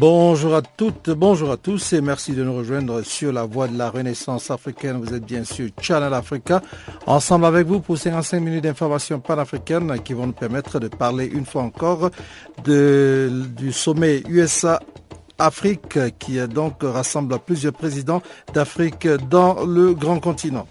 Bonjour 0.00 0.54
à 0.54 0.62
toutes, 0.62 1.10
bonjour 1.10 1.50
à 1.50 1.58
tous 1.58 1.92
et 1.92 2.00
merci 2.00 2.32
de 2.32 2.42
nous 2.42 2.56
rejoindre 2.56 3.02
sur 3.02 3.34
la 3.34 3.44
voie 3.44 3.68
de 3.68 3.76
la 3.76 3.90
Renaissance 3.90 4.50
africaine. 4.50 4.96
Vous 4.96 5.12
êtes 5.12 5.26
bien 5.26 5.44
sûr 5.44 5.68
Channel 5.78 6.14
Africa. 6.14 6.62
Ensemble 7.06 7.44
avec 7.44 7.66
vous 7.66 7.80
pour 7.80 7.98
55 7.98 8.40
minutes 8.40 8.64
d'informations 8.64 9.20
panafricaines 9.20 10.00
qui 10.02 10.14
vont 10.14 10.28
nous 10.28 10.32
permettre 10.32 10.80
de 10.80 10.88
parler 10.88 11.26
une 11.26 11.44
fois 11.44 11.64
encore 11.64 12.10
du 12.64 13.72
sommet 13.72 14.22
USA 14.26 14.80
Afrique 15.38 15.98
qui 16.18 16.38
donc 16.48 16.76
rassemble 16.80 17.38
plusieurs 17.38 17.74
présidents 17.74 18.22
d'Afrique 18.54 19.06
dans 19.28 19.66
le 19.66 19.92
grand 19.92 20.18
continent. 20.18 20.66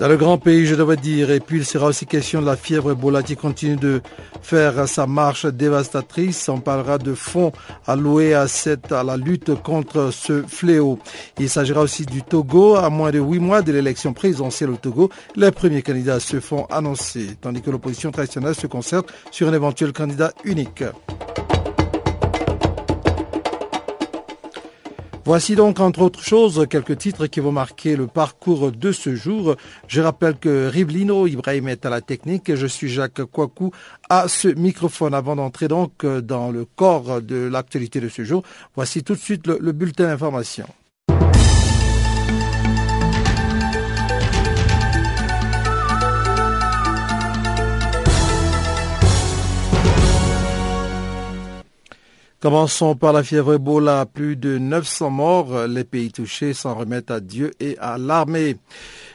Dans 0.00 0.08
le 0.08 0.16
grand 0.16 0.38
pays, 0.38 0.64
je 0.64 0.74
devrais 0.74 0.96
dire, 0.96 1.30
et 1.30 1.40
puis 1.40 1.58
il 1.58 1.64
sera 1.66 1.88
aussi 1.88 2.06
question 2.06 2.40
de 2.40 2.46
la 2.46 2.56
fièvre 2.56 2.92
Ebola 2.92 3.22
qui 3.22 3.36
continue 3.36 3.76
de 3.76 4.00
faire 4.40 4.88
sa 4.88 5.06
marche 5.06 5.44
dévastatrice. 5.44 6.48
On 6.48 6.58
parlera 6.58 6.96
de 6.96 7.12
fonds 7.12 7.52
alloués 7.86 8.32
à, 8.32 8.46
à 8.92 9.04
la 9.04 9.18
lutte 9.18 9.54
contre 9.62 10.10
ce 10.10 10.42
fléau. 10.48 10.98
Il 11.38 11.50
s'agira 11.50 11.82
aussi 11.82 12.06
du 12.06 12.22
Togo. 12.22 12.76
À 12.76 12.88
moins 12.88 13.10
de 13.10 13.18
huit 13.18 13.40
mois 13.40 13.60
de 13.60 13.72
l'élection 13.72 14.14
présidentielle 14.14 14.70
au 14.70 14.76
Togo, 14.76 15.10
les 15.36 15.50
premiers 15.50 15.82
candidats 15.82 16.18
se 16.18 16.40
font 16.40 16.64
annoncer, 16.70 17.36
tandis 17.38 17.60
que 17.60 17.70
l'opposition 17.70 18.10
traditionnelle 18.10 18.54
se 18.54 18.66
concerte 18.66 19.12
sur 19.30 19.48
un 19.48 19.52
éventuel 19.52 19.92
candidat 19.92 20.32
unique. 20.44 20.82
Voici 25.30 25.54
donc, 25.54 25.78
entre 25.78 26.02
autres 26.02 26.24
choses, 26.24 26.66
quelques 26.68 26.98
titres 26.98 27.28
qui 27.28 27.38
vont 27.38 27.52
marquer 27.52 27.94
le 27.94 28.08
parcours 28.08 28.72
de 28.72 28.90
ce 28.90 29.14
jour. 29.14 29.54
Je 29.86 30.00
rappelle 30.00 30.34
que 30.34 30.66
Riblino 30.66 31.28
Ibrahim 31.28 31.68
est 31.68 31.86
à 31.86 31.88
la 31.88 32.00
technique. 32.00 32.52
Je 32.52 32.66
suis 32.66 32.88
Jacques 32.88 33.22
Kouakou 33.22 33.70
à 34.08 34.26
ce 34.26 34.48
microphone. 34.48 35.14
Avant 35.14 35.36
d'entrer 35.36 35.68
donc 35.68 36.04
dans 36.04 36.50
le 36.50 36.64
corps 36.64 37.22
de 37.22 37.36
l'actualité 37.36 38.00
de 38.00 38.08
ce 38.08 38.24
jour, 38.24 38.42
voici 38.74 39.04
tout 39.04 39.14
de 39.14 39.20
suite 39.20 39.46
le, 39.46 39.58
le 39.60 39.70
bulletin 39.70 40.08
d'information. 40.08 40.66
Commençons 52.40 52.94
par 52.94 53.12
la 53.12 53.22
fièvre 53.22 53.52
Ebola. 53.52 54.06
Plus 54.06 54.34
de 54.34 54.56
900 54.56 55.10
morts. 55.10 55.66
Les 55.66 55.84
pays 55.84 56.10
touchés 56.10 56.54
s'en 56.54 56.74
remettent 56.74 57.10
à 57.10 57.20
Dieu 57.20 57.50
et 57.60 57.76
à 57.78 57.98
l'armée. 57.98 58.56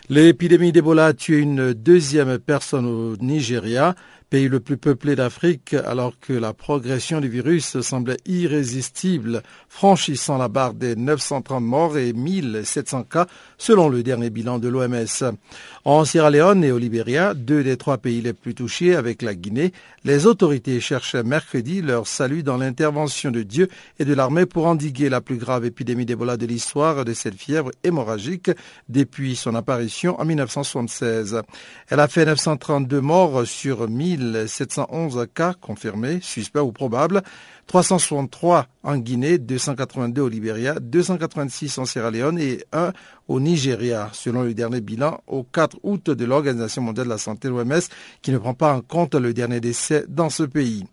L'épidémie 0.10 0.72
d'Ebola 0.72 1.08
a 1.08 1.14
tué 1.14 1.40
une 1.40 1.74
deuxième 1.74 2.38
personne 2.38 2.86
au 2.86 3.18
Nigeria, 3.18 3.96
pays 4.36 4.50
le 4.50 4.60
plus 4.60 4.76
peuplé 4.76 5.16
d'Afrique, 5.16 5.74
alors 5.86 6.20
que 6.20 6.34
la 6.34 6.52
progression 6.52 7.22
du 7.22 7.30
virus 7.30 7.80
semblait 7.80 8.18
irrésistible, 8.26 9.44
franchissant 9.70 10.38
la 10.38 10.50
barre 10.50 10.74
des 10.74 10.98
930 10.98 11.64
morts 11.64 11.98
et 11.98 12.12
1700 12.12 13.04
cas 13.04 13.28
selon 13.58 13.88
le 13.88 14.04
dernier 14.04 14.30
bilan 14.30 14.60
de 14.60 14.68
l'OMS. 14.68 15.38
En 15.86 16.04
Sierra 16.04 16.32
Leone 16.32 16.66
et 16.66 16.74
au 16.74 16.78
Libéria, 16.78 17.34
deux 17.34 17.64
des 17.64 17.78
trois 17.78 17.98
pays 17.98 18.20
les 18.20 18.34
plus 18.34 18.56
touchés 18.56 18.98
avec 18.98 19.22
la 19.22 19.36
Guinée, 19.36 19.72
les 20.04 20.26
autorités 20.26 20.82
cherchaient 20.82 21.24
mercredi 21.24 21.82
leur 21.82 22.06
salut 22.06 22.44
dans 22.44 22.58
l'intervention 22.58 23.32
de 23.32 23.42
Dieu 23.42 23.70
et 24.00 24.06
de 24.06 24.14
l'armée 24.14 24.46
pour 24.46 24.66
endiguer 24.66 25.08
la 25.08 25.22
plus 25.22 25.38
grave 25.38 25.66
épidémie 25.66 26.06
d'Ebola 26.06 26.36
de 26.36 26.46
l'histoire 26.46 27.06
de 27.06 27.14
cette 27.14 27.36
fièvre 27.36 27.72
hémorragique 27.86 28.52
depuis 28.90 29.38
son 29.38 29.56
apparition 29.56 30.20
en 30.20 30.26
1976. 30.26 31.42
Elle 31.90 32.00
a 32.02 32.08
fait 32.10 32.26
932 32.26 33.00
morts 33.00 33.48
sur 33.48 33.88
1711 34.32 35.28
cas 35.34 35.54
confirmés, 35.54 36.20
suspects 36.22 36.62
ou 36.62 36.72
probables. 36.72 37.22
363 37.68 38.68
en 38.84 38.98
Guinée, 38.98 39.38
282 39.38 40.22
au 40.22 40.30
Libéria, 40.30 40.76
286 40.80 41.78
en 41.80 41.86
Sierra 41.86 42.12
Leone 42.12 42.40
et 42.40 42.64
1 42.74 42.94
au 43.28 43.40
Nigeria, 43.40 44.10
selon 44.14 44.44
le 44.44 44.54
dernier 44.54 44.82
bilan 44.82 45.22
au 45.28 45.44
4 45.44 45.80
août 45.84 46.10
de 46.10 46.26
l'Organisation 46.26 46.82
mondiale 46.82 47.08
de 47.08 47.12
la 47.12 47.18
santé, 47.18 47.50
l'OMS, 47.50 47.82
qui 48.22 48.32
ne 48.32 48.38
prend 48.38 48.54
pas 48.54 48.74
en 48.74 48.82
compte 48.82 49.16
le 49.16 49.34
dernier 49.34 49.60
décès 49.60 50.06
dans 50.08 50.30
ce 50.30 50.44
pays. 50.44 50.86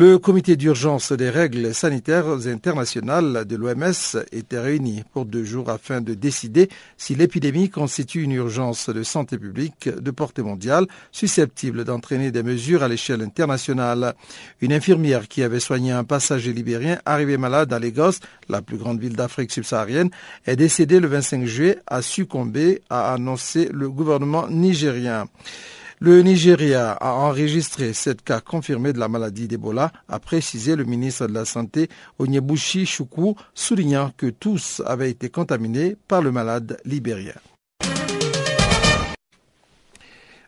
Le 0.00 0.16
comité 0.16 0.54
d'urgence 0.54 1.10
des 1.10 1.28
règles 1.28 1.74
sanitaires 1.74 2.28
internationales 2.46 3.44
de 3.44 3.56
l'OMS 3.56 4.22
était 4.30 4.60
réuni 4.60 5.02
pour 5.12 5.24
deux 5.24 5.42
jours 5.42 5.70
afin 5.70 6.00
de 6.00 6.14
décider 6.14 6.68
si 6.96 7.16
l'épidémie 7.16 7.68
constitue 7.68 8.22
une 8.22 8.30
urgence 8.30 8.90
de 8.90 9.02
santé 9.02 9.38
publique 9.38 9.88
de 9.88 10.10
portée 10.12 10.42
mondiale 10.42 10.86
susceptible 11.10 11.82
d'entraîner 11.82 12.30
des 12.30 12.44
mesures 12.44 12.84
à 12.84 12.88
l'échelle 12.88 13.22
internationale. 13.22 14.14
Une 14.60 14.72
infirmière 14.72 15.26
qui 15.26 15.42
avait 15.42 15.58
soigné 15.58 15.90
un 15.90 16.04
passager 16.04 16.52
libérien 16.52 17.00
arrivé 17.04 17.36
malade 17.36 17.72
à 17.72 17.80
Lagos, 17.80 18.20
la 18.48 18.62
plus 18.62 18.76
grande 18.76 19.00
ville 19.00 19.16
d'Afrique 19.16 19.50
subsaharienne, 19.50 20.10
est 20.46 20.54
décédée 20.54 21.00
le 21.00 21.08
25 21.08 21.44
juillet, 21.44 21.80
a 21.88 22.02
succombé, 22.02 22.82
a 22.88 23.14
annoncé 23.14 23.68
le 23.72 23.90
gouvernement 23.90 24.46
nigérien. 24.46 25.26
Le 26.00 26.22
Nigeria 26.22 26.92
a 26.92 27.14
enregistré 27.14 27.92
sept 27.92 28.22
cas 28.22 28.40
confirmés 28.40 28.92
de 28.92 29.00
la 29.00 29.08
maladie 29.08 29.48
d'Ebola, 29.48 29.90
a 30.08 30.20
précisé 30.20 30.76
le 30.76 30.84
ministre 30.84 31.26
de 31.26 31.34
la 31.34 31.44
Santé 31.44 31.88
Onyebushi 32.20 32.86
Chukwu, 32.86 33.34
soulignant 33.52 34.12
que 34.16 34.26
tous 34.26 34.80
avaient 34.86 35.10
été 35.10 35.28
contaminés 35.28 35.96
par 36.06 36.22
le 36.22 36.30
malade 36.30 36.78
libérien. 36.84 37.34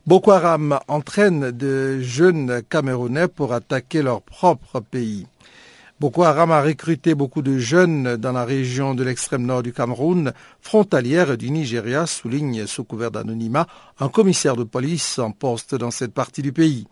Boko 0.06 0.31
Haram 0.31 0.78
entraîne 0.87 1.50
de 1.50 2.00
jeunes 2.00 2.62
Camerounais 2.69 3.27
pour 3.27 3.53
attaquer 3.53 4.03
leur 4.03 4.22
propre 4.22 4.78
pays. 4.78 5.27
Boko 6.00 6.22
Haram 6.22 6.50
a 6.50 6.62
recruté 6.62 7.15
beaucoup 7.15 7.43
de 7.43 7.59
jeunes 7.59 8.17
dans 8.17 8.32
la 8.32 8.47
région 8.47 8.94
de 8.94 9.05
l'extrême 9.05 9.44
nord 9.44 9.62
du 9.62 9.75
Cameroun, 9.75 10.32
frontalière 10.62 11.37
du 11.37 11.50
Nigeria, 11.50 12.06
souligne 12.06 12.67
sous 12.67 12.84
couvert 12.84 13.11
d'anonymat 13.11 13.67
un 14.00 14.09
commissaire 14.09 14.56
de 14.56 14.65
police 14.65 15.19
en 15.19 15.31
poste 15.31 15.75
dans 15.75 15.91
cette 15.91 16.15
partie 16.15 16.43
du 16.43 16.53
pays. 16.53 16.87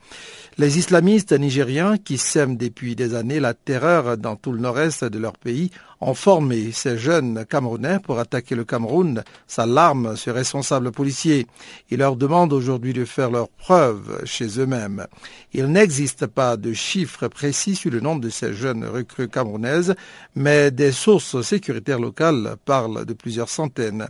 Les 0.59 0.79
islamistes 0.79 1.33
nigériens, 1.33 1.97
qui 1.97 2.19
sèment 2.19 2.57
depuis 2.57 2.97
des 2.97 3.15
années 3.15 3.41
la 3.41 3.55
terreur 3.55 4.19
dans 4.19 4.37
tout 4.37 4.53
le 4.53 4.61
nord-est 4.61 5.05
de 5.05 5.19
leur 5.19 5.39
pays, 5.39 5.71
ont 6.01 6.15
formé 6.15 6.71
ces 6.73 6.97
jeunes 6.97 7.45
Camerounais 7.49 7.99
pour 7.99 8.19
attaquer 8.19 8.55
le 8.55 8.65
Cameroun, 8.65 9.25
s'alarment 9.47 10.17
ce 10.17 10.31
responsable 10.31 10.93
policier. 10.93 11.47
Ils 11.91 11.99
leur 11.99 12.17
demandent 12.17 12.53
aujourd'hui 12.53 12.93
de 12.93 13.05
faire 13.05 13.31
leurs 13.31 13.49
preuves 13.49 14.25
chez 14.25 14.61
eux-mêmes. 14.61 15.07
Il 15.53 15.67
n'existe 15.67 16.27
pas 16.27 16.57
de 16.57 16.73
chiffres 16.73 17.27
précis 17.29 17.75
sur 17.75 17.91
le 17.91 18.01
nombre 18.01 18.21
de 18.21 18.29
ces 18.31 18.53
jeunes 18.53 18.85
recrues 18.85 19.29
camerounaises, 19.29 19.95
mais 20.37 20.71
des 20.71 20.93
sources 20.93 21.41
sécuritaires 21.43 21.99
locales 21.99 22.57
parlent 22.65 23.04
de 23.04 23.13
plusieurs 23.13 23.49
centaines. 23.49 24.09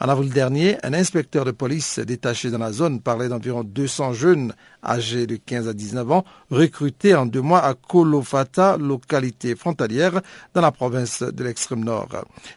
En 0.00 0.08
avril 0.08 0.30
dernier, 0.30 0.76
un 0.84 0.92
inspecteur 0.92 1.44
de 1.44 1.50
police 1.50 1.98
détaché 1.98 2.33
dans 2.42 2.58
la 2.58 2.72
zone 2.72 3.00
parlait 3.00 3.28
d'environ 3.28 3.62
200 3.64 4.12
jeunes 4.12 4.54
âgés 4.84 5.26
de 5.26 5.36
15 5.36 5.68
à 5.68 5.72
19 5.72 6.10
ans 6.10 6.24
recrutés 6.50 7.14
en 7.14 7.26
deux 7.26 7.40
mois 7.40 7.60
à 7.64 7.74
Kolofata, 7.74 8.76
localité 8.76 9.54
frontalière 9.54 10.20
dans 10.52 10.60
la 10.60 10.72
province 10.72 11.22
de 11.22 11.44
l'extrême 11.44 11.84
nord. 11.84 12.08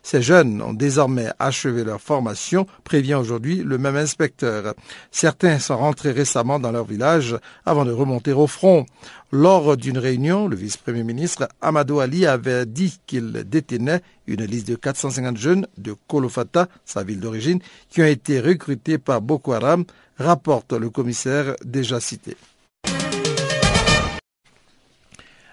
Ces 0.04 0.22
jeunes 0.22 0.62
ont 0.62 0.74
désormais 0.74 1.30
achevé 1.40 1.84
leur 1.84 2.02
formation, 2.02 2.66
prévient 2.84 3.16
aujourd'hui 3.16 3.58
le 3.64 3.78
même 3.78 3.96
inspecteur. 3.96 4.74
Certains 5.12 5.60
sont 5.60 5.78
rentrés 5.78 6.12
récemment 6.12 6.60
dans 6.60 6.72
leur 6.72 6.86
village 6.86 7.38
avant 7.66 7.86
de 7.86 7.92
remonter 7.92 8.34
au 8.34 8.48
front. 8.48 8.86
Lors 9.32 9.76
d'une 9.76 9.98
réunion, 9.98 10.48
le 10.48 10.56
vice-premier 10.56 11.04
ministre 11.04 11.50
Amadou 11.60 12.00
Ali 12.00 12.26
avait 12.26 12.66
dit 12.66 12.98
qu'il 13.06 13.32
détenait 13.46 14.02
une 14.26 14.46
liste 14.46 14.70
de 14.70 14.76
450 14.76 15.36
jeunes 15.36 15.68
de 15.78 15.96
Kolofata, 16.08 16.70
sa 16.86 17.04
ville 17.04 17.20
d'origine, 17.20 17.60
qui 17.90 18.02
ont 18.02 18.06
été 18.06 18.40
recrutés 18.40 18.98
par 18.98 19.22
Boko 19.22 19.52
Haram, 19.52 19.84
rapporte 20.18 20.72
le 20.72 20.90
commissaire 20.90 21.56
déjà 21.66 22.00
cité. 22.00 22.38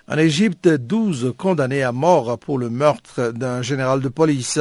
En 0.07 0.19
Égypte, 0.19 0.69
12 0.69 1.35
condamnés 1.37 1.83
à 1.83 1.91
mort 1.91 2.39
pour 2.39 2.59
le 2.59 2.71
meurtre 2.71 3.33
d'un 3.33 3.63
général 3.63 4.01
de 4.01 4.09
police. 4.09 4.61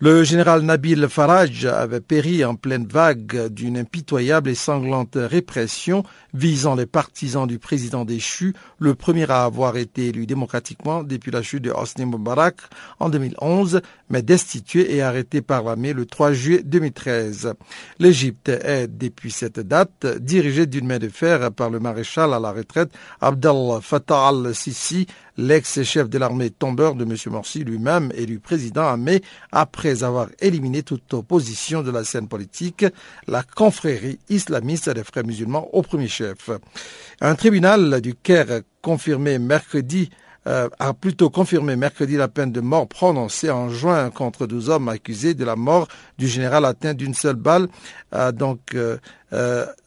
Le 0.00 0.22
général 0.22 0.62
Nabil 0.62 1.08
Faraj 1.08 1.66
avait 1.66 2.00
péri 2.00 2.44
en 2.44 2.54
pleine 2.54 2.86
vague 2.86 3.48
d'une 3.48 3.76
impitoyable 3.76 4.48
et 4.48 4.54
sanglante 4.54 5.16
répression 5.16 6.04
visant 6.32 6.76
les 6.76 6.86
partisans 6.86 7.48
du 7.48 7.58
président 7.58 8.04
déchu, 8.04 8.54
le 8.78 8.94
premier 8.94 9.28
à 9.28 9.42
avoir 9.42 9.76
été 9.76 10.06
élu 10.06 10.24
démocratiquement 10.24 11.02
depuis 11.02 11.32
la 11.32 11.42
chute 11.42 11.64
de 11.64 11.72
Hosni 11.72 12.06
Mubarak 12.06 12.58
en 13.00 13.08
2011, 13.08 13.80
mais 14.08 14.22
destitué 14.22 14.94
et 14.94 15.02
arrêté 15.02 15.42
par 15.42 15.64
l'armée 15.64 15.92
le 15.92 16.06
3 16.06 16.32
juillet 16.32 16.62
2013. 16.64 17.54
L'Égypte 17.98 18.50
est, 18.50 18.86
depuis 18.86 19.32
cette 19.32 19.58
date, 19.58 20.06
dirigée 20.20 20.66
d'une 20.66 20.86
main 20.86 21.00
de 21.00 21.08
fer 21.08 21.50
par 21.50 21.70
le 21.70 21.80
maréchal 21.80 22.32
à 22.34 22.38
la 22.38 22.52
retraite 22.52 22.92
Abdel 23.20 23.80
Fattah 23.82 24.28
al-Sisi, 24.28 25.08
l'ex-chef 25.38 26.10
de 26.10 26.18
l'armée 26.18 26.50
tombeur 26.50 26.94
de 26.94 27.04
M. 27.04 27.14
Morsi 27.32 27.64
lui-même 27.64 28.12
élu 28.14 28.40
président 28.40 28.84
en 28.84 28.98
mai 28.98 29.22
après 29.52 30.02
avoir 30.02 30.28
éliminé 30.40 30.82
toute 30.82 31.14
opposition 31.14 31.82
de 31.82 31.90
la 31.90 32.04
scène 32.04 32.28
politique, 32.28 32.84
la 33.26 33.42
confrérie 33.42 34.18
islamiste 34.28 34.90
des 34.90 35.04
frères 35.04 35.24
musulmans 35.24 35.68
au 35.72 35.82
premier 35.82 36.08
chef. 36.08 36.50
Un 37.20 37.36
tribunal 37.36 38.00
du 38.00 38.14
Caire 38.14 38.60
confirmé 38.82 39.38
mercredi 39.38 40.10
euh, 40.46 40.68
a 40.78 40.94
plutôt 40.94 41.28
confirmé 41.30 41.76
mercredi 41.76 42.16
la 42.16 42.28
peine 42.28 42.52
de 42.52 42.60
mort 42.60 42.88
prononcée 42.88 43.50
en 43.50 43.68
juin 43.68 44.08
contre 44.10 44.46
12 44.46 44.70
hommes 44.70 44.88
accusés 44.88 45.34
de 45.34 45.44
la 45.44 45.56
mort 45.56 45.88
du 46.16 46.26
général 46.26 46.64
atteint 46.64 46.94
d'une 46.94 47.12
seule 47.12 47.36
balle, 47.36 47.68
euh, 48.14 48.32
donc 48.32 48.74
euh, 48.74 48.96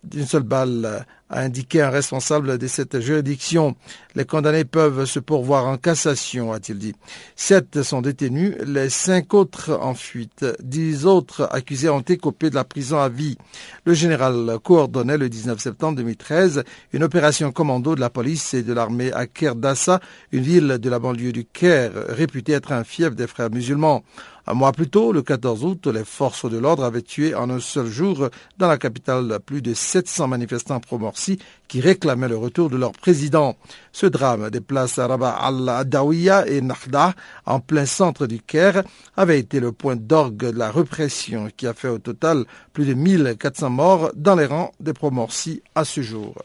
d'une 0.04 0.28
seule 0.28 0.44
balle 0.44 1.06
a 1.32 1.40
indiqué 1.40 1.82
un 1.82 1.90
responsable 1.90 2.58
de 2.58 2.68
cette 2.68 3.00
juridiction. 3.00 3.76
Les 4.16 4.26
condamnés 4.26 4.66
peuvent 4.66 5.06
se 5.06 5.20
pourvoir 5.20 5.66
en 5.66 5.78
cassation, 5.78 6.52
a-t-il 6.52 6.78
dit. 6.78 6.94
Sept 7.36 7.82
sont 7.82 8.02
détenus, 8.02 8.56
les 8.66 8.90
cinq 8.90 9.34
autres 9.34 9.80
en 9.82 9.94
fuite. 9.94 10.46
Dix 10.62 11.06
autres 11.06 11.48
accusés 11.52 11.90
ont 11.90 12.02
écopé 12.02 12.50
de 12.50 12.56
la 12.56 12.66
prison 12.66 13.00
à 13.00 13.08
vie. 13.08 13.38
Le 13.86 13.94
général 13.94 14.58
coordonnait 14.64 15.18
le 15.18 15.30
19 15.30 15.60
septembre 15.60 15.98
2013 15.98 16.64
une 16.92 17.04
opération 17.04 17.52
commando 17.52 17.96
de 17.96 18.02
la 18.02 18.10
police 18.10 18.54
et 18.54 18.64
de 18.64 18.74
l'armée 18.74 19.14
à 19.14 19.26
Kerdassa, 19.26 20.02
une 20.32 20.44
ville 20.44 20.78
de 20.80 20.90
la 20.90 21.00
banlieue 21.00 21.32
du 21.32 21.46
Caire, 21.46 21.92
réputée 22.10 22.52
être 22.52 22.74
un 22.74 22.84
fief 22.84 23.16
des 23.16 23.28
frères 23.28 23.50
musulmans. 23.50 24.04
Un 24.52 24.54
mois 24.54 24.74
plus 24.74 24.90
tôt, 24.90 25.14
le 25.14 25.22
14 25.22 25.64
août, 25.64 25.88
les 25.88 26.04
forces 26.04 26.44
de 26.44 26.58
l'ordre 26.58 26.84
avaient 26.84 27.02
tué 27.02 27.34
en 27.34 27.50
un 27.50 27.62
seul 27.62 27.86
jour 27.88 28.28
dans 28.58 28.68
la 28.68 28.78
capitale 28.78 29.40
plus 29.46 29.62
de 29.62 29.74
700 29.74 30.28
manifestants 30.28 30.82
pro-Morsi 30.82 31.40
qui 31.70 31.80
réclamaient 31.80 32.28
le 32.28 32.36
retour 32.36 32.70
de 32.70 32.76
leur 32.76 32.92
président. 32.92 33.56
Ce 33.94 34.08
drame 34.08 34.50
des 34.50 34.60
places 34.60 35.00
Rabat 35.00 35.38
al-Adawiya 35.40 36.50
et 36.50 36.60
Nahda, 36.60 37.14
en 37.46 37.62
plein 37.62 37.86
centre 37.86 38.28
du 38.28 38.42
Caire, 38.42 38.84
avait 39.16 39.40
été 39.40 39.62
le 39.62 39.72
point 39.72 39.96
d'orgue 39.96 40.52
de 40.52 40.60
la 40.60 40.70
répression 40.70 41.48
qui 41.56 41.66
a 41.66 41.74
fait 41.74 41.88
au 41.88 42.00
total 42.00 42.44
plus 42.74 42.86
de 42.86 42.94
1400 42.94 43.70
morts 43.70 44.12
dans 44.18 44.36
les 44.36 44.48
rangs 44.48 44.74
des 44.82 44.92
pro-Morsi 44.92 45.64
à 45.76 45.86
ce 45.86 46.02
jour. 46.02 46.36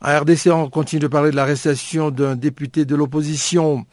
À 0.00 0.18
RDC, 0.18 0.48
on 0.48 0.68
continue 0.68 1.00
de 1.00 1.06
parler 1.06 1.30
de 1.30 1.36
l'arrestation 1.36 2.10
d'un 2.10 2.34
député 2.34 2.84
de 2.84 2.96
l'opposition. 2.96 3.86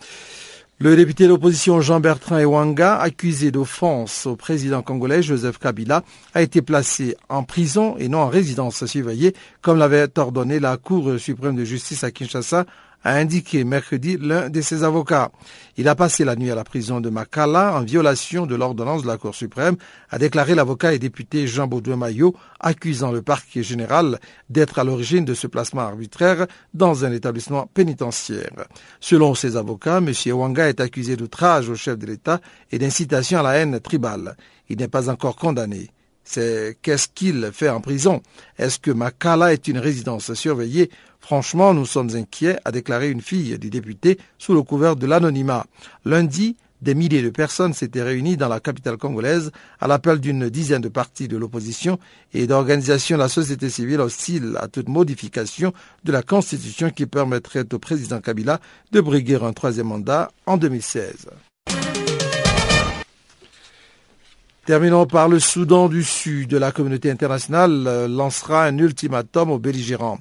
Le 0.84 0.96
député 0.96 1.26
de 1.26 1.30
l'opposition 1.30 1.80
Jean-Bertrand 1.80 2.40
Ewanga, 2.40 2.96
accusé 2.96 3.52
d'offense 3.52 4.26
au 4.26 4.36
président 4.36 4.82
congolais 4.82 5.22
Joseph 5.22 5.60
Kabila, 5.60 6.02
a 6.34 6.42
été 6.42 6.64
placé 6.64 7.16
en 7.30 7.44
prison 7.44 7.98
et 8.00 8.08
non 8.08 8.22
en 8.22 8.30
résidence 8.30 8.84
surveillée, 8.88 9.36
comme 9.62 9.78
l'avait 9.78 10.08
ordonné 10.18 10.60
la 10.60 10.78
Cour 10.78 11.20
suprême 11.20 11.56
de 11.56 11.66
justice 11.66 12.04
à 12.04 12.10
Kinshasa 12.10 12.66
a 13.04 13.16
indiqué 13.16 13.64
mercredi 13.64 14.18
l'un 14.20 14.50
de 14.50 14.62
ses 14.62 14.84
avocats. 14.84 15.32
Il 15.78 15.88
a 15.88 15.96
passé 15.96 16.24
la 16.24 16.36
nuit 16.36 16.52
à 16.52 16.56
la 16.56 16.64
prison 16.64 17.02
de 17.02 17.10
Makala 17.10 17.76
en 17.76 17.82
violation 17.82 18.46
de 18.46 18.56
l'ordonnance 18.56 19.04
de 19.04 19.08
la 19.08 19.18
Cour 19.18 19.36
suprême, 19.36 19.76
a 20.10 20.18
déclaré 20.18 20.56
l'avocat 20.56 20.94
et 20.94 21.00
député 21.00 21.48
Jean 21.48 21.68
Baudouin 21.68 21.96
Maillot, 21.96 22.36
accusant 22.60 23.12
le 23.12 23.22
parquet 23.22 23.64
général 23.64 24.20
d'être 24.50 24.80
à 24.80 24.84
l'origine 24.84 25.26
de 25.26 25.34
ce 25.34 25.48
placement 25.48 25.82
arbitraire 25.82 26.48
dans 26.74 27.06
un 27.06 27.12
établissement 27.12 27.68
pénitentiaire. 27.74 28.68
Selon 29.00 29.36
ses 29.36 29.58
avocats, 29.58 29.98
M. 29.98 30.12
Wanga 30.34 30.70
est 30.70 30.82
accusé 30.82 31.16
d'outrage 31.16 31.70
au 31.70 31.76
chef 31.76 31.98
de 31.98 32.06
l'État 32.06 32.40
et 32.72 32.80
d'incitation 32.80 33.40
à 33.40 33.44
la 33.44 33.54
haine 33.56 33.80
tribale. 33.80 34.36
Il 34.70 34.78
n'est 34.78 34.88
pas 34.88 35.10
encore 35.10 35.36
condamné 35.36 35.90
c'est 36.24 36.78
qu'est-ce 36.82 37.08
qu'il 37.14 37.50
fait 37.52 37.70
en 37.70 37.82
prison? 37.82 38.22
Est-ce 38.58 38.80
que 38.80 38.92
Makala 38.92 39.54
est 39.54 39.68
une 39.68 39.80
résidence 39.80 40.34
surveillée 40.34 40.90
Franchement, 41.22 41.74
nous 41.74 41.86
sommes 41.86 42.16
inquiets, 42.16 42.58
a 42.66 42.72
déclaré 42.72 43.10
une 43.10 43.22
fille 43.22 43.58
du 43.58 43.70
député 43.70 44.18
sous 44.38 44.54
le 44.54 44.64
couvert 44.64 44.96
de 44.96 45.06
l'anonymat. 45.06 45.66
Lundi, 46.04 46.58
des 46.82 46.96
milliers 46.96 47.22
de 47.22 47.30
personnes 47.30 47.74
s'étaient 47.74 48.02
réunies 48.02 48.38
dans 48.38 48.50
la 48.50 48.60
capitale 48.60 48.98
congolaise 48.98 49.52
à 49.80 49.88
l'appel 49.88 50.20
d'une 50.20 50.50
dizaine 50.50 50.82
de 50.82 50.90
partis 50.90 51.28
de 51.28 51.38
l'opposition 51.38 52.00
et 52.34 52.48
d'organisations 52.48 53.18
de 53.18 53.22
la 53.22 53.30
société 53.30 53.70
civile 53.70 54.02
hostiles 54.02 54.58
à 54.60 54.68
toute 54.68 54.90
modification 54.90 55.74
de 56.04 56.12
la 56.12 56.24
constitution 56.24 56.90
qui 56.90 57.06
permettrait 57.06 57.72
au 57.72 57.80
président 57.80 58.20
Kabila 58.20 58.60
de 58.92 59.00
briguer 59.00 59.40
un 59.44 59.54
troisième 59.54 59.88
mandat 59.88 60.32
en 60.48 60.58
2016. 60.58 61.28
Terminons 64.66 65.08
par 65.08 65.28
le 65.28 65.40
Soudan 65.40 65.90
du 65.90 66.04
Sud. 66.04 66.54
La 66.54 66.72
communauté 66.72 67.10
internationale 67.10 67.88
euh, 67.88 68.08
lancera 68.08 68.66
un 68.66 68.78
ultimatum 68.78 69.50
aux 69.50 69.58
belligérants. 69.58 70.20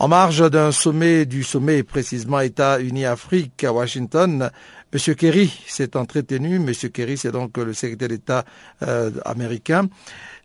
En 0.00 0.06
marge 0.06 0.48
d'un 0.48 0.70
sommet 0.70 1.26
du 1.26 1.42
sommet 1.42 1.82
précisément 1.82 2.38
États-Unis-Afrique 2.38 3.64
à 3.64 3.72
Washington, 3.72 4.48
M. 4.92 5.14
Kerry 5.16 5.52
s'est 5.66 5.96
entretenu, 5.96 6.54
M. 6.54 6.72
Kerry 6.92 7.18
c'est 7.18 7.32
donc 7.32 7.58
le 7.58 7.72
secrétaire 7.72 8.06
d'État 8.06 8.44
euh, 8.86 9.10
américain, 9.24 9.88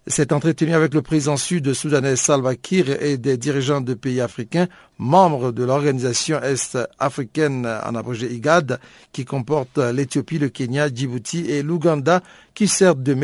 s'est 0.07 0.33
entretenu 0.33 0.73
avec 0.73 0.95
le 0.95 1.03
président 1.03 1.37
sud-soudanais 1.37 2.15
Salva 2.15 2.55
Kiir 2.55 2.99
et 2.99 3.17
des 3.17 3.37
dirigeants 3.37 3.79
de 3.79 3.93
pays 3.93 4.21
africains, 4.21 4.67
membres 4.97 5.51
de 5.51 5.63
l'organisation 5.63 6.41
est-africaine 6.41 7.67
en 7.67 7.93
abrégé 7.93 8.33
IGAD, 8.33 8.79
qui 9.11 9.23
comporte 9.23 9.77
l'Éthiopie, 9.77 10.39
le 10.39 10.49
Kenya, 10.49 10.89
Djibouti 10.91 11.45
et 11.51 11.61
l'Ouganda, 11.61 12.23
qui 12.55 12.67
servent 12.67 13.03
de 13.03 13.15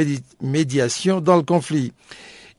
médiation 0.42 1.22
dans 1.22 1.38
le 1.38 1.44
conflit. 1.44 1.92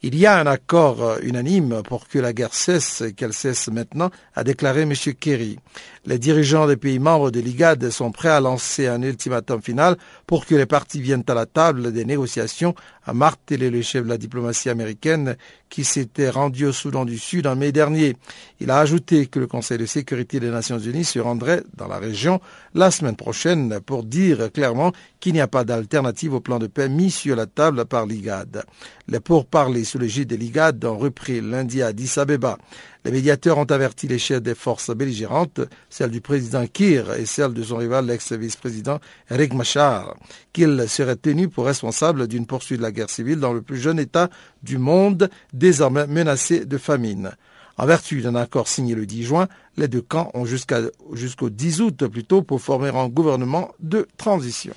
Il 0.03 0.17
y 0.17 0.25
a 0.25 0.39
un 0.39 0.47
accord 0.47 1.03
euh, 1.03 1.19
unanime 1.23 1.83
pour 1.87 2.09
que 2.09 2.19
la 2.19 2.33
guerre 2.33 2.55
cesse 2.55 3.03
et 3.03 3.13
qu'elle 3.13 3.35
cesse 3.35 3.69
maintenant, 3.69 4.11
a 4.35 4.45
déclaré 4.45 4.83
M. 4.83 4.95
Kerry. 4.95 5.59
Les 6.07 6.19
dirigeants 6.19 6.67
des 6.67 6.79
pays 6.79 6.99
membres 6.99 7.31
de 7.31 7.39
l'IGAD 7.39 7.91
sont 7.91 8.11
prêts 8.11 8.31
à 8.31 8.41
lancer 8.41 8.87
un 8.87 9.03
ultimatum 9.03 9.61
final 9.61 9.99
pour 10.31 10.47
que 10.47 10.55
les 10.55 10.65
partis 10.65 11.01
viennent 11.01 11.25
à 11.27 11.35
la 11.35 11.45
table 11.45 11.93
des 11.93 12.05
négociations, 12.05 12.77
a 13.05 13.13
martelé 13.13 13.69
le 13.69 13.83
chef 13.83 14.05
de 14.05 14.11
la 14.11 14.17
diplomatie 14.17 14.71
américaine 14.71 15.37
qui 15.69 15.83
s'était 15.83 16.31
rendu 16.31 16.67
au 16.67 16.73
Soudan 16.73 17.05
du 17.05 17.19
Sud 17.19 17.49
en 17.49 17.57
mai 17.57 17.73
dernier. 17.73 18.15
Il 18.61 18.71
a 18.71 18.79
ajouté 18.79 19.27
que 19.27 19.41
le 19.41 19.49
Conseil 19.49 19.79
de 19.79 19.87
sécurité 19.87 20.39
des 20.39 20.51
Nations 20.51 20.79
Unies 20.79 21.03
se 21.03 21.19
rendrait 21.19 21.65
dans 21.77 21.89
la 21.89 21.99
région 21.99 22.41
la 22.75 22.93
semaine 22.93 23.17
prochaine 23.17 23.81
pour 23.81 24.05
dire 24.05 24.53
clairement 24.53 24.93
qu'il 25.19 25.33
n'y 25.33 25.41
a 25.41 25.49
pas 25.49 25.65
d'alternative 25.65 26.35
au 26.35 26.41
plan 26.41 26.61
de 26.61 26.69
paix 26.69 26.89
mis 26.89 27.11
sur 27.11 27.35
la 27.35 27.47
table 27.47 27.85
par 27.85 28.07
l'IGAD. 28.07 28.63
Les 29.09 29.19
pourparlers 29.19 29.83
sous 29.83 29.99
l'égide 29.99 30.29
de 30.29 30.37
l'IGAD 30.37 30.85
ont 30.85 30.97
repris 30.97 31.41
lundi 31.41 31.83
à 31.83 31.89
Addis 31.89 32.21
Abeba. 32.21 32.57
Les 33.05 33.13
médiateurs 33.13 33.57
ont 33.57 33.65
averti 33.65 34.09
les 34.09 34.19
chefs 34.19 34.43
des 34.43 34.55
forces 34.55 34.95
belligérantes, 34.95 35.61
celle 35.89 36.11
du 36.11 36.21
président 36.21 36.67
Kir 36.67 37.15
et 37.15 37.25
celle 37.25 37.55
de 37.55 37.63
son 37.63 37.79
rival, 37.79 38.05
l'ex-vice-président 38.05 39.01
Eric 39.31 39.55
Machar, 39.55 40.17
qu'ils 40.53 40.85
seraient 40.87 41.17
tenus 41.17 41.49
pour 41.49 41.65
responsables 41.65 42.29
d'une 42.29 42.47
poursuite 42.47 42.77
de 42.79 42.83
la 42.83 42.93
guerre 42.93 43.09
civile 43.09 43.41
dans 43.41 43.55
le 43.55 43.63
plus 43.63 43.79
jeune 43.79 43.99
État 43.99 44.29
du 44.63 44.77
monde, 44.77 45.31
désormais 45.55 46.07
menacé 46.07 46.67
de 46.67 46.77
famine. 46.77 47.31
En 47.79 47.87
vertu 47.87 48.21
d'un 48.21 48.35
accord 48.35 48.69
signé 48.69 48.95
le 48.95 49.07
10 49.07 49.23
juin, 49.23 49.49
les 49.79 49.89
deux 49.89 50.03
camps 50.03 50.31
ont 50.35 50.45
jusqu'au 50.45 51.49
10 51.49 51.81
août 51.81 52.07
plutôt 52.07 52.43
pour 52.43 52.61
former 52.61 52.91
un 52.91 53.09
gouvernement 53.09 53.71
de 53.81 54.07
transition. 54.19 54.75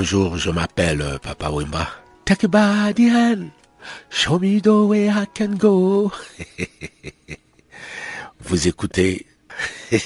Bonjour, 0.00 0.38
je 0.38 0.48
m'appelle 0.48 1.02
euh, 1.02 1.18
Papa 1.18 1.50
Wimba. 1.50 1.86
Take 2.24 2.44
a 2.44 2.48
body 2.48 3.10
hand. 3.10 3.50
Show 4.08 4.38
me 4.38 4.58
the 4.58 4.68
way 4.68 5.10
I 5.10 5.26
can 5.34 5.56
go. 5.58 6.10
Vous 8.40 8.66
écoutez? 8.66 9.26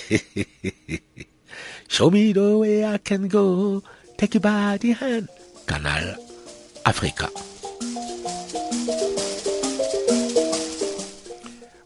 Show 1.88 2.10
me 2.10 2.32
the 2.32 2.56
way 2.58 2.84
I 2.84 2.98
can 2.98 3.28
go. 3.28 3.84
Take 4.18 4.34
a 4.34 4.40
body 4.40 4.96
hand. 5.00 5.28
Canal 5.68 6.18
Africa. 6.84 7.28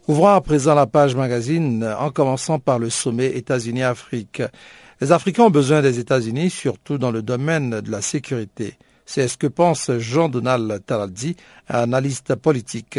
Ouvrons 0.07 0.29
à 0.29 0.41
présent 0.41 0.75
la 0.75 0.87
page 0.87 1.15
magazine 1.15 1.85
en 1.85 2.11
commençant 2.11 2.59
par 2.59 2.79
le 2.79 2.89
sommet 2.89 3.37
États-Unis-Afrique. 3.37 4.41
Les 5.01 5.13
Africains 5.13 5.45
ont 5.45 5.51
besoin 5.51 5.81
des 5.81 6.01
États-Unis, 6.01 6.51
surtout 6.51 6.99
dans 6.99 7.13
le 7.13 7.23
domaine 7.23 7.81
de 7.81 7.91
la 7.91 8.03
sécurité. 8.03 8.77
C'est 9.07 9.29
ce 9.29 9.39
que 9.39 9.47
pense 9.47 9.93
Jean-Donald 9.97 10.85
Taladzi, 10.85 11.37
analyste 11.69 12.35
politique. 12.35 12.99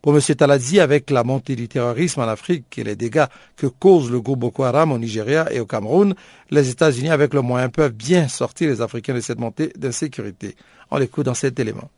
Pour 0.00 0.14
M. 0.14 0.20
Taladzi, 0.22 0.78
avec 0.78 1.10
la 1.10 1.24
montée 1.24 1.56
du 1.56 1.66
terrorisme 1.68 2.20
en 2.20 2.28
Afrique 2.28 2.78
et 2.78 2.84
les 2.84 2.94
dégâts 2.94 3.26
que 3.56 3.66
cause 3.66 4.12
le 4.12 4.20
groupe 4.20 4.38
Boko 4.38 4.62
Haram 4.62 4.92
au 4.92 4.98
Nigeria 4.98 5.52
et 5.52 5.58
au 5.58 5.66
Cameroun, 5.66 6.14
les 6.50 6.70
États-Unis, 6.70 7.10
avec 7.10 7.34
le 7.34 7.42
moyen, 7.42 7.68
peuvent 7.68 7.92
bien 7.92 8.28
sortir 8.28 8.70
les 8.70 8.80
Africains 8.80 9.14
de 9.14 9.20
cette 9.20 9.40
montée 9.40 9.72
d'insécurité. 9.74 10.54
On 10.92 10.98
l'écoute 10.98 11.26
dans 11.26 11.34
cet 11.34 11.58
élément. 11.58 11.90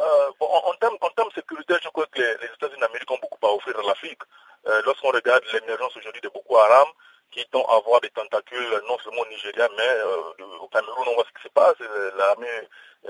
Euh, 0.00 0.04
en, 0.40 0.72
termes, 0.80 1.30
sécuritaires, 1.36 1.78
je 1.84 1.88
crois 1.88 2.06
que 2.12 2.18
les, 2.18 2.48
États-Unis 2.56 2.80
d'Amérique 2.80 3.10
ont 3.12 3.18
beaucoup 3.22 3.46
à 3.46 3.54
offrir 3.54 3.78
à 3.78 3.86
l'Afrique. 3.86 4.18
Euh, 4.66 4.82
lorsqu'on 4.84 5.12
regarde 5.12 5.42
l'émergence 5.52 5.96
aujourd'hui 5.96 6.20
de 6.20 6.28
Boko 6.28 6.58
Haram, 6.58 6.88
qui 7.32 7.44
tend 7.50 7.64
à 7.64 7.76
avoir 7.76 8.00
des 8.00 8.10
tentacules 8.10 8.82
non 8.88 8.98
seulement 8.98 9.22
au 9.22 9.28
Nigeria, 9.28 9.68
mais 9.76 9.88
euh, 9.88 10.46
au 10.60 10.68
Cameroun, 10.68 11.06
on 11.08 11.14
voit 11.14 11.24
ce 11.24 11.38
qui 11.38 11.48
se 11.48 11.52
passe. 11.52 11.76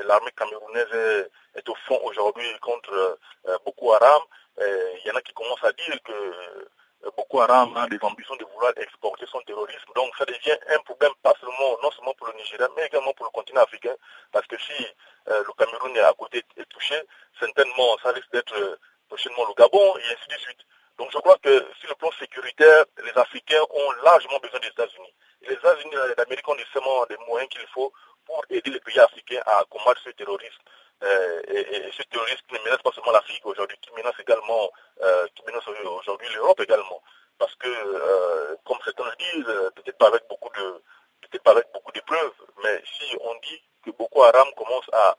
L'armée 0.06 0.32
camerounaise 0.36 1.28
est, 1.56 1.68
au 1.68 1.74
fond 1.86 2.00
aujourd'hui 2.04 2.46
contre 2.60 3.18
Boko 3.64 3.92
Haram. 3.94 4.22
Il 4.58 5.02
y 5.04 5.10
en 5.10 5.16
a 5.16 5.20
qui 5.22 5.32
commencent 5.32 5.64
à 5.64 5.72
dire 5.72 5.96
que 6.02 6.68
Boko 7.16 7.40
Haram 7.40 7.76
a 7.76 7.88
des 7.88 7.98
ambitions 8.02 8.36
de 8.36 8.44
vouloir 8.44 8.72
exporter 8.76 9.26
son 9.26 9.40
terrorisme. 9.40 9.90
Donc 9.96 10.14
ça 10.16 10.24
devient 10.24 10.56
un 10.68 10.78
problème 10.80 11.12
pas 11.22 11.34
seulement, 11.40 11.76
non 11.82 11.90
seulement 11.90 12.14
pour 12.14 12.28
le 12.28 12.34
Nigeria, 12.34 12.68
mais 12.76 12.86
également 12.86 13.12
pour 13.14 13.26
le 13.26 13.30
continent 13.30 13.62
africain. 13.62 13.94
Parce 14.30 14.46
que 14.46 14.56
si 14.58 14.86
euh, 15.28 15.42
le 15.44 15.52
Cameroun 15.54 15.96
est 15.96 16.00
à 16.00 16.12
côté 16.12 16.44
est 16.56 16.68
touché, 16.68 16.94
certainement 17.40 17.96
ça 18.02 18.10
risque 18.12 18.30
d'être 18.32 18.54
euh, 18.54 18.76
prochainement 19.08 19.46
le 19.48 19.54
Gabon 19.54 19.96
et 19.98 20.12
ainsi 20.12 20.28
de 20.28 20.38
suite. 20.40 20.60
Donc 20.98 21.10
je 21.12 21.18
crois 21.18 21.38
que 21.38 21.66
sur 21.80 21.88
le 21.88 21.94
plan 21.94 22.10
sécuritaire, 22.18 22.84
les 23.04 23.16
Africains 23.18 23.62
ont 23.70 23.92
largement 24.04 24.38
besoin 24.38 24.60
des 24.60 24.68
États-Unis. 24.68 25.14
Les 25.42 25.54
États-Unis 25.54 25.94
d'Amérique 26.16 26.48
ont 26.48 26.54
nécessairement 26.54 27.06
des 27.06 27.16
moyens 27.28 27.48
qu'il 27.50 27.66
faut 27.74 27.92
pour 28.26 28.44
aider 28.50 28.70
les 28.70 28.80
pays 28.80 28.98
africains 29.00 29.42
à 29.46 29.64
combattre 29.68 30.00
ce 30.04 30.10
terrorisme. 30.10 30.62
Euh, 31.02 31.42
et, 31.48 31.90
ce 31.96 32.02
terrorisme 32.04 32.44
ne 32.52 32.58
menace 32.58 32.82
pas 32.82 32.92
seulement 32.92 33.12
l'Afrique 33.12 33.44
aujourd'hui, 33.44 33.76
qui 33.80 33.92
menace 33.94 34.14
également, 34.20 34.70
euh, 35.02 35.26
qui 35.34 35.44
menace 35.44 35.66
aujourd'hui 35.66 36.28
l'Europe 36.34 36.60
également. 36.60 37.02
Parce 37.38 37.54
que, 37.56 37.68
euh, 37.68 38.54
comme 38.64 38.78
certains 38.84 39.04
le 39.04 39.16
disent, 39.16 39.72
peut-être 39.74 39.98
pas 39.98 40.06
avec 40.08 40.22
beaucoup 40.28 40.50
de 40.50 40.82
peut-être 41.22 41.42
pas 41.42 41.52
avec 41.52 41.66
beaucoup 41.72 41.92
de 41.92 42.00
preuves, 42.00 42.32
mais 42.62 42.82
si 42.84 43.16
on 43.20 43.34
dit 43.40 43.62
que 43.84 43.90
Boko 43.90 44.22
Haram 44.22 44.48
commence 44.56 44.84
à, 44.92 45.16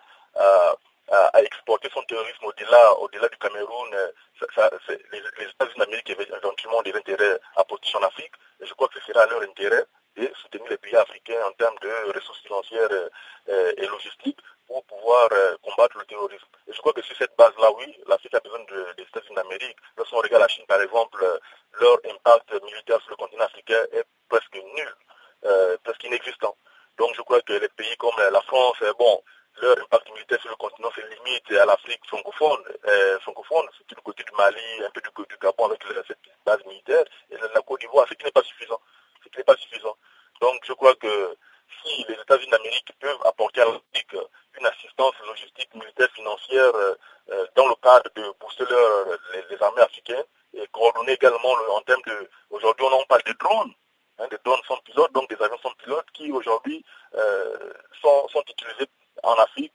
exporter 1.35 1.89
son 1.93 2.01
terrorisme 2.03 2.45
au-delà 2.45 2.93
au-delà 2.99 3.27
du 3.29 3.37
Cameroun, 3.37 3.89
ça, 4.55 4.69
les, 4.89 5.19
États-Unis 5.19 5.77
d'Amérique 5.77 6.09
éventuellement 6.09 6.81
des 6.81 6.93
intérêts 6.93 7.39
à 7.55 7.63
protéger 7.63 7.97
en 7.97 8.03
Afrique, 8.03 8.33
et 8.61 8.65
je 8.65 8.73
crois 8.73 8.87
que 8.87 8.99
ce 8.99 9.05
sera 9.05 9.23
à 9.23 9.27
leur 9.27 9.41
intérêt 9.41 9.85
de 10.15 10.29
soutenir 10.41 10.69
les 10.69 10.77
pays 10.77 10.95
africains 10.95 11.43
en 11.47 11.51
termes 11.53 11.77
de 11.81 12.13
ressources 12.13 12.41
financières 12.41 12.89
et 13.47 13.85
logistiques 13.87 14.39
pour 14.67 14.83
pouvoir 14.85 15.29
euh, 15.31 15.55
combattre 15.61 15.97
le 15.97 16.05
terrorisme. 16.05 16.47
Et 16.67 16.73
je 16.73 16.79
crois 16.79 16.93
que 16.93 17.01
sur 17.01 17.15
cette 17.17 17.35
base-là, 17.37 17.71
oui, 17.77 17.95
l'Afrique 18.07 18.33
a 18.33 18.39
besoin 18.39 18.59
des 18.97 19.03
États-Unis 19.03 19.35
d'Amérique. 19.35 19.77
Lorsqu'on 19.97 20.17
regarde 20.17 20.41
la 20.41 20.47
Chine, 20.47 20.65
par 20.67 20.81
exemple, 20.81 21.23
euh, 21.23 21.37
leur 21.79 21.97
impact 22.05 22.63
militaire 22.63 22.99
sur 23.01 23.11
le 23.11 23.17
continent 23.17 23.45
africain 23.45 23.83
est 23.91 24.05
presque 24.29 24.55
nul, 24.55 24.95
euh, 25.45 25.77
presque 25.83 26.03
inexistant. 26.03 26.55
Donc 26.97 27.13
je 27.15 27.21
crois 27.21 27.41
que 27.41 27.53
les 27.53 27.69
pays 27.69 27.95
comme 27.97 28.15
la 28.31 28.41
France, 28.41 28.77
bon, 28.99 29.23
leur 29.61 29.77
impact 29.79 30.11
militaire 30.13 30.41
sur 30.41 30.49
le 30.49 30.55
continent 30.55 30.89
se 30.95 31.01
limite 31.01 31.51
à 31.51 31.65
l'Afrique 31.65 32.05
francophone, 32.07 32.63
francophone, 33.21 33.65
c'est 33.77 33.95
du 33.95 34.01
côté 34.01 34.23
du 34.23 34.31
Mali, 34.37 34.83
un 34.85 34.89
peu 34.91 35.01
du, 35.01 35.09
côté 35.11 35.33
du 35.33 35.39
Gabon 35.39 35.65
avec 35.65 35.83
cette 36.07 36.17
base 36.45 36.63
militaire, 36.65 37.03
et 37.29 37.37
la 37.37 37.61
Côte 37.61 37.79
d'Ivoire, 37.79 38.07
ce 38.09 38.13
qui 38.15 38.25
n'est 38.25 38.31
pas 38.31 38.43
suffisant. 38.43 38.79
Ce 39.23 39.29
qui 39.29 39.37
n'est 39.37 39.43
pas 39.43 39.55
suffisant. 39.55 39.95
Donc 40.41 40.59
je 40.65 40.73
crois 40.73 40.95
que 40.95 41.37
si 41.85 42.05
les 42.07 42.15
États-Unis 42.15 42.51
d'Amérique 42.51 42.91
peuvent 42.99 43.21
apporter 43.25 43.61
à 43.61 43.65
l'Afrique 43.65 44.15
une 44.59 44.65
assistance 44.65 45.13
logistique, 45.25 45.73
militaire, 45.73 46.09
financière 46.13 46.75
euh, 46.75 46.95
euh, 47.31 47.45
dans 47.55 47.67
le 47.67 47.75
cadre 47.75 48.09
de 48.15 48.33
booster 48.39 48.65
les, 49.49 49.61
armées 49.61 49.81
africaines 49.81 50.23
et 50.53 50.67
coordonner 50.67 51.13
également 51.13 51.53
en 51.75 51.81
termes 51.81 52.01
de... 52.05 52.29
Aujourd'hui, 52.51 52.85
on 52.91 53.03
parle 53.05 53.23
de 53.23 53.33
drones, 53.33 53.73
hein, 54.19 54.27
des 54.29 54.37
drones 54.43 54.61
sans 54.67 54.77
pilote, 54.77 55.11
donc 55.13 55.29
des 55.29 55.41
avions 55.41 55.57
sans 55.59 55.73
pilote 55.75 56.05
qui 56.13 56.31
aujourd'hui 56.31 56.83
euh, 57.15 57.73
sont, 58.01 58.43
utilisés 58.47 58.87
en 59.21 59.33
Afrique, 59.35 59.73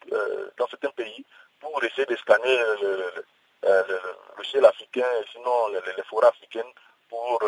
dans 0.56 0.66
certains 0.66 0.90
pays, 0.90 1.24
pour 1.60 1.82
essayer 1.84 2.06
de 2.06 2.16
scanner 2.16 2.58
le, 2.82 4.44
ciel 4.44 4.64
africain 4.64 5.06
sinon 5.32 5.68
les, 5.68 6.02
forêts 6.04 6.28
africaines 6.28 6.72
pour 7.08 7.40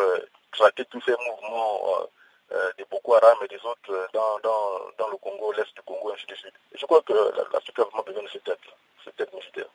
traquer 0.51 0.85
tous 0.85 1.01
ces 1.01 1.15
mouvements 1.27 2.07
euh, 2.53 2.69
des 2.77 2.83
Boko 2.83 3.13
Haram 3.13 3.37
et 3.45 3.47
des 3.47 3.63
autres 3.63 3.91
euh, 3.91 4.07
dans 4.13 5.07
le 5.07 5.17
Congo, 5.17 5.53
l'Est 5.53 5.73
du 5.73 5.81
Congo, 5.83 6.11
ainsi 6.11 6.25
de 6.25 6.35
suite. 6.35 6.53
je 6.75 6.85
crois 6.85 7.01
que 7.01 7.13
l'Afrique 7.53 7.79
a 7.79 7.83
vraiment 7.83 8.03
besoin 8.03 8.23
de 8.23 8.27
cette 8.27 8.45
aide, 8.49 8.57
cette 9.05 9.21
aide 9.21 9.33
militaire. 9.33 9.69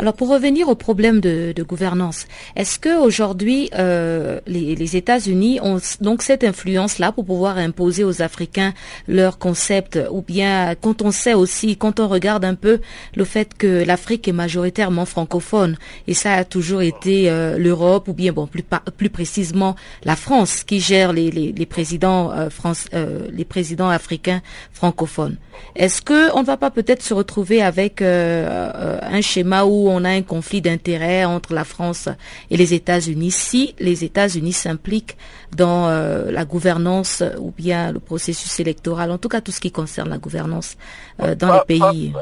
Alors 0.00 0.14
pour 0.14 0.28
revenir 0.28 0.68
au 0.68 0.76
problème 0.76 1.18
de, 1.20 1.52
gouvernance, 1.66 2.28
est-ce 2.54 2.78
que 2.78 3.00
aujourd'hui 3.00 3.68
euh, 3.76 4.38
les, 4.46 4.96
États-Unis 4.96 5.58
ont 5.60 5.80
donc 6.00 6.22
cette 6.22 6.44
influence-là 6.44 7.10
pour 7.10 7.24
pouvoir 7.24 7.58
imposer 7.58 8.04
aux 8.04 8.22
Africains 8.22 8.74
leurs 9.08 9.38
concepts, 9.38 9.98
ou 10.12 10.22
bien 10.22 10.76
quand 10.80 11.02
on 11.02 11.10
sait 11.10 11.34
aussi, 11.34 11.76
quand 11.76 11.98
on 11.98 12.06
regarde 12.06 12.44
un 12.44 12.54
peu 12.54 12.78
le 13.16 13.24
fait 13.24 13.54
que 13.58 13.84
l'Afrique 13.84 14.28
est 14.28 14.32
majoritairement 14.32 15.04
francophone 15.04 15.76
et 16.06 16.14
ça 16.14 16.34
a 16.34 16.44
toujours 16.44 16.82
été 16.82 17.28
euh, 17.28 17.58
l'Europe 17.58 18.06
ou 18.06 18.12
bien 18.12 18.32
bon 18.32 18.46
plus 18.46 18.64
plus 18.96 19.10
précisément 19.10 19.74
la 20.04 20.14
France 20.14 20.62
qui 20.62 20.78
gère 20.78 21.12
les, 21.12 21.32
les, 21.32 21.66
présidents 21.66 22.30
euh, 22.30 22.50
France, 22.50 22.86
les 23.32 23.44
présidents 23.44 23.88
africains 23.88 24.42
francophones. 24.72 25.38
Est-ce 25.74 26.02
que 26.02 26.32
on 26.36 26.42
ne 26.42 26.46
va 26.46 26.56
pas 26.56 26.70
peut-être 26.70 27.02
se 27.02 27.14
retrouver 27.14 27.62
avec 27.62 28.00
un 28.00 29.20
schéma 29.20 29.64
où 29.64 29.87
on 29.88 30.04
a 30.04 30.10
un 30.10 30.22
conflit 30.22 30.60
d'intérêts 30.60 31.24
entre 31.24 31.52
la 31.52 31.64
France 31.64 32.08
et 32.50 32.56
les 32.56 32.74
États-Unis 32.74 33.30
si 33.30 33.74
les 33.78 34.04
États-Unis 34.04 34.52
s'impliquent 34.52 35.16
dans 35.54 35.88
euh, 35.88 36.30
la 36.30 36.44
gouvernance 36.44 37.22
ou 37.38 37.50
bien 37.50 37.92
le 37.92 38.00
processus 38.00 38.60
électoral, 38.60 39.10
en 39.10 39.18
tout 39.18 39.28
cas 39.28 39.40
tout 39.40 39.52
ce 39.52 39.60
qui 39.60 39.72
concerne 39.72 40.10
la 40.10 40.18
gouvernance 40.18 40.76
euh, 41.22 41.34
dans 41.34 41.52
les 41.52 41.64
pays. 41.66 42.12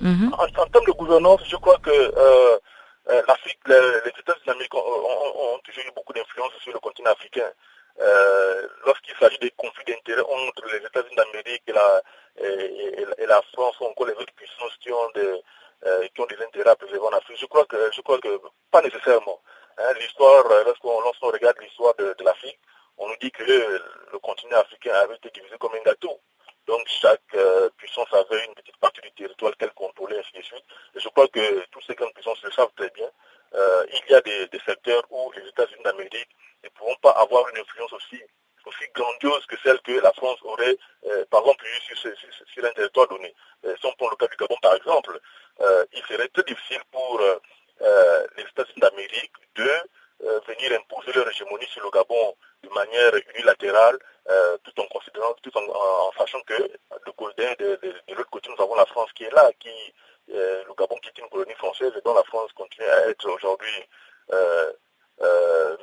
Mhm. 0.00 0.30
En, 0.34 0.66
termes 0.66 0.84
de 0.86 0.92
gouvernance, 0.92 1.40
je 1.48 1.56
crois 1.56 1.78
que 1.78 1.90
euh, 1.90 3.22
l'Afrique, 3.26 3.58
les, 3.66 4.12
États-Unis 4.20 4.68
ont, 4.74 5.58
toujours 5.64 5.84
eu 5.88 5.92
beaucoup 5.96 6.12
d'influence 6.12 6.52
sur 6.62 6.72
le 6.72 6.80
continent 6.80 7.12
africain. 7.12 7.50
Lorsqu'il 8.84 9.14
s'agit 9.18 9.38
des 9.38 9.52
conflits 9.56 9.84
d'intérêts 9.86 10.20
entre 10.20 10.64
les 10.70 10.86
États-Unis 10.86 11.16
d'Amérique 11.16 11.62
et 11.66 11.72
la, 11.72 12.02
et, 12.38 13.26
la 13.26 13.40
France 13.54 13.76
ou 13.80 13.84
encore 13.86 14.06
les 14.06 14.12
autres 14.12 14.34
puissances 14.36 14.76
qui 14.80 14.92
ont 14.92 15.10
des, 15.14 15.40
euh, 15.84 16.08
qui 16.14 16.20
ont 16.20 16.26
des 16.26 16.42
intérêts 16.42 16.70
à 16.70 16.76
préserver 16.76 17.06
en 17.06 17.12
Afrique. 17.12 17.36
Je 17.38 17.46
crois 17.46 17.64
que, 17.66 17.76
je 17.92 18.00
crois 18.00 18.18
que 18.18 18.40
pas 18.70 18.80
nécessairement. 18.80 19.40
Hein, 19.78 19.92
l'histoire, 20.00 20.50
euh, 20.50 20.64
lorsqu'on 20.64 21.28
regarde 21.28 21.56
l'histoire 21.60 21.94
de, 21.96 22.14
l'Afrique, 22.24 22.58
on 22.96 23.08
nous 23.08 23.16
dit 23.20 23.30
que 23.30 23.42
le, 23.44 24.18
continent 24.20 24.56
africain 24.56 24.94
avait 24.94 25.16
été 25.16 25.30
divisé 25.30 25.56
comme 25.58 25.74
un 25.74 25.82
gâteau. 25.82 26.18
Donc 26.66 26.80
chaque 26.86 27.20
euh, 27.34 27.68
puissance 27.76 28.12
avait 28.12 28.44
une 28.46 28.54
petite 28.54 28.76
partie 28.78 29.02
du 29.02 29.12
territoire 29.12 29.56
qu'elle 29.58 29.72
contrôlait, 29.74 30.18
ainsi 30.18 30.32
de 30.32 30.42
suite. 30.42 30.64
Et 30.94 31.00
je 31.00 31.08
crois 31.10 31.28
que 31.28 31.64
tous 31.70 31.82
ces 31.82 31.94
grandes 31.94 32.14
puissances 32.14 32.42
le 32.42 32.50
savent 32.52 32.72
très 32.74 32.90
bien. 32.90 33.10
il 33.92 34.10
y 34.10 34.14
a 34.14 34.20
des, 34.22 34.60
secteurs 34.64 35.04
où 35.10 35.30
les 35.32 35.46
États-Unis 35.46 35.82
d'Amérique 35.84 36.30
ne 36.64 36.68
pourront 36.70 36.96
pas 37.02 37.10
avoir 37.10 37.48
une 37.50 37.58
influence 37.58 37.92
aussi 37.92 38.20
aussi 38.66 38.84
grandiose 38.94 39.46
que 39.46 39.56
celle 39.62 39.80
que 39.80 39.92
la 39.92 40.12
France 40.12 40.38
aurait, 40.42 40.76
par 41.30 41.40
exemple, 41.40 41.64
eu 41.64 41.96
sur, 41.96 42.64
un 42.64 42.72
territoire 42.72 43.08
donné. 43.08 43.34
si 43.64 43.86
on 43.86 43.92
prend 43.92 44.10
le 44.10 44.16
cas 44.16 44.26
du 44.26 44.36
Gabon, 44.36 44.56
par 44.60 44.74
exemple, 44.74 45.20
euh, 45.60 45.84
il 45.92 46.02
serait 46.02 46.28
très 46.28 46.42
difficile 46.42 46.82
pour 46.92 47.20
euh, 47.20 47.38
euh, 47.80 48.26
les 48.36 48.42
États-Unis 48.42 48.80
d'Amérique 48.80 49.32
de 49.54 49.70
venir 50.46 50.72
imposer 50.80 51.12
leur 51.12 51.28
hégémonie 51.30 51.66
sur 51.66 51.84
le 51.84 51.90
Gabon 51.90 52.34
de 52.62 52.68
manière 52.70 53.12
unilatérale, 53.34 53.98
tout 54.64 54.80
en 54.80 54.86
considérant, 54.86 55.34
tout 55.42 55.52
en, 55.58 56.12
sachant 56.16 56.40
que 56.40 56.54
de, 56.54 56.70
l'autre 58.16 58.30
côté, 58.30 58.48
nous 58.48 58.64
avons 58.64 58.74
la 58.76 58.86
France 58.86 59.12
qui 59.14 59.24
est 59.24 59.30
là, 59.30 59.50
qui 59.60 59.68
le 60.28 60.74
Gabon 60.78 60.96
qui 60.96 61.10
est 61.10 61.18
une 61.18 61.28
colonie 61.28 61.54
française 61.54 61.92
et 61.96 62.00
dont 62.02 62.14
la 62.14 62.24
France 62.24 62.50
continue 62.54 62.86
à 62.86 63.10
être 63.10 63.28
aujourd'hui 63.28 63.84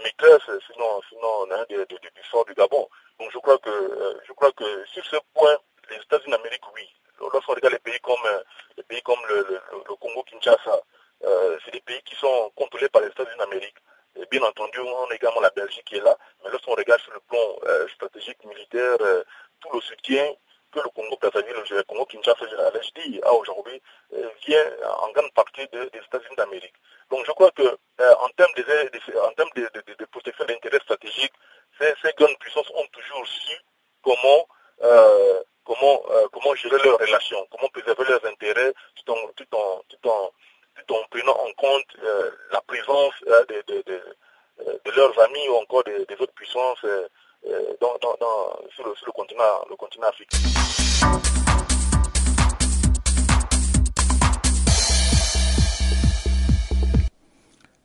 maîtresse, 0.03 0.49
sinon, 0.71 1.01
sinon 1.09 1.47
hein, 1.51 1.65
du 1.69 2.23
sort 2.29 2.45
du 2.45 2.53
Gabon. 2.53 2.87
Donc 3.19 3.31
je 3.31 3.37
crois 3.39 3.57
que 3.57 4.19
je 4.27 4.33
crois 4.33 4.51
que 4.51 4.85
sur 4.85 5.05
ce 5.05 5.17
point, 5.33 5.57
les 5.89 5.97
États-Unis 5.97 6.31
d'Amérique, 6.31 6.63
oui, 6.75 6.87
lorsqu'on 7.31 7.53
regarde 7.53 7.73
les 7.73 7.79
pays 7.79 7.99
comme, 8.01 8.25
euh, 8.25 8.43
les 8.77 8.83
pays 8.83 9.01
comme 9.01 9.19
le, 9.29 9.59
Congo-Kinshasa, 9.99 10.81
euh, 11.25 11.57
c'est 11.63 11.71
des 11.71 11.81
pays 11.81 12.01
qui 12.03 12.15
sont 12.15 12.51
contrôlés 12.55 12.89
par 12.89 13.01
les 13.01 13.09
États-Unis 13.09 13.37
d'Amérique. 13.37 13.77
Et 14.15 14.25
bien 14.29 14.41
entendu, 14.43 14.79
on 14.79 15.09
a 15.09 15.15
également 15.15 15.41
la 15.41 15.49
Belgique 15.51 15.85
qui 15.85 15.95
est 15.95 16.01
là. 16.01 16.15
Mais 16.43 16.51
lorsqu'on 16.51 16.75
regarde 16.75 17.01
sur 17.01 17.13
le 17.13 17.19
plan 17.21 17.39
euh, 17.65 17.87
stratégique, 17.89 18.43
militaire, 18.45 18.97
tout 19.59 19.69
le 19.73 19.81
soutien 19.81 20.33
que 20.74 20.80
le 20.80 20.89
Congo 20.89 21.18
Brazzaville, 21.22 21.56
le 21.70 21.84
Congo 21.84 22.06
Kinshasa, 22.06 22.46
je 22.48 23.01
dis, 23.01 23.22
a 23.24 23.34
aujourd'hui, 23.34 23.82
vient 24.46 24.65
en 25.01 25.12
grande 25.12 25.32
partie 25.34 25.68
des 25.72 25.84
États-Unis 25.84 26.36
d'Amérique. 26.36 26.74
Donc 27.10 27.25
je 27.25 27.32
crois 27.32 27.51
que 27.51 27.63
en 27.63 28.30
termes 28.36 28.53
de, 28.58 28.63
termes 29.36 29.50
de, 29.56 29.94
de 30.00 30.06
protection 30.06 30.46
d'intérêts 30.46 30.80
stratégiques, 30.80 31.34
ces, 31.80 31.94
ces, 32.01 32.13
grandes 32.18 32.38
puissances 32.39 32.70
ont 32.75 32.88
toujours 32.92 33.27
su 33.27 33.56
comment 34.01 34.48
comment, 35.63 36.03
comment 36.32 36.56
gérer 36.56 36.77
leurs 36.84 37.00
relations, 37.00 37.48
comment 37.51 37.70
préserver 37.70 38.03
leurs 38.06 38.25
intérêts 38.25 38.74
tout 38.96 39.12
en, 39.12 39.27
tout 39.36 39.56
en, 39.56 39.82
tout 39.88 40.10
en, 40.10 40.32
tout 40.75 40.96
en 40.96 41.03
prenant 41.10 41.38
en 41.39 41.53
compte 41.53 41.98
la 42.51 42.62
présence 42.62 43.13
de, 43.24 43.82
de, 43.84 44.92
leurs 44.96 45.20
amis 45.22 45.50
ou 45.50 45.56
encore 45.56 45.84
des, 45.84 46.15
autres 46.20 46.34
puissances 46.34 46.86
dans, 47.79 47.97
sur, 48.75 48.85
le, 48.85 49.12
continent, 49.12 49.43
le 49.69 49.75
continent 49.75 50.07
africain. 50.07 50.38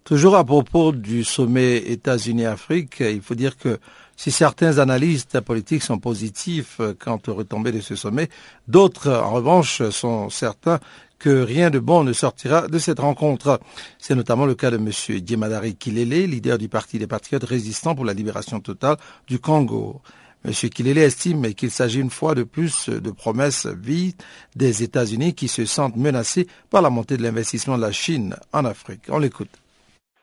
Toujours 0.04 0.36
à 0.36 0.44
propos 0.44 0.92
du 0.92 1.22
sommet 1.22 1.76
États-Unis-Afrique, 1.76 3.00
il 3.00 3.20
faut 3.20 3.34
dire 3.34 3.58
que 3.58 3.78
si 4.16 4.30
certains 4.32 4.78
analystes 4.78 5.40
politiques 5.40 5.82
sont 5.82 5.98
positifs 5.98 6.80
quant 6.98 7.20
aux 7.28 7.34
retombées 7.34 7.72
de 7.72 7.80
ce 7.80 7.94
sommet, 7.94 8.28
d'autres, 8.66 9.12
en 9.12 9.32
revanche, 9.32 9.82
sont 9.90 10.30
certains 10.30 10.80
que 11.18 11.42
rien 11.42 11.70
de 11.70 11.78
bon 11.78 12.04
ne 12.04 12.12
sortira 12.12 12.68
de 12.68 12.78
cette 12.78 13.00
rencontre. 13.00 13.60
C'est 13.98 14.14
notamment 14.14 14.46
le 14.46 14.54
cas 14.54 14.70
de 14.70 14.76
M. 14.76 14.90
Djemadari 15.26 15.76
Kilele, 15.76 16.26
leader 16.26 16.58
du 16.58 16.68
Parti 16.68 16.98
des 16.98 17.06
Patriotes 17.06 17.44
résistants 17.44 17.94
pour 17.94 18.04
la 18.04 18.14
libération 18.14 18.60
totale 18.60 18.96
du 19.26 19.38
Congo. 19.38 20.00
M. 20.44 20.52
Kilele 20.52 20.98
estime 20.98 21.54
qu'il 21.54 21.70
s'agit 21.70 22.00
une 22.00 22.10
fois 22.10 22.34
de 22.34 22.44
plus 22.44 22.88
de 22.88 23.10
promesses 23.10 23.66
vides 23.66 24.22
des 24.54 24.82
États-Unis 24.82 25.34
qui 25.34 25.48
se 25.48 25.64
sentent 25.64 25.96
menacés 25.96 26.46
par 26.70 26.82
la 26.82 26.90
montée 26.90 27.16
de 27.16 27.22
l'investissement 27.22 27.76
de 27.76 27.82
la 27.82 27.92
Chine 27.92 28.36
en 28.52 28.64
Afrique. 28.64 29.02
On 29.08 29.18
l'écoute 29.18 29.50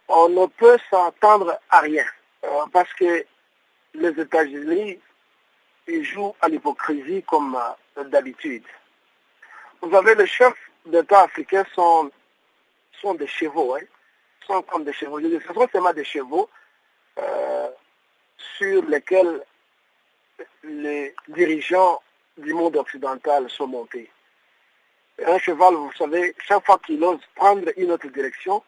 on 0.08 0.30
ne 0.30 0.46
peut 0.48 0.78
s'entendre 0.90 1.60
à 1.70 1.80
rien. 1.80 2.06
Euh, 2.44 2.66
parce 2.72 2.94
que 2.94 3.26
les 3.94 4.20
États-Unis, 4.20 5.00
jouent 6.02 6.36
à 6.42 6.48
l'hypocrisie 6.50 7.24
comme 7.28 7.56
euh, 7.98 8.04
d'habitude. 8.06 8.64
Vous 9.82 9.92
savez, 9.92 10.16
les 10.16 10.26
chefs 10.26 10.65
d'État 10.86 11.22
africains 11.22 11.66
sont, 11.74 12.12
sont 13.02 13.16
des 13.16 13.28
chevaux, 13.28 13.76
hein, 13.76 13.86
sont 14.46 14.62
comme 14.64 14.84
des 14.84 14.94
chevaux. 14.94 15.20
ce 15.20 15.54
sont 15.54 15.68
seulement 15.72 15.94
des 15.94 16.04
chevaux 16.04 16.50
euh, 17.18 17.70
sur 18.58 18.84
lesquels 18.86 19.44
les 20.64 21.16
dirigeants 21.28 22.02
du 22.38 22.54
monde 22.54 22.76
occidental 22.76 23.50
sont 23.50 23.68
montés. 23.68 24.10
Un 25.26 25.40
cheval, 25.40 25.76
vous 25.76 25.94
savez, 25.94 26.36
chaque 26.46 26.66
fois 26.66 26.80
qu'il 26.86 27.02
ose 27.04 27.22
prendre 27.36 27.70
une 27.78 27.92
autre 27.92 28.08
direction, 28.08 28.62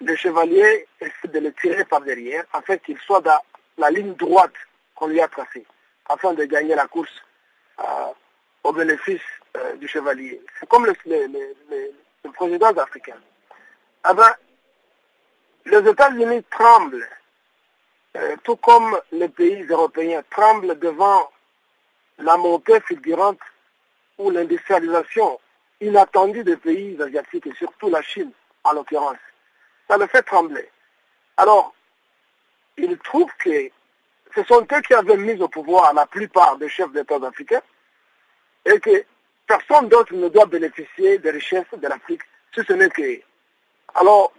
le 0.00 0.16
chevalier 0.16 0.86
essaie 1.00 1.28
de 1.28 1.38
le 1.38 1.52
tirer 1.52 1.84
par 1.84 2.00
derrière 2.00 2.44
afin 2.52 2.76
qu'il 2.78 2.98
soit 2.98 3.20
dans 3.20 3.40
la 3.78 3.90
ligne 3.90 4.14
droite 4.14 4.54
qu'on 4.94 5.06
lui 5.06 5.20
a 5.20 5.28
tracée, 5.28 5.64
afin 6.08 6.34
de 6.34 6.44
gagner 6.44 6.74
la 6.74 6.86
course 6.88 7.22
euh, 7.78 8.12
au 8.64 8.72
bénéfice 8.72 9.20
euh, 9.56 9.76
du 9.76 9.88
chevalier. 9.88 10.40
C'est 10.58 10.68
comme 10.68 10.86
le, 10.86 10.94
président 12.32 12.72
africain. 12.72 13.16
Ah 14.04 14.14
ben, 14.14 14.30
les 15.64 15.88
États-Unis 15.88 16.44
tremblent, 16.50 17.08
euh, 18.16 18.36
tout 18.44 18.56
comme 18.56 18.98
les 19.12 19.28
pays 19.28 19.64
européens 19.68 20.22
tremblent 20.30 20.78
devant 20.78 21.30
la 22.18 22.36
montée 22.36 22.80
fulgurante 22.80 23.40
ou 24.18 24.30
l'industrialisation 24.30 25.40
inattendue 25.80 26.44
des 26.44 26.56
pays 26.56 27.00
asiatiques 27.02 27.46
et 27.46 27.54
surtout 27.54 27.88
la 27.90 28.02
Chine 28.02 28.30
en 28.64 28.72
l'occurrence 28.72 29.18
ça 29.88 29.96
le 29.96 30.06
fait 30.06 30.22
trembler. 30.22 30.68
Alors, 31.36 31.74
il 32.76 32.96
trouve 32.98 33.30
que 33.38 33.70
ce 34.34 34.42
sont 34.44 34.66
eux 34.72 34.80
qui 34.82 34.94
avaient 34.94 35.16
mis 35.16 35.40
au 35.40 35.48
pouvoir 35.48 35.94
la 35.94 36.06
plupart 36.06 36.56
des 36.58 36.68
chefs 36.68 36.92
d'État 36.92 37.16
africains 37.16 37.62
et 38.64 38.78
que 38.80 39.04
personne 39.46 39.88
d'autre 39.88 40.14
ne 40.14 40.28
doit 40.28 40.46
bénéficier 40.46 41.18
des 41.18 41.30
richesses 41.30 41.66
de 41.76 41.86
l'Afrique 41.86 42.22
si 42.54 42.62
ce 42.66 42.72
n'est 42.72 42.88
que. 42.88 43.20
Alors, 43.94 44.32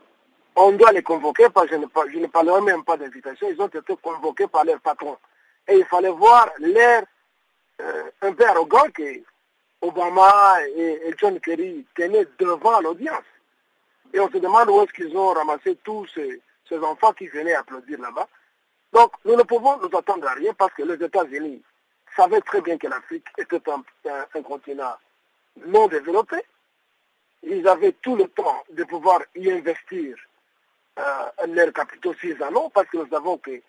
on 0.56 0.72
doit 0.72 0.92
les 0.92 1.04
convoquer, 1.04 1.50
parce 1.54 1.68
que 1.68 1.76
je 1.76 2.18
ne, 2.20 2.28
parlerai 2.28 2.62
même 2.62 2.84
pas 2.84 2.98
d'invitation, 2.98 3.48
ils 3.50 3.62
ont 3.62 3.68
été 3.68 3.96
convoqués 4.02 4.48
par 4.48 4.66
leur 4.66 4.80
patron. 4.80 5.18
Et 5.68 5.76
il 5.78 5.86
fallait 5.86 6.10
voir 6.10 6.50
l'air 6.60 7.04
euh, 7.82 8.04
un 8.22 8.34
peu 8.34 8.46
arrogant 8.46 8.86
que 8.94 9.22
Obama 9.82 10.58
et 10.76 11.14
John 11.18 11.40
Kerry 11.40 11.86
tenaient 11.96 12.26
devant 12.40 12.80
l'audience. 12.82 13.24
Et 14.14 14.20
on 14.20 14.30
se 14.30 14.38
demande 14.38 14.70
où 14.70 14.82
est-ce 14.82 14.94
qu'ils 14.94 15.16
ont 15.16 15.34
ramassé 15.34 15.78
tous 15.84 16.08
ces, 16.16 16.42
enfants 16.82 17.14
qui 17.14 17.28
venaient 17.28 17.54
applaudir 17.54 18.00
là-bas. 18.02 18.28
Donc, 18.94 19.12
nous 19.26 19.36
ne 19.36 19.44
pouvons 19.44 19.78
nous 19.78 19.98
attendre 19.98 20.28
à 20.28 20.34
rien 20.34 20.54
parce 20.54 20.74
que 20.74 20.84
les 20.84 21.02
États-Unis 21.06 21.62
savaient 22.18 22.42
très 22.42 22.62
bien 22.62 22.78
que 22.78 22.88
l'Afrique 22.88 23.28
était 23.38 23.62
un, 23.70 24.42
continent 24.42 24.96
non 25.66 25.88
développé. 25.88 26.38
Ils 27.44 27.68
avaient 27.68 27.94
tout 28.02 28.16
le 28.16 28.28
temps 28.28 28.64
de 28.72 28.84
pouvoir 28.84 29.22
y 29.36 29.52
investir 29.52 30.18
euh, 31.00 31.48
leurs 31.48 31.72
capitaux 31.72 32.14
s'ils 32.16 32.42
en 32.44 32.70
parce 32.72 32.88
que 32.90 32.98
nous 32.98 33.08
savons 33.08 33.38
que 33.38 33.62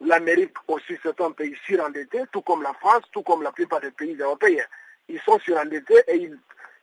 l'Amérique 0.00 0.56
aussi 0.68 0.96
c'est 1.02 1.20
un 1.20 1.32
pays 1.32 1.56
surendetté, 1.66 2.22
tout 2.32 2.42
comme 2.42 2.62
la 2.62 2.72
France, 2.74 3.02
tout 3.12 3.22
comme 3.22 3.42
la 3.42 3.52
plupart 3.52 3.80
des 3.80 3.90
pays 3.90 4.16
européens. 4.16 4.64
Ils 5.08 5.20
sont 5.22 5.38
surendettés 5.40 6.02
et 6.06 6.16
ils, 6.16 6.38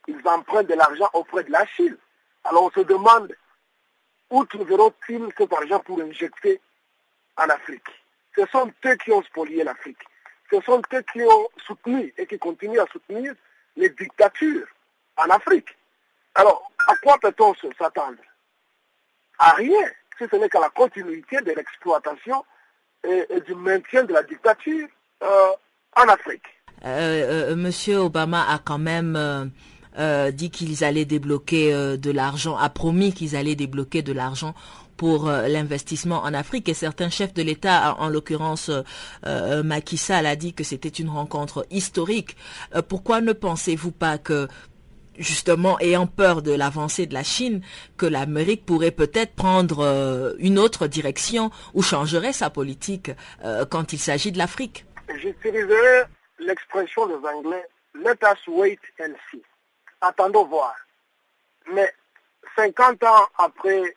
ils 0.08 0.28
empruntent 0.28 0.68
de 0.68 0.74
l'argent 0.74 1.10
auprès 1.14 1.46
de 1.46 1.52
la 1.52 1.66
Chine. 1.68 1.98
Alors 2.44 2.66
on 2.66 2.72
se 2.72 2.82
demande 2.82 3.34
où 4.30 4.44
trouveront-ils 4.46 5.30
cet 5.38 5.54
argent 5.54 5.80
pour 5.80 6.02
injecter 6.02 6.60
en 7.38 7.48
Afrique 7.50 7.88
Ce 8.36 8.46
sont 8.48 8.70
eux 8.86 8.96
qui 8.98 9.12
ont 9.12 9.24
spolié 9.24 9.64
l'Afrique. 9.64 10.04
Ce 10.52 10.62
sont 10.62 10.82
eux 10.94 11.04
qui 11.12 11.22
ont 11.22 11.50
soutenu 11.66 12.14
et 12.18 12.26
qui 12.26 12.38
continuent 12.38 12.80
à 12.80 12.88
soutenir 12.92 13.34
les 13.76 13.90
dictatures 13.90 14.68
en 15.18 15.30
Afrique. 15.30 15.70
Alors, 16.36 16.72
à 16.88 16.96
quoi 16.98 17.18
peut-on 17.20 17.54
s'attendre? 17.78 18.18
À 19.40 19.52
rien, 19.52 19.90
si 20.18 20.26
ce 20.30 20.36
n'est 20.36 20.50
qu'à 20.50 20.60
la 20.60 20.70
continuité 20.70 21.42
de 21.42 21.52
l'exploitation 21.52 22.46
et, 23.04 23.42
du 23.42 23.56
maintien 23.56 24.04
de 24.04 24.14
la 24.14 24.24
dictature 24.24 24.88
euh, 25.24 25.52
en 25.96 26.08
Afrique. 26.08 26.46
Euh, 26.86 27.52
euh, 27.52 27.56
Monsieur 27.56 27.98
Obama 27.98 28.46
a 28.50 28.60
quand 28.60 28.78
même 28.78 29.52
euh, 29.98 30.32
dit 30.32 30.50
qu'ils 30.50 30.84
allaient 30.84 31.06
débloquer 31.06 31.74
euh, 31.74 31.96
de 31.96 32.12
l'argent, 32.12 32.58
a 32.58 32.70
promis 32.70 33.14
qu'ils 33.14 33.38
allaient 33.38 33.56
débloquer 33.56 34.02
de 34.02 34.12
l'argent 34.12 34.54
pour 34.98 35.28
euh, 35.28 35.48
l'investissement 35.48 36.24
en 36.24 36.34
Afrique 36.34 36.70
et 36.70 36.74
certains 36.74 37.10
chefs 37.10 37.34
de 37.34 37.42
l'État, 37.42 37.96
en 38.00 38.10
l'occurrence 38.10 38.72
Macky 39.24 39.98
Sall, 39.98 40.26
a 40.26 40.36
dit 40.36 40.54
que 40.54 40.64
c'était 40.64 40.90
une 40.90 41.10
rencontre 41.10 41.66
historique. 41.70 42.36
pourquoi 42.88 43.22
ne 43.22 43.34
pensez-vous 43.34 43.92
pas 43.92 44.18
que 44.18 44.48
justement 45.18 45.80
ayant 45.80 46.08
peur 46.08 46.42
de 46.42 46.52
l'avancée 46.52 47.06
de 47.06 47.14
la 47.14 47.24
Chine, 47.24 47.62
que 47.98 48.06
l'Amérique 48.06 48.66
pourrait 48.66 48.92
peut-être 48.92 49.34
prendre 49.34 50.36
une 50.40 50.60
autre 50.60 50.88
direction 50.88 51.52
ou 51.74 51.82
changerait 51.82 52.34
sa 52.34 52.50
politique 52.50 53.12
quand 53.70 53.94
il 53.94 54.00
s'agit 54.00 54.32
de 54.32 54.38
l'Afrique? 54.38 54.86
J'utiliserai 55.22 56.04
l'expression 56.40 57.08
des 57.08 57.28
Anglais, 57.28 57.66
let 57.96 58.18
us 58.24 58.40
wait 58.48 58.80
and 59.00 59.14
see 59.32 59.42
attendons 60.06 60.46
voir. 60.46 60.76
Mais 61.72 61.92
50 62.56 63.04
ans 63.04 63.28
après 63.38 63.96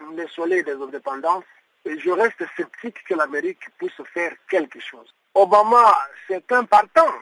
le 0.00 0.26
soleil 0.28 0.62
des 0.64 0.72
indépendances, 0.72 1.44
je 1.84 2.10
reste 2.10 2.42
sceptique 2.56 3.02
que 3.04 3.14
l'Amérique 3.14 3.64
puisse 3.78 4.00
faire 4.12 4.32
quelque 4.48 4.80
chose. 4.80 5.14
Obama, 5.34 5.98
c'est 6.26 6.50
un 6.52 6.64
partant. 6.64 7.12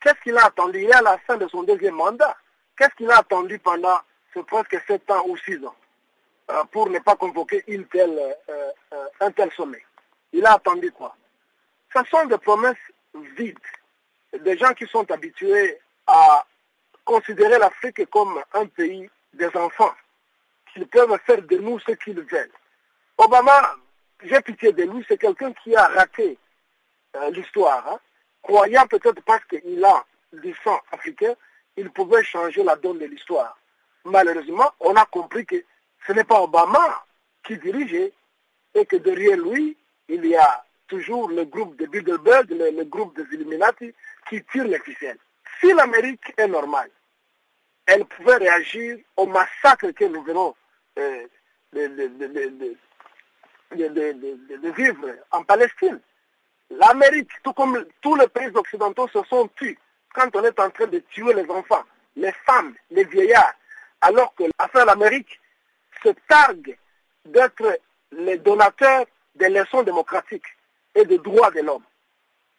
Qu'est-ce 0.00 0.20
qu'il 0.22 0.36
a 0.36 0.46
attendu? 0.46 0.82
Il 0.82 0.88
est 0.88 0.94
à 0.94 1.02
la 1.02 1.18
fin 1.18 1.36
de 1.36 1.46
son 1.48 1.62
deuxième 1.62 1.94
mandat. 1.94 2.36
Qu'est-ce 2.76 2.94
qu'il 2.94 3.10
a 3.10 3.18
attendu 3.18 3.58
pendant 3.58 3.98
ce 4.34 4.40
presque 4.40 4.80
7 4.86 5.10
ans 5.10 5.24
ou 5.26 5.36
6 5.36 5.64
ans 5.66 5.74
euh, 6.50 6.64
pour 6.70 6.88
ne 6.88 6.98
pas 7.00 7.16
convoquer 7.16 7.64
euh, 7.68 8.32
euh, 8.48 9.06
un 9.20 9.30
tel 9.32 9.50
sommet? 9.52 9.84
Il 10.32 10.46
a 10.46 10.54
attendu 10.54 10.90
quoi? 10.92 11.16
Ce 11.94 12.02
sont 12.04 12.26
des 12.26 12.38
promesses 12.38 12.76
vides. 13.36 13.58
Des 14.40 14.56
gens 14.56 14.72
qui 14.74 14.86
sont 14.86 15.10
habitués 15.10 15.78
à 16.06 16.44
considérer 17.04 17.58
l'Afrique 17.58 18.08
comme 18.10 18.40
un 18.52 18.66
pays 18.66 19.08
des 19.32 19.48
enfants, 19.56 19.94
qu'ils 20.72 20.86
peuvent 20.86 21.18
faire 21.26 21.42
de 21.42 21.56
nous 21.56 21.78
ce 21.80 21.92
qu'ils 21.92 22.20
veulent. 22.20 22.50
Obama, 23.16 23.76
j'ai 24.22 24.40
pitié 24.40 24.72
de 24.72 24.84
lui, 24.84 25.04
c'est 25.08 25.18
quelqu'un 25.18 25.52
qui 25.52 25.74
a 25.74 25.86
raté 25.88 26.38
euh, 27.16 27.30
l'histoire, 27.30 27.86
hein. 27.88 27.98
croyant 28.42 28.86
peut-être 28.86 29.22
parce 29.22 29.44
qu'il 29.44 29.84
a 29.84 30.04
du 30.32 30.54
sang 30.62 30.80
africain, 30.92 31.34
il 31.76 31.90
pouvait 31.90 32.24
changer 32.24 32.62
la 32.62 32.76
donne 32.76 32.98
de 32.98 33.06
l'histoire. 33.06 33.58
Malheureusement, 34.04 34.70
on 34.80 34.94
a 34.94 35.04
compris 35.06 35.46
que 35.46 35.56
ce 36.06 36.12
n'est 36.12 36.24
pas 36.24 36.40
Obama 36.40 37.04
qui 37.44 37.56
dirigeait 37.58 38.12
et 38.74 38.86
que 38.86 38.96
derrière 38.96 39.36
lui, 39.36 39.76
il 40.08 40.24
y 40.26 40.36
a 40.36 40.64
toujours 40.86 41.28
le 41.28 41.44
groupe 41.44 41.76
de 41.76 41.86
Bilderberg, 41.86 42.50
le, 42.50 42.70
le 42.70 42.84
groupe 42.84 43.16
des 43.16 43.34
Illuminati 43.34 43.92
qui 44.28 44.42
tire 44.44 44.64
les 44.64 44.78
ficelles. 44.80 45.18
Si 45.60 45.72
l'Amérique 45.72 46.32
est 46.36 46.48
normale, 46.48 46.90
elle 47.88 48.04
pouvait 48.04 48.36
réagir 48.36 48.98
au 49.16 49.26
massacre 49.26 49.90
que 49.92 50.04
nous 50.04 50.22
venons 50.22 50.54
euh, 50.98 51.26
de, 51.72 51.86
de, 54.56 54.70
vivre 54.70 55.08
en 55.30 55.42
Palestine. 55.42 55.98
L'Amérique, 56.70 57.30
tout 57.42 57.54
comme 57.54 57.86
tous 58.02 58.14
les 58.14 58.28
pays 58.28 58.50
occidentaux, 58.54 59.08
se 59.08 59.22
sont 59.24 59.48
tués 59.56 59.78
quand 60.14 60.28
on 60.36 60.44
est 60.44 60.60
en 60.60 60.68
train 60.68 60.86
de 60.86 60.98
tuer 60.98 61.32
les 61.32 61.50
enfants, 61.50 61.82
les 62.14 62.32
femmes, 62.46 62.74
les 62.90 63.04
vieillards, 63.04 63.54
alors 64.02 64.34
que 64.34 64.44
l'affaire 64.60 64.84
l'Amérique 64.84 65.40
se 66.02 66.10
targue 66.28 66.76
d'être 67.24 67.80
les 68.12 68.36
donateurs 68.36 69.06
des 69.34 69.48
leçons 69.48 69.82
démocratiques 69.82 70.56
et 70.94 71.06
des 71.06 71.18
droits 71.18 71.50
de 71.52 71.60
l'homme. 71.60 71.84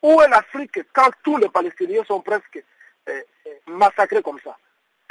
Où 0.02 0.20
est 0.22 0.28
l'Afrique 0.28 0.80
quand 0.92 1.12
tous 1.24 1.38
les 1.38 1.50
Palestiniens 1.50 2.04
sont 2.06 2.22
presque 2.22 2.64
euh, 3.10 3.22
euh, 3.46 3.50
massacrés 3.68 4.24
comme 4.24 4.40
ça? 4.44 4.58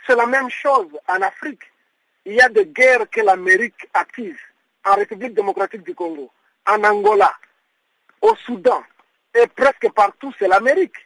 C'est 0.06 0.16
la 0.16 0.26
même 0.26 0.50
chose 0.50 0.88
en 1.06 1.20
Afrique. 1.22 1.62
Il 2.24 2.34
y 2.34 2.40
a 2.40 2.48
des 2.48 2.66
guerres 2.66 3.08
que 3.10 3.20
l'Amérique 3.20 3.88
attise 3.94 4.36
en 4.84 4.94
République 4.94 5.34
démocratique 5.34 5.82
du 5.82 5.94
Congo, 5.94 6.30
en 6.66 6.82
Angola, 6.84 7.32
au 8.20 8.34
Soudan, 8.36 8.82
et 9.34 9.46
presque 9.46 9.90
partout, 9.92 10.32
c'est 10.38 10.48
l'Amérique. 10.48 10.96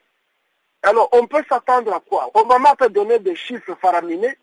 Alors, 0.83 1.09
on 1.13 1.27
peut 1.27 1.45
s'attendre 1.49 1.93
à 1.95 2.01
quoi? 2.01 2.31
Obama 2.35 2.75
peut 2.77 2.89
donner 2.89 3.19
des 3.19 3.37
chiffres 3.37 3.77
faraminés, 3.81 4.37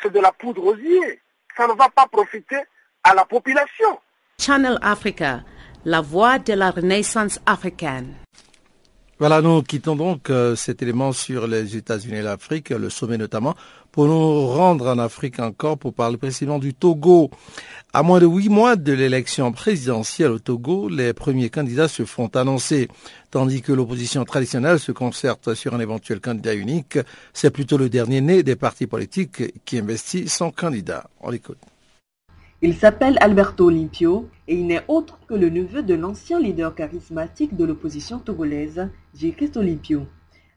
c'est 0.00 0.12
de 0.12 0.20
la 0.20 0.32
poudre 0.32 0.64
aux 0.64 0.76
yeux. 0.76 1.18
Ça 1.56 1.66
ne 1.66 1.72
va 1.72 1.88
pas 1.90 2.06
profiter 2.06 2.60
à 3.02 3.14
la 3.14 3.24
population. 3.24 3.98
Channel 4.38 4.78
Africa, 4.82 5.40
la 5.84 6.00
voix 6.00 6.38
de 6.38 6.54
la 6.54 6.70
renaissance 6.70 7.40
africaine. 7.44 8.14
Voilà, 9.20 9.42
nous 9.42 9.62
quittons 9.62 9.96
donc 9.96 10.30
euh, 10.30 10.56
cet 10.56 10.80
élément 10.80 11.12
sur 11.12 11.46
les 11.46 11.76
États-Unis 11.76 12.16
et 12.16 12.22
l'Afrique, 12.22 12.70
le 12.70 12.88
sommet 12.88 13.18
notamment, 13.18 13.54
pour 13.92 14.06
nous 14.06 14.46
rendre 14.46 14.88
en 14.88 14.98
Afrique 14.98 15.40
encore 15.40 15.76
pour 15.76 15.92
parler 15.92 16.16
précisément 16.16 16.58
du 16.58 16.72
Togo. 16.72 17.30
À 17.92 18.02
moins 18.02 18.18
de 18.18 18.24
huit 18.24 18.48
mois 18.48 18.76
de 18.76 18.94
l'élection 18.94 19.52
présidentielle 19.52 20.30
au 20.30 20.38
Togo, 20.38 20.88
les 20.88 21.12
premiers 21.12 21.50
candidats 21.50 21.86
se 21.86 22.06
font 22.06 22.28
annoncer, 22.28 22.88
tandis 23.30 23.60
que 23.60 23.72
l'opposition 23.72 24.24
traditionnelle 24.24 24.78
se 24.78 24.90
concerte 24.90 25.52
sur 25.52 25.74
un 25.74 25.80
éventuel 25.80 26.20
candidat 26.20 26.54
unique. 26.54 26.98
C'est 27.34 27.50
plutôt 27.50 27.76
le 27.76 27.90
dernier 27.90 28.22
né 28.22 28.42
des 28.42 28.56
partis 28.56 28.86
politiques 28.86 29.42
qui 29.66 29.76
investit 29.76 30.30
son 30.30 30.50
candidat. 30.50 31.10
On 31.20 31.28
l'écoute. 31.28 31.58
Il 32.62 32.74
s'appelle 32.74 33.16
Alberto 33.22 33.68
Olimpio 33.68 34.28
et 34.46 34.54
il 34.54 34.66
n'est 34.66 34.84
autre 34.86 35.18
que 35.26 35.32
le 35.32 35.48
neveu 35.48 35.82
de 35.82 35.94
l'ancien 35.94 36.38
leader 36.38 36.74
charismatique 36.74 37.56
de 37.56 37.64
l'opposition 37.64 38.18
togolaise, 38.18 38.90
J. 39.14 39.34
Olimpio. 39.56 40.06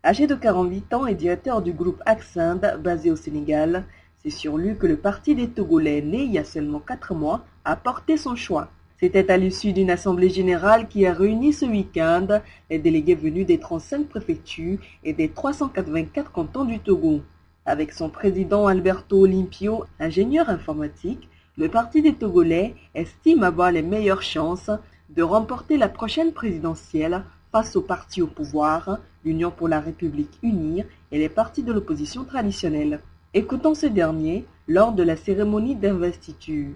Âgé 0.04 0.28
de 0.28 0.36
48 0.36 0.94
ans 0.96 1.08
et 1.08 1.16
directeur 1.16 1.62
du 1.62 1.72
groupe 1.72 2.02
Accend 2.06 2.60
basé 2.84 3.10
au 3.10 3.16
Sénégal, 3.16 3.86
c'est 4.18 4.32
sur 4.32 4.58
lui 4.58 4.76
que 4.76 4.86
le 4.86 4.98
Parti 4.98 5.34
des 5.34 5.48
Togolais, 5.48 6.02
né 6.02 6.24
il 6.24 6.34
y 6.34 6.38
a 6.38 6.44
seulement 6.44 6.82
quatre 6.82 7.16
mois, 7.16 7.46
a 7.64 7.78
porté 7.78 8.18
son 8.18 8.36
choix. 8.36 8.68
C'était 9.00 9.32
à 9.32 9.38
l'issue 9.38 9.72
d'une 9.72 9.90
assemblée 9.90 10.30
générale 10.30 10.90
qui 10.90 11.06
a 11.06 11.14
réuni 11.14 11.54
ce 11.54 11.64
week-end 11.66 12.42
les 12.70 12.80
délégués 12.80 13.16
venus 13.16 13.48
des 13.48 13.60
35 13.60 14.10
préfectures 14.10 14.80
et 15.06 15.14
des 15.14 15.30
384 15.30 16.34
cantons 16.34 16.66
du 16.66 16.80
Togo. 16.80 17.22
Avec 17.66 17.94
son 17.94 18.10
président 18.10 18.68
Alberto 18.68 19.22
Olimpio, 19.22 19.86
ingénieur 20.02 20.50
informatique, 20.50 21.30
le 21.56 21.70
Parti 21.70 22.02
des 22.02 22.16
Togolais 22.16 22.74
estime 22.96 23.44
avoir 23.44 23.72
les 23.72 23.84
meilleures 23.84 24.24
chances 24.24 24.72
de 25.10 25.22
remporter 25.22 25.78
la 25.78 25.88
prochaine 25.88 26.34
présidentielle 26.34 27.24
face 27.52 27.76
aux 27.76 27.82
partis 27.82 28.24
au 28.24 28.28
pouvoir, 28.28 28.98
l'Union 29.24 29.52
pour 29.52 29.68
la 29.68 29.80
République 29.80 30.40
unie 30.42 30.84
et 31.12 31.20
les 31.20 31.30
partis 31.30 31.62
de 31.62 31.72
l'opposition 31.72 32.24
traditionnelle. 32.24 33.00
Écoutons 33.36 33.76
ce 33.76 33.86
dernier 33.86 34.46
lors 34.68 34.94
de 34.94 35.04
la 35.04 35.16
cérémonie 35.16 35.76
d'investiture. 35.76 36.72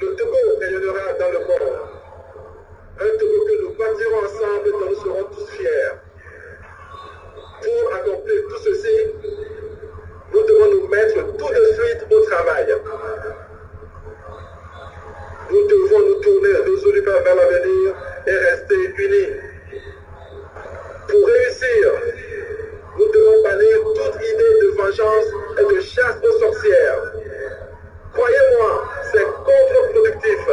Le 0.00 0.16
Togo 0.16 0.36
rayonnera 0.60 1.12
dans 1.20 1.30
le 1.30 1.38
monde. 1.46 1.78
Un 2.98 3.18
Togo 3.20 3.44
que 3.46 3.62
nous 3.62 3.70
bâtirons 3.78 4.18
ensemble 4.26 4.72
dont 4.72 4.90
nous 4.90 4.96
serons 4.96 5.28
tous 5.32 5.46
fiers. 5.52 5.94
Pour 7.62 7.94
accomplir 7.94 8.36
tout 8.48 8.62
ceci, 8.64 8.96
nous 10.32 10.42
devons 10.42 10.82
nous 10.82 10.88
mettre 10.88 11.36
tout 11.36 11.48
de 11.48 11.64
suite 11.72 12.06
au 12.12 12.20
travail. 12.24 12.66
Nous 15.50 15.66
devons 15.66 16.00
nous 16.00 16.20
tourner 16.20 16.52
résolument 16.52 17.20
vers 17.24 17.34
l'avenir 17.34 17.94
et 18.26 18.32
rester 18.32 18.74
unis. 18.98 19.32
Pour 21.08 21.26
réussir, 21.26 21.92
nous 22.98 23.12
devons 23.12 23.42
bannir 23.42 23.78
toute 23.82 24.16
idée 24.16 24.54
de 24.60 24.68
vengeance 24.76 25.26
et 25.58 25.74
de 25.74 25.80
chasse 25.80 26.16
aux 26.22 26.38
sorcières. 26.38 27.12
Croyez-moi, 28.12 28.88
c'est 29.10 29.24
contre-productif. 29.24 30.48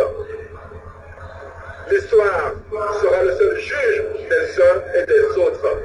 L'histoire 1.92 2.54
sera 3.02 3.24
le 3.24 3.36
seul 3.36 3.58
juge 3.58 4.04
des 4.30 4.62
uns 4.62 5.02
et 5.02 5.06
des 5.06 5.42
autres. 5.42 5.78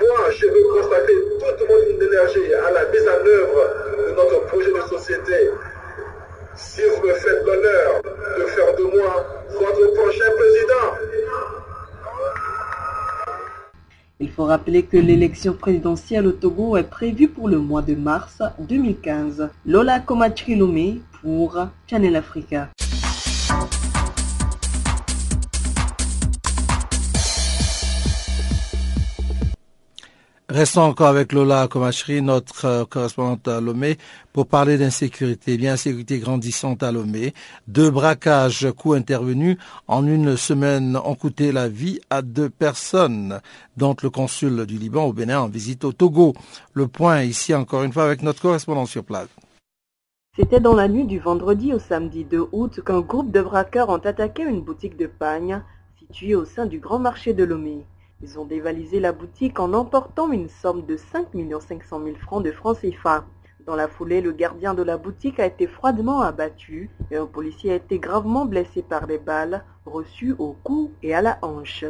Moi, 0.00 0.30
je 0.32 0.46
veux 0.46 0.64
constater 0.74 1.14
toute 1.40 1.68
mon 1.68 2.06
énergie 2.06 2.54
à 2.54 2.70
la 2.72 2.84
mise 2.90 3.08
en 3.08 3.26
œuvre 3.26 3.74
de 4.06 4.14
notre 4.14 4.46
projet 4.48 4.70
de 4.70 4.80
société 4.88 5.50
si 6.56 6.82
vous 6.82 7.06
me 7.06 7.12
faites 7.14 7.44
l'honneur 7.44 8.02
de 8.38 8.44
faire 8.44 8.74
de 8.76 8.82
moi 8.82 9.26
votre 9.52 9.92
prochain 9.94 10.30
président. 10.36 10.94
Il 14.20 14.30
faut 14.30 14.44
que 14.82 14.96
l'élection 14.96 15.52
présidentielle 15.52 16.26
au 16.26 16.32
Togo 16.32 16.76
est 16.76 16.82
prévue 16.82 17.28
pour 17.28 17.48
le 17.48 17.58
mois 17.58 17.82
de 17.82 17.94
mars 17.94 18.42
2015. 18.58 19.48
Lola 19.66 20.00
Komachrilome 20.00 21.00
pour 21.22 21.58
Channel 21.88 22.16
Africa. 22.16 22.68
Restons 30.54 30.82
encore 30.82 31.08
avec 31.08 31.32
Lola 31.32 31.66
Komachri, 31.66 32.22
notre 32.22 32.64
euh, 32.64 32.84
correspondante 32.84 33.48
à 33.48 33.60
Lomé, 33.60 33.98
pour 34.32 34.46
parler 34.46 34.78
d'insécurité. 34.78 35.56
Bien, 35.56 35.72
insécurité 35.72 36.20
grandissante 36.20 36.84
à 36.84 36.92
Lomé. 36.92 37.34
Deux 37.66 37.90
braquages, 37.90 38.70
coups 38.70 38.96
intervenus 38.96 39.56
en 39.88 40.06
une 40.06 40.36
semaine 40.36 40.96
ont 41.04 41.16
coûté 41.16 41.50
la 41.50 41.68
vie 41.68 41.98
à 42.08 42.22
deux 42.22 42.48
personnes, 42.48 43.40
dont 43.76 43.96
le 44.00 44.10
consul 44.10 44.64
du 44.64 44.78
Liban 44.78 45.06
au 45.06 45.12
Bénin 45.12 45.40
en 45.40 45.48
visite 45.48 45.84
au 45.84 45.92
Togo. 45.92 46.34
Le 46.72 46.86
point 46.86 47.22
ici 47.22 47.52
encore 47.52 47.82
une 47.82 47.92
fois 47.92 48.04
avec 48.04 48.22
notre 48.22 48.40
correspondant 48.40 48.86
sur 48.86 49.02
place. 49.02 49.26
C'était 50.36 50.60
dans 50.60 50.74
la 50.74 50.86
nuit 50.86 51.06
du 51.06 51.18
vendredi 51.18 51.74
au 51.74 51.80
samedi 51.80 52.22
2 52.22 52.46
août 52.52 52.80
qu'un 52.86 53.00
groupe 53.00 53.32
de 53.32 53.42
braqueurs 53.42 53.88
ont 53.88 53.96
attaqué 53.96 54.44
une 54.44 54.60
boutique 54.60 54.96
de 54.96 55.08
pagne 55.08 55.64
située 55.98 56.36
au 56.36 56.44
sein 56.44 56.66
du 56.66 56.78
grand 56.78 57.00
marché 57.00 57.34
de 57.34 57.42
Lomé. 57.42 57.84
Ils 58.26 58.38
ont 58.38 58.46
dévalisé 58.46 59.00
la 59.00 59.12
boutique 59.12 59.60
en 59.60 59.74
emportant 59.74 60.32
une 60.32 60.48
somme 60.48 60.86
de 60.86 60.96
5 60.96 61.26
500 61.60 62.00
000 62.02 62.16
francs 62.16 62.42
de 62.42 62.52
francs 62.52 62.78
CFA. 62.80 63.26
Dans 63.66 63.76
la 63.76 63.86
foulée, 63.86 64.22
le 64.22 64.32
gardien 64.32 64.72
de 64.72 64.82
la 64.82 64.96
boutique 64.96 65.38
a 65.38 65.44
été 65.44 65.66
froidement 65.66 66.22
abattu 66.22 66.88
et 67.10 67.16
un 67.16 67.26
policier 67.26 67.72
a 67.72 67.74
été 67.74 67.98
gravement 67.98 68.46
blessé 68.46 68.80
par 68.80 69.06
des 69.06 69.18
balles 69.18 69.62
reçues 69.84 70.34
au 70.38 70.56
cou 70.64 70.90
et 71.02 71.14
à 71.14 71.20
la 71.20 71.38
hanche. 71.42 71.84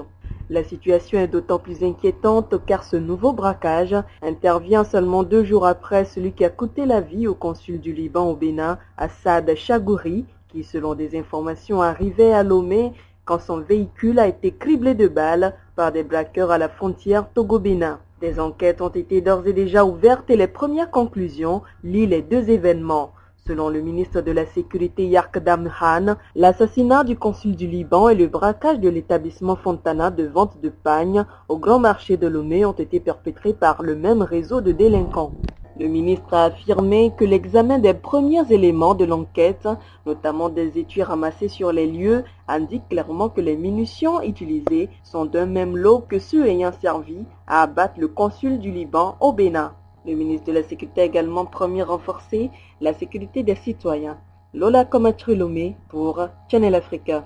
La 0.50 0.64
situation 0.64 1.20
est 1.20 1.28
d'autant 1.28 1.60
plus 1.60 1.84
inquiétante 1.84 2.66
car 2.66 2.82
ce 2.82 2.96
nouveau 2.96 3.32
braquage 3.32 3.94
intervient 4.20 4.82
seulement 4.82 5.22
deux 5.22 5.44
jours 5.44 5.68
après 5.68 6.04
celui 6.04 6.32
qui 6.32 6.44
a 6.44 6.50
coûté 6.50 6.84
la 6.84 7.00
vie 7.00 7.28
au 7.28 7.36
consul 7.36 7.78
du 7.78 7.92
Liban 7.92 8.28
au 8.28 8.34
Bénin, 8.34 8.80
Assad 8.96 9.54
Chagouri, 9.54 10.24
qui 10.48 10.64
selon 10.64 10.96
des 10.96 11.16
informations 11.16 11.80
arrivait 11.80 12.32
à 12.32 12.42
Lomé 12.42 12.92
quand 13.24 13.38
son 13.38 13.60
véhicule 13.60 14.18
a 14.18 14.26
été 14.26 14.52
criblé 14.52 14.94
de 14.94 15.08
balles 15.08 15.54
par 15.76 15.92
des 15.92 16.04
braqueurs 16.04 16.50
à 16.50 16.58
la 16.58 16.68
frontière 16.68 17.26
Togo-Bénin. 17.34 17.98
Des 18.20 18.38
enquêtes 18.38 18.80
ont 18.80 18.88
été 18.88 19.20
d'ores 19.20 19.46
et 19.46 19.52
déjà 19.52 19.84
ouvertes 19.84 20.30
et 20.30 20.36
les 20.36 20.46
premières 20.46 20.90
conclusions 20.90 21.62
lient 21.82 22.06
les 22.06 22.22
deux 22.22 22.48
événements. 22.50 23.12
Selon 23.46 23.68
le 23.68 23.82
ministre 23.82 24.22
de 24.22 24.32
la 24.32 24.46
Sécurité 24.46 25.06
Yark 25.06 25.38
Damhan, 25.38 26.16
l'assassinat 26.34 27.04
du 27.04 27.16
consul 27.16 27.56
du 27.56 27.66
Liban 27.66 28.08
et 28.08 28.14
le 28.14 28.26
braquage 28.26 28.80
de 28.80 28.88
l'établissement 28.88 29.56
Fontana 29.56 30.10
de 30.10 30.24
vente 30.24 30.60
de 30.62 30.70
pagne 30.70 31.26
au 31.48 31.58
grand 31.58 31.78
marché 31.78 32.16
de 32.16 32.26
Lomé 32.26 32.64
ont 32.64 32.72
été 32.72 33.00
perpétrés 33.00 33.52
par 33.52 33.82
le 33.82 33.96
même 33.96 34.22
réseau 34.22 34.62
de 34.62 34.72
délinquants. 34.72 35.32
Le 35.78 35.88
ministre 35.88 36.34
a 36.34 36.44
affirmé 36.44 37.12
que 37.16 37.24
l'examen 37.24 37.78
des 37.78 37.94
premiers 37.94 38.50
éléments 38.52 38.94
de 38.94 39.04
l'enquête, 39.04 39.66
notamment 40.06 40.48
des 40.48 40.78
études 40.78 41.02
ramassées 41.02 41.48
sur 41.48 41.72
les 41.72 41.88
lieux, 41.88 42.22
indique 42.46 42.88
clairement 42.88 43.28
que 43.28 43.40
les 43.40 43.56
munitions 43.56 44.22
utilisées 44.22 44.88
sont 45.02 45.24
d'un 45.24 45.46
même 45.46 45.76
lot 45.76 45.98
que 46.08 46.20
ceux 46.20 46.46
ayant 46.46 46.70
servi 46.80 47.24
à 47.48 47.62
abattre 47.62 47.98
le 47.98 48.06
consul 48.06 48.60
du 48.60 48.70
Liban 48.70 49.16
au 49.20 49.32
Bénin. 49.32 49.72
Le 50.06 50.14
ministre 50.14 50.46
de 50.46 50.52
la 50.52 50.62
Sécurité 50.62 51.00
a 51.00 51.04
également 51.04 51.44
promis 51.44 51.82
renforcer 51.82 52.50
la 52.80 52.94
sécurité 52.94 53.42
des 53.42 53.56
citoyens. 53.56 54.18
Lola 54.52 54.84
Komatrilomé 54.84 55.76
pour 55.88 56.28
Channel 56.48 56.76
Africa. 56.76 57.24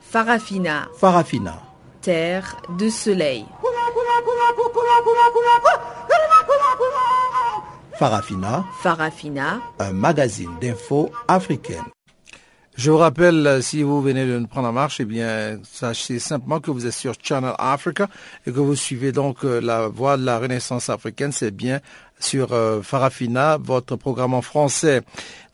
Farafina. 0.00 0.88
Farafina. 0.96 1.54
Terre 2.02 2.56
de 2.78 2.90
soleil. 2.90 3.46
Farafina, 7.98 8.64
Farafina, 8.82 9.60
un 9.78 9.92
magazine 9.92 10.50
d'infos 10.60 11.10
africaine. 11.28 11.84
Je 12.76 12.90
vous 12.90 12.98
rappelle, 12.98 13.46
euh, 13.46 13.62
si 13.62 13.82
vous 13.82 14.02
venez 14.02 14.26
de 14.26 14.38
nous 14.38 14.46
prendre 14.46 14.68
en 14.68 14.72
marche, 14.72 15.00
eh 15.00 15.06
bien, 15.06 15.58
sachez 15.64 16.18
simplement 16.18 16.60
que 16.60 16.70
vous 16.70 16.84
êtes 16.86 16.92
sur 16.92 17.14
Channel 17.22 17.54
Africa 17.58 18.06
et 18.46 18.52
que 18.52 18.60
vous 18.60 18.74
suivez 18.74 19.12
donc 19.12 19.46
euh, 19.46 19.60
la 19.62 19.88
voie 19.88 20.18
de 20.18 20.26
la 20.26 20.38
Renaissance 20.38 20.90
africaine. 20.90 21.32
C'est 21.32 21.52
bien 21.52 21.80
sur 22.20 22.52
euh, 22.52 22.82
Farafina, 22.82 23.56
votre 23.56 23.96
programme 23.96 24.34
en 24.34 24.42
français. 24.42 25.00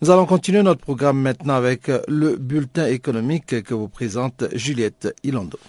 Nous 0.01 0.11
allons 0.11 0.27
continuer 0.27 0.65
notre 0.65 0.81
programme 0.81 1.21
maintenant 1.21 1.55
avec 1.55 1.89
le 2.09 2.35
bulletin 2.35 2.87
économique 2.87 3.63
que 3.63 3.75
vous 3.75 3.89
présente 3.89 4.43
Juliette 4.53 5.15
Ilando. 5.23 5.61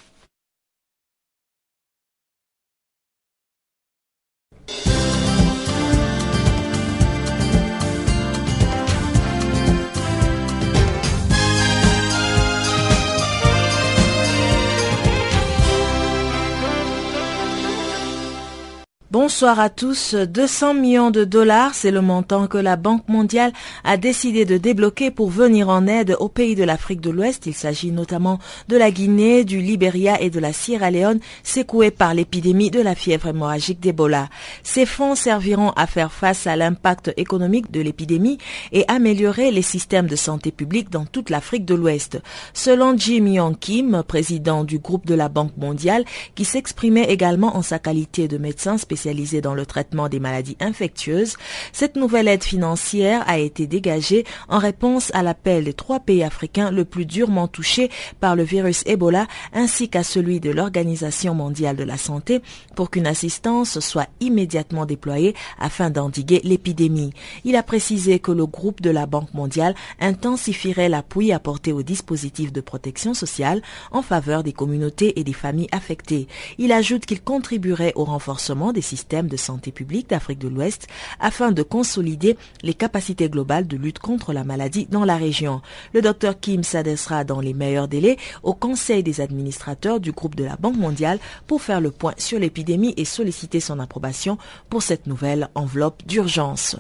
Bonsoir 19.14 19.60
à 19.60 19.70
tous. 19.70 20.16
200 20.16 20.74
millions 20.74 21.12
de 21.12 21.24
dollars, 21.24 21.76
c'est 21.76 21.92
le 21.92 22.02
montant 22.02 22.48
que 22.48 22.58
la 22.58 22.78
Banque 22.78 23.08
mondiale 23.08 23.54
a 23.84 23.96
décidé 23.96 24.44
de 24.44 24.58
débloquer 24.58 25.12
pour 25.12 25.30
venir 25.30 25.70
en 25.70 25.86
aide 25.86 26.18
aux 26.20 26.30
pays 26.30 26.56
de 26.56 26.64
l'Afrique 26.64 27.00
de 27.00 27.12
l'Ouest. 27.12 27.46
Il 27.46 27.54
s'agit 27.54 27.92
notamment 27.92 28.40
de 28.70 28.76
la 28.76 28.90
Guinée, 28.90 29.44
du 29.44 29.62
Libéria 29.62 30.20
et 30.20 30.32
de 30.32 30.40
la 30.40 30.52
Sierra 30.52 30.90
Leone, 30.90 31.20
secoués 31.44 31.92
par 31.92 32.16
l'épidémie 32.16 32.72
de 32.72 32.82
la 32.82 32.96
fièvre 32.96 33.28
hémorragique 33.28 33.80
d'Ebola. 33.80 34.30
Ces 34.64 34.88
fonds 34.88 35.14
serviront 35.14 35.74
à 35.76 35.86
faire 35.86 36.12
face 36.12 36.48
à 36.48 36.56
l'impact 36.56 37.14
économique 37.16 37.70
de 37.70 37.82
l'épidémie 37.82 38.40
et 38.72 38.84
améliorer 38.88 39.52
les 39.52 39.62
systèmes 39.62 40.08
de 40.08 40.16
santé 40.16 40.52
publique 40.52 40.90
dans 40.90 41.06
toute 41.06 41.30
l'Afrique 41.30 41.66
de 41.66 41.76
l'Ouest. 41.76 42.20
Selon 42.56 42.98
Jim 42.98 43.28
Yong 43.28 43.60
Kim, 43.60 44.02
président 44.08 44.64
du 44.64 44.80
groupe 44.80 45.06
de 45.06 45.14
la 45.14 45.30
Banque 45.30 45.56
mondiale, 45.58 46.04
qui 46.34 46.46
s'exprimait 46.46 47.12
également 47.12 47.56
en 47.56 47.62
sa 47.62 47.78
qualité 47.78 48.28
de 48.28 48.40
médecin 48.40 48.80
spécialisé 49.04 49.42
dans 49.42 49.54
le 49.54 49.66
traitement 49.66 50.08
des 50.08 50.22
maladies 50.22 50.56
infectieuses, 50.62 51.36
cette 51.74 51.98
nouvelle 51.98 52.30
aide 52.30 52.44
financière 52.44 53.22
a 53.28 53.38
été 53.38 53.68
dégagée 53.68 54.24
en 54.48 54.60
réponse 54.60 55.12
à 55.14 55.24
l'appel 55.24 55.66
des 55.66 55.74
trois 55.74 56.00
pays 56.00 56.24
africains 56.24 56.72
le 56.72 56.86
plus 56.86 57.06
durement 57.06 57.50
touchés 57.50 57.90
par 58.22 58.38
le 58.38 58.44
virus 58.44 58.82
Ebola 58.86 59.28
ainsi 59.52 59.90
qu'à 59.90 60.04
celui 60.04 60.40
de 60.40 60.52
l'Organisation 60.52 61.36
mondiale 61.36 61.76
de 61.76 61.84
la 61.84 61.98
santé 61.98 62.42
pour 62.78 62.90
qu'une 62.90 63.06
assistance 63.06 63.82
soit 63.82 64.08
immédiatement 64.22 64.86
déployée 64.86 65.36
afin 65.60 65.90
d'endiguer 65.90 66.40
l'épidémie. 66.46 67.12
Il 67.44 67.58
a 67.58 67.64
précisé 67.64 68.20
que 68.20 68.32
le 68.32 68.46
groupe 68.46 68.80
de 68.80 68.90
la 68.90 69.06
Banque 69.06 69.34
mondiale 69.34 69.76
intensifierait 70.00 70.88
l'appui 70.88 71.34
apporté 71.34 71.74
aux 71.74 71.84
dispositifs 71.84 72.54
de 72.54 72.62
protection 72.62 73.14
sociale 73.14 73.62
en 73.92 74.02
faveur 74.02 74.44
des 74.44 74.54
communautés 74.54 75.20
et 75.20 75.26
des 75.26 75.34
familles 75.34 75.68
affectées. 75.74 76.30
Il 76.58 76.72
ajoute 76.72 77.06
qu'il 77.06 77.22
contribuerait 77.22 77.92
au 77.96 78.06
renforcement 78.06 78.72
des 78.72 78.93
système 78.94 79.28
de 79.28 79.38
santé 79.38 79.72
publique 79.72 80.10
d'Afrique 80.10 80.38
de 80.38 80.48
l'Ouest 80.48 80.88
afin 81.20 81.52
de 81.52 81.64
consolider 81.64 82.38
les 82.62 82.76
capacités 82.76 83.28
globales 83.28 83.66
de 83.66 83.76
lutte 83.76 83.98
contre 83.98 84.34
la 84.34 84.44
maladie 84.44 84.88
dans 84.92 85.04
la 85.04 85.18
région. 85.18 85.62
Le 85.94 86.02
Dr 86.04 86.40
Kim 86.40 86.64
s'adressera 86.64 87.24
dans 87.24 87.40
les 87.40 87.56
meilleurs 87.56 87.88
délais 87.88 88.18
au 88.44 88.54
Conseil 88.54 89.02
des 89.02 89.20
administrateurs 89.20 90.00
du 90.00 90.12
groupe 90.12 90.36
de 90.36 90.44
la 90.44 90.58
Banque 90.58 90.78
mondiale 90.78 91.18
pour 91.48 91.64
faire 91.64 91.82
le 91.82 91.90
point 91.90 92.14
sur 92.18 92.38
l'épidémie 92.38 92.94
et 92.96 93.06
solliciter 93.06 93.60
son 93.60 93.80
approbation 93.80 94.38
pour 94.70 94.84
cette 94.84 95.08
nouvelle 95.08 95.50
enveloppe 95.56 96.06
d'urgence. 96.06 96.78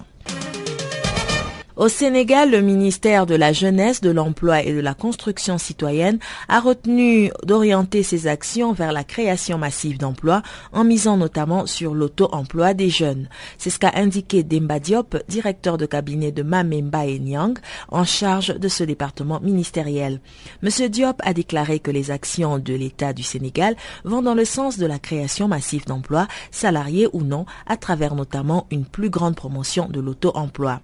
Au 1.75 1.87
Sénégal, 1.87 2.51
le 2.51 2.61
ministère 2.61 3.25
de 3.25 3.33
la 3.33 3.51
Jeunesse, 3.51 3.99
de 3.99 4.11
l'Emploi 4.11 4.61
et 4.61 4.75
de 4.75 4.79
la 4.79 4.93
Construction 4.93 5.57
citoyenne 5.57 6.19
a 6.47 6.59
retenu 6.59 7.31
d'orienter 7.43 8.03
ses 8.03 8.27
actions 8.27 8.73
vers 8.73 8.91
la 8.91 9.03
création 9.03 9.57
massive 9.57 9.97
d'emplois 9.97 10.43
en 10.71 10.83
misant 10.83 11.17
notamment 11.17 11.65
sur 11.65 11.95
l'auto-emploi 11.95 12.75
des 12.75 12.91
jeunes. 12.91 13.27
C'est 13.57 13.71
ce 13.71 13.79
qu'a 13.79 13.93
indiqué 13.95 14.43
Demba 14.43 14.79
Diop, 14.79 15.17
directeur 15.27 15.79
de 15.79 15.87
cabinet 15.87 16.31
de 16.31 16.43
Mamemba 16.43 17.07
et 17.07 17.17
Nyang, 17.17 17.57
en 17.89 18.03
charge 18.03 18.53
de 18.55 18.67
ce 18.67 18.83
département 18.83 19.39
ministériel. 19.39 20.21
Monsieur 20.61 20.89
Diop 20.89 21.21
a 21.23 21.33
déclaré 21.33 21.79
que 21.79 21.89
les 21.89 22.11
actions 22.11 22.59
de 22.59 22.75
l'État 22.75 23.13
du 23.13 23.23
Sénégal 23.23 23.75
vont 24.03 24.21
dans 24.21 24.35
le 24.35 24.45
sens 24.45 24.77
de 24.77 24.85
la 24.85 24.99
création 24.99 25.47
massive 25.47 25.87
d'emplois, 25.87 26.27
salariés 26.51 27.07
ou 27.13 27.23
non, 27.23 27.47
à 27.65 27.77
travers 27.77 28.13
notamment 28.13 28.67
une 28.69 28.85
plus 28.85 29.09
grande 29.09 29.35
promotion 29.35 29.87
de 29.89 29.99
l'auto-emploi. 29.99 30.79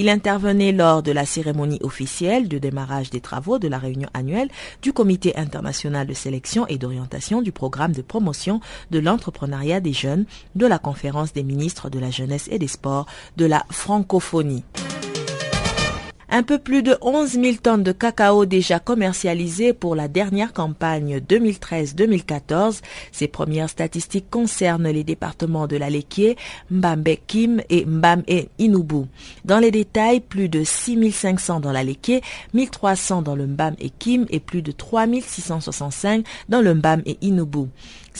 Il 0.00 0.08
intervenait 0.08 0.70
lors 0.70 1.02
de 1.02 1.10
la 1.10 1.26
cérémonie 1.26 1.80
officielle 1.82 2.46
de 2.46 2.58
démarrage 2.58 3.10
des 3.10 3.20
travaux 3.20 3.58
de 3.58 3.66
la 3.66 3.78
réunion 3.78 4.08
annuelle 4.14 4.48
du 4.80 4.92
Comité 4.92 5.36
international 5.36 6.06
de 6.06 6.14
sélection 6.14 6.68
et 6.68 6.78
d'orientation 6.78 7.42
du 7.42 7.50
programme 7.50 7.90
de 7.90 8.02
promotion 8.02 8.60
de 8.92 9.00
l'entrepreneuriat 9.00 9.80
des 9.80 9.92
jeunes 9.92 10.24
de 10.54 10.66
la 10.66 10.78
conférence 10.78 11.32
des 11.32 11.42
ministres 11.42 11.90
de 11.90 11.98
la 11.98 12.12
jeunesse 12.12 12.46
et 12.52 12.60
des 12.60 12.68
sports 12.68 13.06
de 13.36 13.46
la 13.46 13.66
francophonie. 13.70 14.62
Un 16.30 16.42
peu 16.42 16.58
plus 16.58 16.82
de 16.82 16.94
11 17.00 17.30
000 17.40 17.56
tonnes 17.62 17.82
de 17.82 17.92
cacao 17.92 18.44
déjà 18.44 18.78
commercialisées 18.78 19.72
pour 19.72 19.96
la 19.96 20.08
dernière 20.08 20.52
campagne 20.52 21.20
2013-2014. 21.26 22.80
Ces 23.12 23.28
premières 23.28 23.70
statistiques 23.70 24.28
concernent 24.28 24.90
les 24.90 25.04
départements 25.04 25.66
de 25.66 25.78
la 25.78 25.88
Lequier, 25.88 26.36
Mbambe 26.70 27.16
Kim 27.26 27.62
et 27.70 27.86
Mbam 27.86 28.24
et 28.28 28.50
Inubu. 28.58 29.06
Dans 29.46 29.58
les 29.58 29.70
détails, 29.70 30.20
plus 30.20 30.50
de 30.50 30.64
6 30.64 31.12
500 31.12 31.60
dans 31.60 31.72
la 31.72 31.82
Lequier, 31.82 32.20
1300 32.52 33.22
dans 33.22 33.34
le 33.34 33.46
Mbam 33.46 33.74
et 33.80 33.88
Kim 33.88 34.26
et 34.28 34.40
plus 34.40 34.60
de 34.60 34.72
3 34.72 35.06
665 35.22 36.26
dans 36.50 36.60
le 36.60 36.74
Mbam 36.74 37.00
et 37.06 37.16
Inubu. 37.22 37.68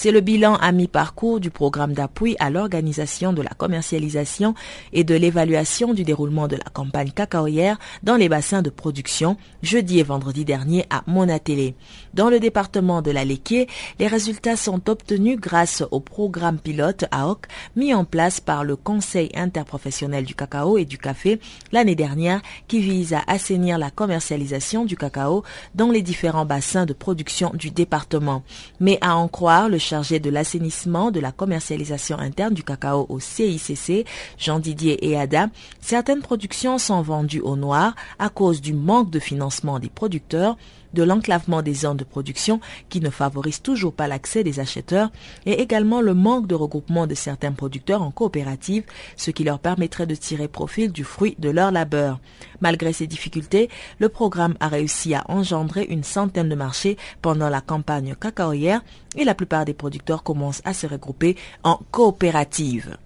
C'est 0.01 0.13
le 0.13 0.21
bilan 0.21 0.55
à 0.55 0.71
mi-parcours 0.71 1.41
du 1.41 1.51
programme 1.51 1.93
d'appui 1.93 2.37
à 2.39 2.51
l'organisation 2.51 3.33
de 3.33 3.43
la 3.43 3.51
commercialisation 3.51 4.55
et 4.93 5.03
de 5.03 5.17
l'évaluation 5.17 5.93
du 5.93 6.05
déroulement 6.05 6.47
de 6.47 6.55
la 6.55 6.71
campagne 6.73 7.11
cacaoyère 7.11 7.81
dans 8.05 8.15
les 8.15 8.29
bassins 8.29 8.63
de 8.63 8.71
production 8.71 9.37
jeudi 9.61 9.99
et 9.99 10.05
vendredi 10.05 10.45
dernier 10.45 10.87
à 10.89 11.03
Monatélé. 11.09 11.75
Dans 12.15 12.31
le 12.31 12.39
département 12.39 13.03
de 13.03 13.11
la 13.11 13.25
Léquier, 13.25 13.67
les 13.99 14.07
résultats 14.07 14.55
sont 14.55 14.89
obtenus 14.89 15.41
grâce 15.41 15.83
au 15.91 15.99
programme 15.99 16.61
pilote 16.61 17.07
AOC 17.11 17.47
mis 17.75 17.93
en 17.93 18.05
place 18.05 18.39
par 18.39 18.63
le 18.63 18.77
Conseil 18.77 19.33
interprofessionnel 19.35 20.25
du 20.25 20.37
cacao 20.37 20.79
et 20.79 20.85
du 20.85 20.99
café 20.99 21.41
l'année 21.73 21.97
dernière 21.97 22.41
qui 22.69 22.79
vise 22.79 23.15
à 23.15 23.25
assainir 23.27 23.79
la 23.79 23.91
commercialisation 23.91 24.85
du 24.85 24.97
cacao 24.97 25.43
dans 25.75 25.91
les 25.91 26.03
différents 26.03 26.47
bassins 26.47 26.87
de 26.87 26.93
production 26.93 27.51
du 27.53 27.73
département. 27.73 28.45
Mais 28.79 28.99
à 29.01 29.17
en 29.17 29.27
croire 29.27 29.69
le 29.69 29.88
chargé 29.89 30.21
de 30.21 30.29
l'assainissement 30.29 31.11
de 31.11 31.19
la 31.19 31.33
commercialisation 31.33 32.19
interne 32.19 32.53
du 32.53 32.63
cacao 32.63 33.07
au 33.09 33.21
CICC, 33.21 34.07
Jean-Didier 34.39 35.09
et 35.09 35.19
Ada, 35.19 35.49
certaines 35.81 36.21
productions 36.21 36.79
sont 36.79 37.01
vendues 37.01 37.41
au 37.41 37.57
noir 37.57 37.95
à 38.19 38.29
cause 38.29 38.61
du 38.61 38.75
manque 38.75 39.11
de 39.11 39.19
financement 39.19 39.79
des 39.79 39.89
producteurs, 39.89 40.57
de 40.95 41.03
l'enclavement 41.03 41.63
des 41.63 41.75
zones 41.75 41.97
de 41.97 42.05
production 42.05 42.61
qui 42.89 43.01
ne 43.01 43.11
favorise 43.11 43.63
toujours 43.63 43.93
pas 43.93 44.09
l'accès 44.09 44.45
des 44.45 44.61
acheteurs 44.61 45.11
et 45.47 45.61
également 45.61 46.01
le 46.01 46.15
manque 46.15 46.47
de 46.47 46.55
regroupement 46.55 47.07
de 47.07 47.15
certains 47.15 47.53
producteurs 47.53 48.03
en 48.03 48.11
coopérative, 48.11 48.85
ce 49.17 49.31
qui 49.31 49.45
leur 49.45 49.59
permettrait 49.59 50.07
de 50.07 50.15
tirer 50.15 50.49
profit 50.49 50.89
du 50.89 51.05
fruit 51.05 51.37
de 51.39 51.51
leur 51.51 51.71
labeur. 51.71 52.21
Malgré 52.61 52.93
ces 52.93 53.07
difficultés, 53.07 53.69
le 53.99 54.09
programme 54.09 54.57
a 54.61 54.69
réussi 54.69 55.15
à 55.15 55.25
engendrer 55.29 55.85
une 55.89 56.05
centaine 56.05 56.49
de 56.49 56.55
marchés 56.55 56.97
pendant 57.23 57.49
la 57.49 57.61
campagne 57.61 58.15
cacaoyère 58.15 58.83
et 59.17 59.25
la 59.25 59.35
plupart 59.35 59.65
des 59.65 59.75
producteurs 59.75 60.23
commencent 60.23 60.63
à 60.65 60.75
se 60.75 60.87
regrouper 60.87 61.37
en 61.63 61.79
coopérative. 61.91 62.97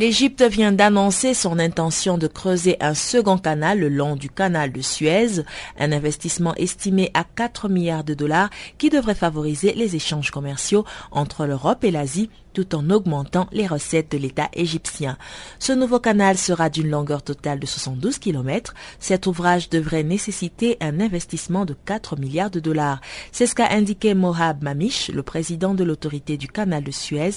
L'Égypte 0.00 0.42
vient 0.42 0.72
d'annoncer 0.72 1.34
son 1.34 1.58
intention 1.58 2.16
de 2.16 2.26
creuser 2.26 2.78
un 2.80 2.94
second 2.94 3.36
canal 3.36 3.80
le 3.80 3.90
long 3.90 4.16
du 4.16 4.30
canal 4.30 4.72
de 4.72 4.80
Suez, 4.80 5.42
un 5.78 5.92
investissement 5.92 6.54
estimé 6.54 7.10
à 7.12 7.22
4 7.22 7.68
milliards 7.68 8.02
de 8.02 8.14
dollars 8.14 8.48
qui 8.78 8.88
devrait 8.88 9.14
favoriser 9.14 9.74
les 9.74 9.96
échanges 9.96 10.30
commerciaux 10.30 10.86
entre 11.10 11.44
l'Europe 11.44 11.84
et 11.84 11.90
l'Asie 11.90 12.30
tout 12.52 12.74
en 12.74 12.88
augmentant 12.90 13.46
les 13.52 13.66
recettes 13.66 14.10
de 14.12 14.18
l'État 14.18 14.48
égyptien. 14.54 15.16
Ce 15.58 15.72
nouveau 15.72 16.00
canal 16.00 16.36
sera 16.36 16.70
d'une 16.70 16.88
longueur 16.88 17.22
totale 17.22 17.60
de 17.60 17.66
72 17.66 18.18
km. 18.18 18.74
Cet 18.98 19.26
ouvrage 19.26 19.68
devrait 19.68 20.02
nécessiter 20.02 20.76
un 20.80 21.00
investissement 21.00 21.64
de 21.64 21.74
4 21.84 22.18
milliards 22.18 22.50
de 22.50 22.60
dollars. 22.60 23.00
C'est 23.32 23.46
ce 23.46 23.54
qu'a 23.54 23.70
indiqué 23.70 24.14
Mohab 24.14 24.62
Mamish, 24.62 25.10
le 25.10 25.22
président 25.22 25.74
de 25.74 25.84
l'autorité 25.84 26.36
du 26.36 26.48
canal 26.48 26.82
de 26.84 26.90
Suez, 26.90 27.32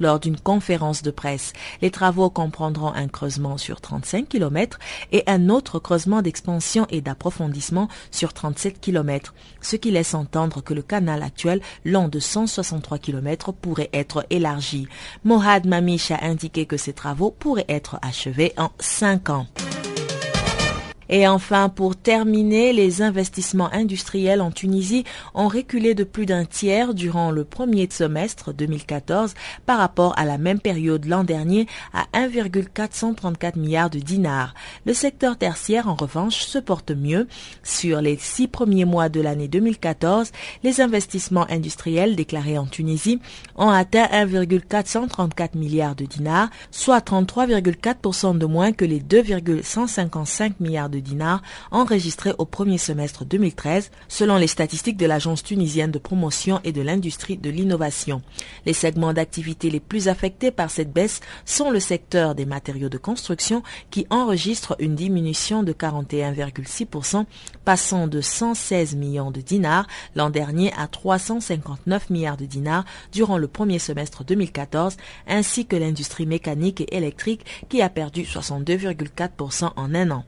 lors 0.00 0.20
d'une 0.20 0.38
conférence 0.38 1.02
de 1.02 1.10
presse. 1.10 1.52
Les 1.82 1.90
travaux 1.90 2.30
comprendront 2.30 2.92
un 2.92 3.08
creusement 3.08 3.58
sur 3.58 3.80
35 3.80 4.28
km 4.28 4.78
et 5.12 5.22
un 5.26 5.48
autre 5.48 5.78
creusement 5.78 6.22
d'expansion 6.22 6.86
et 6.90 7.00
d'approfondissement 7.00 7.88
sur 8.10 8.32
37 8.32 8.80
km, 8.80 9.34
ce 9.60 9.76
qui 9.76 9.90
laisse 9.90 10.14
entendre 10.14 10.62
que 10.62 10.74
le 10.74 10.82
canal 10.82 11.22
actuel, 11.22 11.60
long 11.84 12.08
de 12.08 12.20
163 12.20 12.98
km, 12.98 13.52
pourrait 13.52 13.90
être 13.92 14.26
élargi. 14.30 14.88
Mohad 15.24 15.66
Mamish 15.66 16.10
a 16.10 16.22
indiqué 16.22 16.66
que 16.66 16.76
ces 16.76 16.92
travaux 16.92 17.30
pourraient 17.30 17.64
être 17.68 17.98
achevés 18.02 18.52
en 18.56 18.70
5 18.78 19.30
ans. 19.30 19.46
Et 21.08 21.26
enfin, 21.26 21.68
pour 21.68 21.96
terminer, 21.96 22.72
les 22.72 23.02
investissements 23.02 23.72
industriels 23.72 24.40
en 24.40 24.50
Tunisie 24.50 25.04
ont 25.34 25.48
reculé 25.48 25.94
de 25.94 26.04
plus 26.04 26.26
d'un 26.26 26.44
tiers 26.44 26.94
durant 26.94 27.30
le 27.30 27.44
premier 27.44 27.88
semestre 27.90 28.52
2014 28.52 29.34
par 29.66 29.78
rapport 29.78 30.18
à 30.18 30.24
la 30.24 30.38
même 30.38 30.60
période 30.60 31.06
l'an 31.06 31.24
dernier 31.24 31.66
à 31.92 32.06
1,434 32.12 33.56
milliards 33.56 33.90
de 33.90 33.98
dinars. 33.98 34.54
Le 34.84 34.94
secteur 34.94 35.36
tertiaire, 35.36 35.88
en 35.88 35.94
revanche, 35.94 36.40
se 36.40 36.58
porte 36.58 36.90
mieux. 36.90 37.26
Sur 37.62 38.00
les 38.00 38.16
six 38.16 38.48
premiers 38.48 38.84
mois 38.84 39.08
de 39.08 39.20
l'année 39.20 39.48
2014, 39.48 40.32
les 40.62 40.80
investissements 40.80 41.46
industriels 41.50 42.16
déclarés 42.16 42.58
en 42.58 42.66
Tunisie 42.66 43.20
ont 43.56 43.70
atteint 43.70 44.08
1,434 44.12 45.54
milliards 45.54 45.94
de 45.94 46.04
dinars, 46.04 46.50
soit 46.70 47.04
33,4% 47.06 48.36
de 48.36 48.46
moins 48.46 48.72
que 48.72 48.84
les 48.84 49.00
2,155 49.00 50.60
milliards 50.60 50.90
de 50.90 50.97
dinars 51.00 51.42
enregistrés 51.70 52.34
au 52.38 52.44
premier 52.44 52.78
semestre 52.78 53.24
2013 53.24 53.90
selon 54.08 54.36
les 54.36 54.46
statistiques 54.46 54.96
de 54.96 55.06
l'Agence 55.06 55.42
tunisienne 55.42 55.90
de 55.90 55.98
promotion 55.98 56.60
et 56.64 56.72
de 56.72 56.82
l'industrie 56.82 57.36
de 57.36 57.50
l'innovation. 57.50 58.22
Les 58.66 58.72
segments 58.72 59.12
d'activité 59.12 59.70
les 59.70 59.80
plus 59.80 60.08
affectés 60.08 60.50
par 60.50 60.70
cette 60.70 60.92
baisse 60.92 61.20
sont 61.44 61.70
le 61.70 61.80
secteur 61.80 62.34
des 62.34 62.46
matériaux 62.46 62.88
de 62.88 62.98
construction 62.98 63.62
qui 63.90 64.06
enregistre 64.10 64.76
une 64.78 64.94
diminution 64.94 65.62
de 65.62 65.72
41,6%, 65.72 67.24
passant 67.64 68.06
de 68.06 68.20
116 68.20 68.96
millions 68.96 69.30
de 69.30 69.40
dinars 69.40 69.86
l'an 70.14 70.30
dernier 70.30 70.72
à 70.76 70.86
359 70.86 72.10
milliards 72.10 72.36
de 72.36 72.46
dinars 72.46 72.84
durant 73.12 73.38
le 73.38 73.48
premier 73.48 73.78
semestre 73.78 74.24
2014, 74.24 74.96
ainsi 75.26 75.66
que 75.66 75.76
l'industrie 75.76 76.26
mécanique 76.26 76.80
et 76.80 76.96
électrique 76.96 77.44
qui 77.68 77.82
a 77.82 77.88
perdu 77.88 78.22
62,4% 78.22 79.72
en 79.76 79.94
un 79.94 80.10
an. 80.10 80.24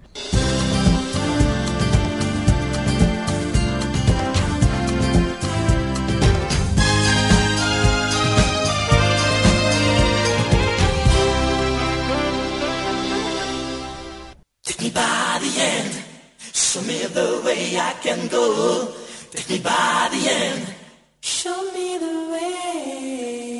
Show 16.71 16.83
me 16.83 17.03
the 17.03 17.43
way 17.45 17.77
I 17.77 17.93
can 18.01 18.29
go. 18.29 18.89
Take 19.33 19.51
me 19.51 19.59
by 19.59 20.09
the 20.13 20.31
end. 20.31 20.75
Show 21.21 21.73
me 21.75 21.99
the 21.99 22.31
way. 22.33 23.60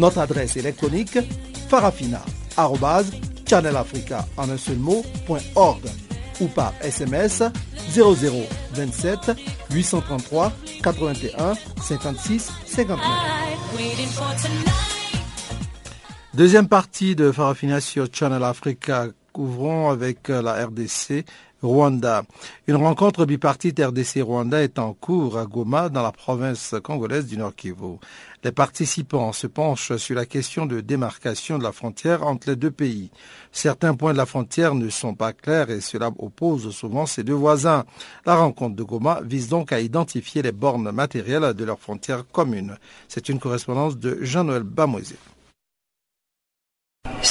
Notre 0.00 0.18
adresse 0.18 0.56
électronique 0.56 1.18
farafina.channelafrica 1.68 4.26
en 4.38 4.48
un 4.48 4.56
seul 4.56 4.78
ou 4.78 5.04
par 6.46 6.72
SMS 6.80 7.42
0027 7.92 9.32
833 9.70 10.52
81 10.82 11.52
56 11.82 12.50
59. 12.64 12.98
Deuxième 16.32 16.66
partie 16.66 17.14
de 17.14 17.30
Farafina 17.30 17.82
sur 17.82 18.06
Channel 18.10 18.42
Africa. 18.42 19.08
Couvrons 19.34 19.90
avec 19.90 20.28
la 20.28 20.64
RDC 20.64 21.26
Rwanda. 21.62 22.22
Une 22.66 22.76
rencontre 22.76 23.26
bipartite 23.26 23.80
RDC-Rwanda 23.80 24.62
est 24.62 24.78
en 24.78 24.94
cours 24.94 25.38
à 25.38 25.46
Goma, 25.46 25.88
dans 25.88 26.02
la 26.02 26.12
province 26.12 26.74
congolaise 26.82 27.26
du 27.26 27.36
Nord 27.36 27.54
Kivu. 27.54 27.98
Les 28.42 28.52
participants 28.52 29.32
se 29.32 29.46
penchent 29.46 29.96
sur 29.96 30.16
la 30.16 30.24
question 30.24 30.64
de 30.64 30.80
démarcation 30.80 31.58
de 31.58 31.62
la 31.62 31.72
frontière 31.72 32.26
entre 32.26 32.48
les 32.48 32.56
deux 32.56 32.70
pays. 32.70 33.10
Certains 33.52 33.94
points 33.94 34.12
de 34.12 34.18
la 34.18 34.24
frontière 34.24 34.74
ne 34.74 34.88
sont 34.88 35.14
pas 35.14 35.34
clairs 35.34 35.70
et 35.70 35.82
cela 35.82 36.10
oppose 36.18 36.70
souvent 36.74 37.04
ces 37.04 37.22
deux 37.22 37.34
voisins. 37.34 37.84
La 38.24 38.36
rencontre 38.36 38.76
de 38.76 38.82
Goma 38.82 39.20
vise 39.22 39.48
donc 39.48 39.72
à 39.72 39.80
identifier 39.80 40.40
les 40.40 40.52
bornes 40.52 40.90
matérielles 40.90 41.52
de 41.52 41.64
leurs 41.64 41.80
frontières 41.80 42.26
communes. 42.26 42.78
C'est 43.08 43.28
une 43.28 43.38
correspondance 43.38 43.98
de 43.98 44.18
Jean-Noël 44.22 44.62
Bamoisé. 44.62 45.16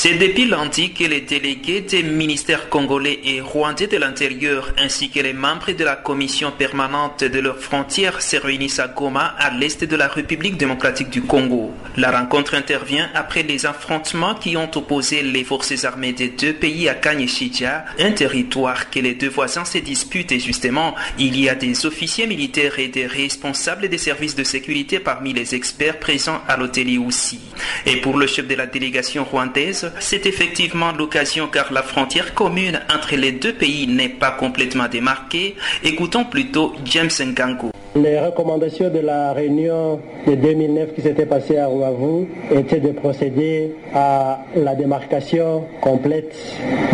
C'est 0.01 0.13
depuis 0.17 0.45
lundi 0.45 0.93
que 0.93 1.03
les 1.03 1.19
délégués 1.19 1.81
des 1.81 2.03
ministères 2.03 2.69
congolais 2.69 3.19
et 3.25 3.41
rwandais 3.41 3.87
de 3.87 3.97
l'Intérieur 3.97 4.71
ainsi 4.77 5.09
que 5.09 5.19
les 5.19 5.33
membres 5.33 5.73
de 5.73 5.83
la 5.83 5.97
commission 5.97 6.51
permanente 6.51 7.25
de 7.25 7.39
leurs 7.39 7.59
frontières 7.59 8.21
se 8.21 8.37
réunissent 8.37 8.79
à 8.79 8.87
Goma 8.87 9.35
à 9.37 9.49
l'est 9.49 9.83
de 9.83 9.95
la 9.97 10.07
République 10.07 10.55
démocratique 10.55 11.09
du 11.09 11.23
Congo. 11.23 11.73
La 11.97 12.17
rencontre 12.17 12.55
intervient 12.55 13.09
après 13.13 13.43
les 13.43 13.65
affrontements 13.65 14.35
qui 14.35 14.55
ont 14.55 14.71
opposé 14.73 15.21
les 15.21 15.43
forces 15.43 15.83
armées 15.83 16.13
des 16.13 16.29
deux 16.29 16.53
pays 16.53 16.87
à 16.87 16.93
Kanyeshidja, 16.93 17.83
un 17.99 18.11
territoire 18.11 18.89
que 18.89 18.99
les 18.99 19.15
deux 19.15 19.27
voisins 19.27 19.65
se 19.65 19.79
disputent 19.79 20.31
et 20.31 20.39
justement, 20.39 20.95
il 21.17 21.37
y 21.37 21.49
a 21.49 21.55
des 21.55 21.85
officiers 21.85 22.25
militaires 22.25 22.79
et 22.79 22.87
des 22.87 23.05
responsables 23.05 23.89
des 23.89 23.97
services 23.97 24.35
de 24.35 24.45
sécurité 24.45 24.99
parmi 24.99 25.33
les 25.33 25.55
experts 25.55 25.99
présents 25.99 26.41
à 26.47 26.55
l'hôtel 26.55 26.87
aussi. 26.99 27.41
Et 27.85 27.97
pour 27.97 28.17
le 28.17 28.27
chef 28.27 28.47
de 28.47 28.55
la 28.55 28.65
délégation 28.65 29.25
rwandaise, 29.25 29.58
c'est 29.99 30.25
effectivement 30.25 30.91
l'occasion 30.91 31.47
car 31.47 31.71
la 31.73 31.83
frontière 31.83 32.33
commune 32.33 32.79
entre 32.93 33.15
les 33.15 33.31
deux 33.31 33.53
pays 33.53 33.87
n'est 33.87 34.09
pas 34.09 34.31
complètement 34.31 34.87
démarquée. 34.87 35.55
Écoutons 35.83 36.25
plutôt 36.25 36.75
James 36.85 37.09
Ngango. 37.19 37.71
Les 37.95 38.19
recommandations 38.19 38.89
de 38.91 38.99
la 38.99 39.33
réunion 39.33 39.99
de 40.27 40.35
2009 40.35 40.93
qui 40.93 41.01
s'était 41.01 41.25
passée 41.25 41.57
à 41.57 41.65
Ruavu 41.67 42.27
étaient 42.51 42.79
de 42.79 42.91
procéder 42.91 43.73
à 43.95 44.41
la 44.55 44.75
démarcation 44.75 45.63
complète 45.81 46.35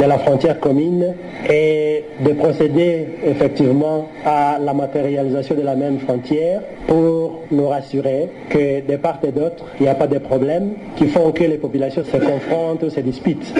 de 0.01 0.05
la 0.05 0.17
frontière 0.17 0.57
commune 0.57 1.13
et 1.49 2.05
de 2.21 2.31
procéder 2.31 3.07
effectivement 3.25 4.07
à 4.25 4.57
la 4.57 4.73
matérialisation 4.73 5.55
de 5.55 5.63
la 5.63 5.75
même 5.75 5.99
frontière 5.99 6.61
pour 6.87 7.41
nous 7.51 7.67
rassurer 7.67 8.29
que 8.49 8.79
de 8.89 8.95
part 8.95 9.19
et 9.27 9.33
d'autre, 9.33 9.65
il 9.81 9.83
n'y 9.83 9.89
a 9.89 9.95
pas 9.95 10.07
de 10.07 10.17
problème 10.17 10.75
qui 10.95 11.07
font 11.07 11.33
que 11.33 11.43
les 11.43 11.57
populations 11.57 12.05
se 12.05 12.17
confrontent 12.17 12.83
ou 12.83 12.89
se 12.89 13.01
disputent. 13.01 13.53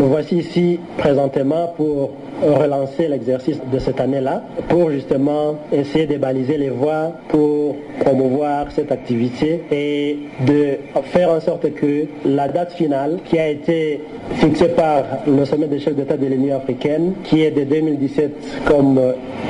Nous 0.00 0.08
voici 0.08 0.36
ici 0.36 0.80
présentement 0.96 1.74
pour 1.76 2.12
relancer 2.42 3.06
l'exercice 3.06 3.58
de 3.70 3.78
cette 3.78 4.00
année-là, 4.00 4.42
pour 4.70 4.90
justement 4.90 5.56
essayer 5.70 6.06
de 6.06 6.16
baliser 6.16 6.56
les 6.56 6.70
voies 6.70 7.12
pour 7.28 7.76
promouvoir 8.00 8.72
cette 8.72 8.90
activité 8.92 9.62
et 9.70 10.18
de 10.46 10.78
faire 11.02 11.30
en 11.30 11.40
sorte 11.40 11.74
que 11.74 12.06
la 12.24 12.48
date 12.48 12.72
finale 12.72 13.18
qui 13.26 13.38
a 13.38 13.48
été 13.48 14.00
fixée 14.36 14.68
par 14.68 15.04
le 15.26 15.44
sommet 15.44 15.66
des 15.66 15.80
chefs 15.80 15.96
d'État 15.96 16.16
de 16.16 16.24
l'Union 16.24 16.56
africaine, 16.56 17.12
qui 17.24 17.42
est 17.42 17.50
de 17.50 17.64
2017 17.64 18.64
comme 18.64 18.98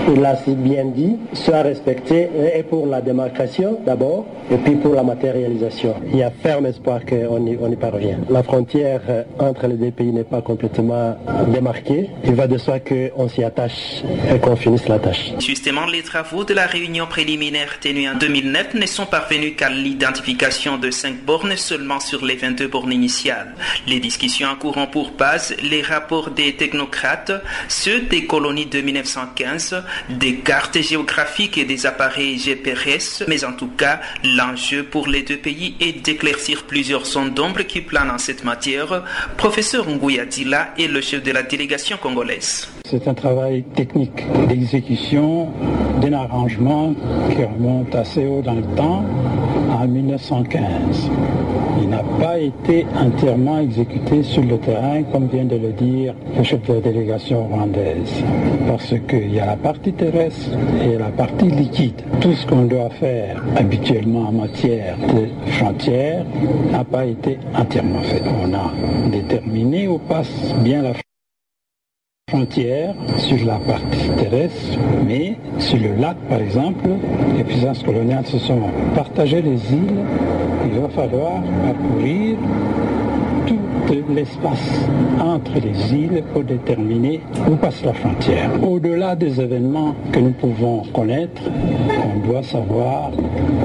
il 0.09 0.21
l'a 0.21 0.35
si 0.35 0.55
bien 0.55 0.87
dit, 0.87 1.17
soit 1.33 1.63
respectée 1.63 2.29
et 2.57 2.65
pour 2.65 2.87
la 2.87 3.01
démarcation 3.01 3.79
d'abord 3.87 4.25
et 4.51 4.57
puis 4.57 4.75
pour 4.75 4.95
la 4.95 5.05
matérialisation. 5.05 5.95
Il 6.13 6.19
y 6.19 6.23
a 6.25 6.31
ferme 6.31 6.67
espoir 6.67 7.03
qu'on 7.07 7.47
on 7.63 7.71
y 7.71 7.77
parvient. 7.77 8.19
La 8.29 8.43
frontière 8.43 9.01
entre 9.39 9.69
les 9.69 9.77
deux 9.77 9.93
pays 9.93 10.11
n'est 10.11 10.25
pas 10.25 10.40
complètement 10.41 11.19
démarquée. 11.49 12.11
Il 12.25 12.35
va 12.35 12.47
de 12.47 12.59
soi 12.59 12.81
qu'on 12.81 13.29
s'y 13.29 13.45
attache 13.45 14.03
et 14.33 14.39
qu'on 14.39 14.57
finisse 14.57 14.89
la 14.89 14.99
tâche. 14.99 15.33
Justement, 15.39 15.87
les 15.87 16.03
travaux 16.03 16.45
de 16.45 16.55
la 16.55 16.67
réunion 16.67 17.07
préliminaire 17.07 17.79
tenue 17.81 18.09
en 18.09 18.15
2009 18.15 18.75
ne 18.75 18.87
sont 18.87 19.07
parvenus 19.07 19.55
qu'à 19.57 19.71
l'identification 19.71 20.79
de 20.79 20.91
5 20.91 21.25
bornes 21.25 21.57
seulement 21.57 22.01
sur 22.01 22.25
les 22.25 22.37
22 22.37 22.69
bornes 22.69 22.93
initiales. 22.93 23.55
Les 23.87 24.01
discussions 24.01 24.49
en 24.49 24.57
courant 24.57 24.87
pour 24.87 25.13
base 25.13 25.55
les 25.63 25.83
rapports 25.83 26.31
des 26.31 26.55
technocrates, 26.55 27.33
ceux 27.69 28.01
des 28.03 28.27
colonies 28.27 28.67
de 28.67 28.81
1915, 28.81 29.83
des 30.11 30.37
cartes 30.37 30.81
géographiques 30.81 31.59
et 31.59 31.65
des 31.65 31.87
appareils 31.87 32.39
GPRS, 32.39 33.25
mais 33.29 33.45
en 33.45 33.53
tout 33.53 33.69
cas, 33.69 34.01
l'enjeu 34.25 34.85
pour 34.85 35.07
les 35.09 35.23
deux 35.23 35.37
pays 35.37 35.77
est 35.81 36.05
d'éclaircir 36.05 36.65
plusieurs 36.65 37.05
zones 37.05 37.31
d'ombre 37.31 37.63
qui 37.63 37.81
planent 37.81 38.11
en 38.11 38.19
cette 38.19 38.45
matière. 38.45 39.03
Professeur 39.37 39.89
Nguya 39.89 40.25
Dila 40.31 40.69
est 40.79 40.87
le 40.87 41.01
chef 41.01 41.25
de 41.25 41.33
la 41.33 41.43
délégation 41.43 41.97
congolaise. 42.01 42.69
C'est 42.85 43.09
un 43.09 43.15
travail 43.15 43.65
technique 43.75 44.23
d'exécution 44.49 45.49
d'un 46.01 46.13
arrangement 46.13 46.95
qui 47.31 47.43
remonte 47.43 47.93
assez 47.97 48.25
haut 48.27 48.41
dans 48.41 48.55
le 48.55 48.63
temps, 48.77 49.05
en 49.73 49.89
1915. 49.89 51.11
N'a 51.91 52.05
pas 52.21 52.39
été 52.39 52.87
entièrement 52.97 53.59
exécuté 53.59 54.23
sur 54.23 54.45
le 54.45 54.59
terrain, 54.59 55.03
comme 55.11 55.27
vient 55.27 55.45
de 55.45 55.57
le 55.57 55.73
dire 55.73 56.15
le 56.37 56.45
chef 56.45 56.63
de 56.69 56.75
la 56.75 56.81
délégation 56.81 57.49
rwandaise, 57.49 58.23
parce 58.69 58.95
qu'il 59.09 59.35
y 59.35 59.41
a 59.41 59.47
la 59.47 59.57
partie 59.57 59.93
terrestre 59.93 60.51
et 60.85 60.97
la 60.97 61.09
partie 61.09 61.51
liquide. 61.51 62.01
Tout 62.21 62.33
ce 62.33 62.47
qu'on 62.47 62.67
doit 62.67 62.91
faire 62.91 63.43
habituellement 63.57 64.29
en 64.29 64.33
matière 64.33 64.97
de 64.99 65.51
frontières 65.51 66.25
n'a 66.71 66.85
pas 66.85 67.07
été 67.07 67.39
entièrement 67.59 68.03
fait. 68.03 68.23
On 68.41 68.55
a 68.55 68.71
déterminé 69.11 69.89
où 69.89 69.99
passe 69.99 70.55
bien 70.63 70.83
la 70.83 70.93
frontière 72.31 72.95
sur 73.17 73.45
la 73.45 73.57
partie 73.57 74.11
terrestre, 74.17 74.79
mais 75.09 75.35
sur 75.59 75.79
le 75.79 75.97
lac, 76.01 76.17
par 76.29 76.41
exemple, 76.41 76.89
les 77.37 77.43
puissances 77.43 77.83
coloniales 77.83 78.27
se 78.27 78.39
sont 78.39 78.61
partagées 78.95 79.43
les 79.43 79.73
îles. 79.73 80.05
Il 80.73 80.79
va 80.79 80.89
falloir 80.89 81.43
parcourir 81.65 82.37
tout 83.47 84.05
l'espace 84.15 84.87
entre 85.21 85.55
les 85.55 85.93
îles 85.93 86.23
pour 86.33 86.45
déterminer 86.45 87.21
où 87.49 87.57
passe 87.57 87.83
la 87.85 87.93
frontière. 87.93 88.51
Au-delà 88.63 89.17
des 89.17 89.41
événements 89.41 89.97
que 90.13 90.19
nous 90.21 90.33
pouvons 90.33 90.83
connaître, 90.93 91.43
on 92.05 92.27
doit 92.27 92.43
savoir 92.43 93.11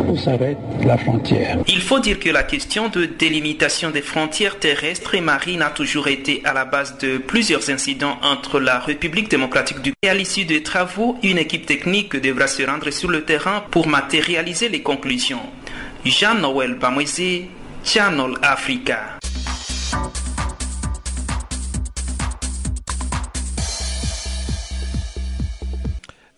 où 0.08 0.18
s'arrête 0.18 0.58
la 0.84 0.98
frontière. 0.98 1.58
Il 1.68 1.82
faut 1.82 2.00
dire 2.00 2.20
que 2.20 2.30
la 2.30 2.44
question 2.44 2.90
de 2.90 3.06
délimitation 3.06 3.92
des 3.92 4.02
frontières 4.02 4.60
terrestres 4.60 5.16
et 5.16 5.22
marines 5.22 5.62
a 5.62 5.70
toujours 5.70 6.08
été 6.08 6.42
à 6.44 6.54
la 6.54 6.66
base 6.66 6.98
de 6.98 7.18
plusieurs 7.18 7.70
incidents 7.70 8.18
entre 8.24 8.60
la 8.60 8.80
République 8.80 9.30
démocratique 9.30 9.82
du 9.82 9.94
et 10.02 10.10
à 10.10 10.14
l'issue 10.14 10.46
des 10.46 10.64
travaux, 10.64 11.18
une 11.24 11.38
équipe 11.38 11.66
technique 11.66 12.16
devra 12.16 12.48
se 12.48 12.64
rendre 12.64 12.90
sur 12.92 13.10
le 13.10 13.24
terrain 13.24 13.64
pour 13.72 13.88
matérialiser 13.88 14.70
les 14.70 14.82
conclusions. 14.82 15.40
Jean-Noël 16.06 16.76
Bamoisé, 16.76 17.50
Channel 17.84 18.34
Africa. 18.44 19.18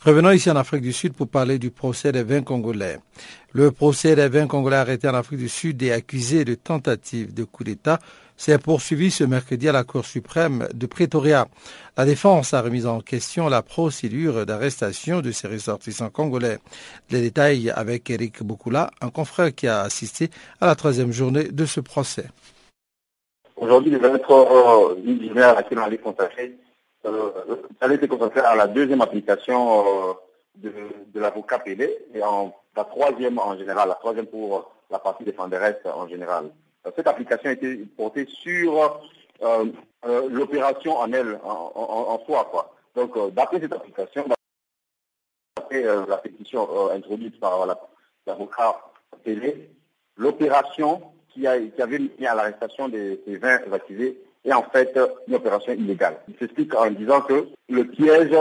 Revenons 0.05 0.31
ici 0.31 0.49
en 0.49 0.55
Afrique 0.55 0.83
du 0.83 0.93
Sud 0.93 1.11
pour 1.11 1.27
parler 1.27 1.59
du 1.59 1.69
procès 1.69 2.13
des 2.13 2.23
20 2.23 2.43
Congolais. 2.43 2.99
Le 3.51 3.71
procès 3.71 4.15
des 4.15 4.29
20 4.29 4.47
Congolais 4.47 4.77
arrêtés 4.77 5.09
en 5.09 5.13
Afrique 5.13 5.39
du 5.39 5.49
Sud 5.49 5.83
et 5.83 5.91
accusés 5.91 6.45
de 6.45 6.55
tentative 6.55 7.33
de 7.33 7.43
coup 7.43 7.65
d'État 7.65 7.99
s'est 8.37 8.59
poursuivi 8.59 9.11
ce 9.11 9.23
mercredi 9.23 9.67
à 9.67 9.71
la 9.71 9.83
Cour 9.83 10.05
suprême 10.05 10.67
de 10.73 10.85
Pretoria. 10.85 11.47
La 11.97 12.05
défense 12.05 12.53
a 12.53 12.61
remis 12.61 12.85
en 12.85 13.01
question 13.01 13.49
la 13.49 13.63
procédure 13.63 14.45
d'arrestation 14.45 15.21
de 15.21 15.31
ces 15.31 15.47
ressortissants 15.47 16.11
congolais. 16.11 16.59
Les 17.09 17.21
détails 17.21 17.71
avec 17.71 18.09
Eric 18.09 18.43
Boukoula, 18.43 18.91
un 19.01 19.09
confrère 19.09 19.53
qui 19.53 19.67
a 19.67 19.81
assisté 19.81 20.29
à 20.61 20.67
la 20.67 20.75
troisième 20.75 21.11
journée 21.11 21.45
de 21.45 21.65
ce 21.65 21.79
procès. 21.79 22.27
Aujourd'hui, 23.57 23.95
va 23.95 24.09
être 24.09 24.31
euh, 24.31 25.41
à 25.41 25.55
laquelle 25.55 25.79
on 25.79 25.83
allait 25.83 25.97
consacrer, 25.97 26.55
euh, 27.05 27.31
ça 27.81 27.87
a 27.87 27.93
été 27.93 28.07
consacré 28.07 28.41
à 28.41 28.55
la 28.55 28.67
deuxième 28.67 29.01
application 29.01 30.09
euh, 30.09 30.13
de, 30.55 30.71
de 31.13 31.19
l'avocat 31.19 31.59
PD 31.59 31.97
et 32.13 32.21
en, 32.21 32.53
la 32.75 32.83
troisième 32.83 33.39
en 33.39 33.57
général, 33.57 33.89
la 33.89 33.95
troisième 33.95 34.27
pour 34.27 34.71
la 34.91 34.99
partie 34.99 35.23
défenderesse 35.23 35.77
en 35.85 36.07
général. 36.07 36.51
Cette 36.95 37.07
application 37.07 37.49
a 37.49 37.53
été 37.53 37.77
portée 37.97 38.25
sur 38.27 39.03
euh, 39.41 39.65
euh, 40.05 40.29
l'opération 40.29 40.97
en 40.97 41.11
elle, 41.11 41.39
en, 41.43 42.21
soi. 42.25 42.47
Quoi. 42.49 42.73
Donc, 42.95 43.15
euh, 43.17 43.29
d'après 43.29 43.59
cette 43.59 43.73
application, 43.73 44.25
d'après 45.55 45.85
euh, 45.85 46.05
la 46.07 46.17
pétition 46.17 46.67
euh, 46.71 46.95
introduite 46.95 47.39
par 47.39 47.65
l'avocat 48.25 48.79
PD, 49.23 49.69
l'opération 50.15 51.01
qui, 51.29 51.41
qui 51.41 51.81
avait 51.81 51.99
mis 51.99 52.25
à 52.25 52.35
l'arrestation 52.35 52.89
des, 52.89 53.21
des 53.27 53.37
20 53.37 53.71
accusés 53.73 54.17
est 54.45 54.53
en 54.53 54.63
fait 54.63 54.97
une 55.27 55.35
opération 55.35 55.73
illégale. 55.73 56.17
Il 56.27 56.35
s'explique 56.37 56.73
en 56.73 56.89
disant 56.89 57.21
que 57.21 57.47
le 57.69 57.83
piège, 57.83 58.31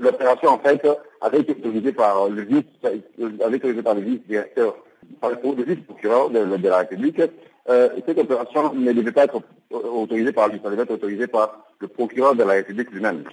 l'opération 0.00 0.50
en 0.50 0.58
fait 0.58 0.86
avait 1.20 1.40
été 1.40 1.52
autorisée 1.52 1.92
par 1.92 2.28
le 2.28 2.42
vice, 2.42 2.64
avait 2.82 3.56
été 3.56 3.82
par 3.82 3.94
le 3.94 4.00
vice-directeur, 4.00 4.76
par 5.20 5.30
le 5.30 5.64
vice-procureur 5.64 6.30
de, 6.30 6.68
la 6.68 6.78
République. 6.78 7.20
Euh, 7.68 7.88
cette 8.06 8.18
opération 8.18 8.74
ne 8.74 8.92
devait 8.92 9.12
pas 9.12 9.24
être 9.24 9.40
autorisée 9.70 10.32
par 10.32 10.48
lui, 10.48 10.60
ça 10.62 10.70
devait 10.70 10.82
être 10.82 10.90
autorisé 10.92 11.26
par 11.26 11.64
le 11.78 11.88
procureur 11.88 12.34
de 12.34 12.42
la 12.42 12.54
République 12.54 12.90
lui-même. 12.90 13.24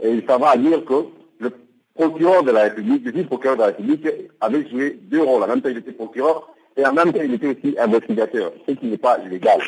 Et 0.00 0.24
s'en 0.28 0.38
va 0.38 0.56
dire 0.56 0.84
que 0.84 1.06
le 1.40 1.52
procureur 1.94 2.44
de 2.44 2.52
la 2.52 2.62
République, 2.62 3.04
le 3.04 3.10
vice-procureur 3.10 3.56
de 3.56 3.60
la 3.62 3.66
République, 3.68 4.06
avait 4.40 4.68
joué 4.68 4.98
deux 5.02 5.22
rôles. 5.22 5.42
En 5.42 5.48
même 5.48 5.60
temps, 5.60 5.70
il 5.70 5.78
était 5.78 5.92
procureur 5.92 6.54
et 6.76 6.86
en 6.86 6.92
même 6.92 7.12
temps, 7.12 7.20
il 7.22 7.34
était 7.34 7.48
aussi 7.48 7.76
investigateur, 7.78 8.52
ce 8.68 8.74
qui 8.74 8.86
n'est 8.86 8.98
pas 8.98 9.18
illégal. 9.18 9.58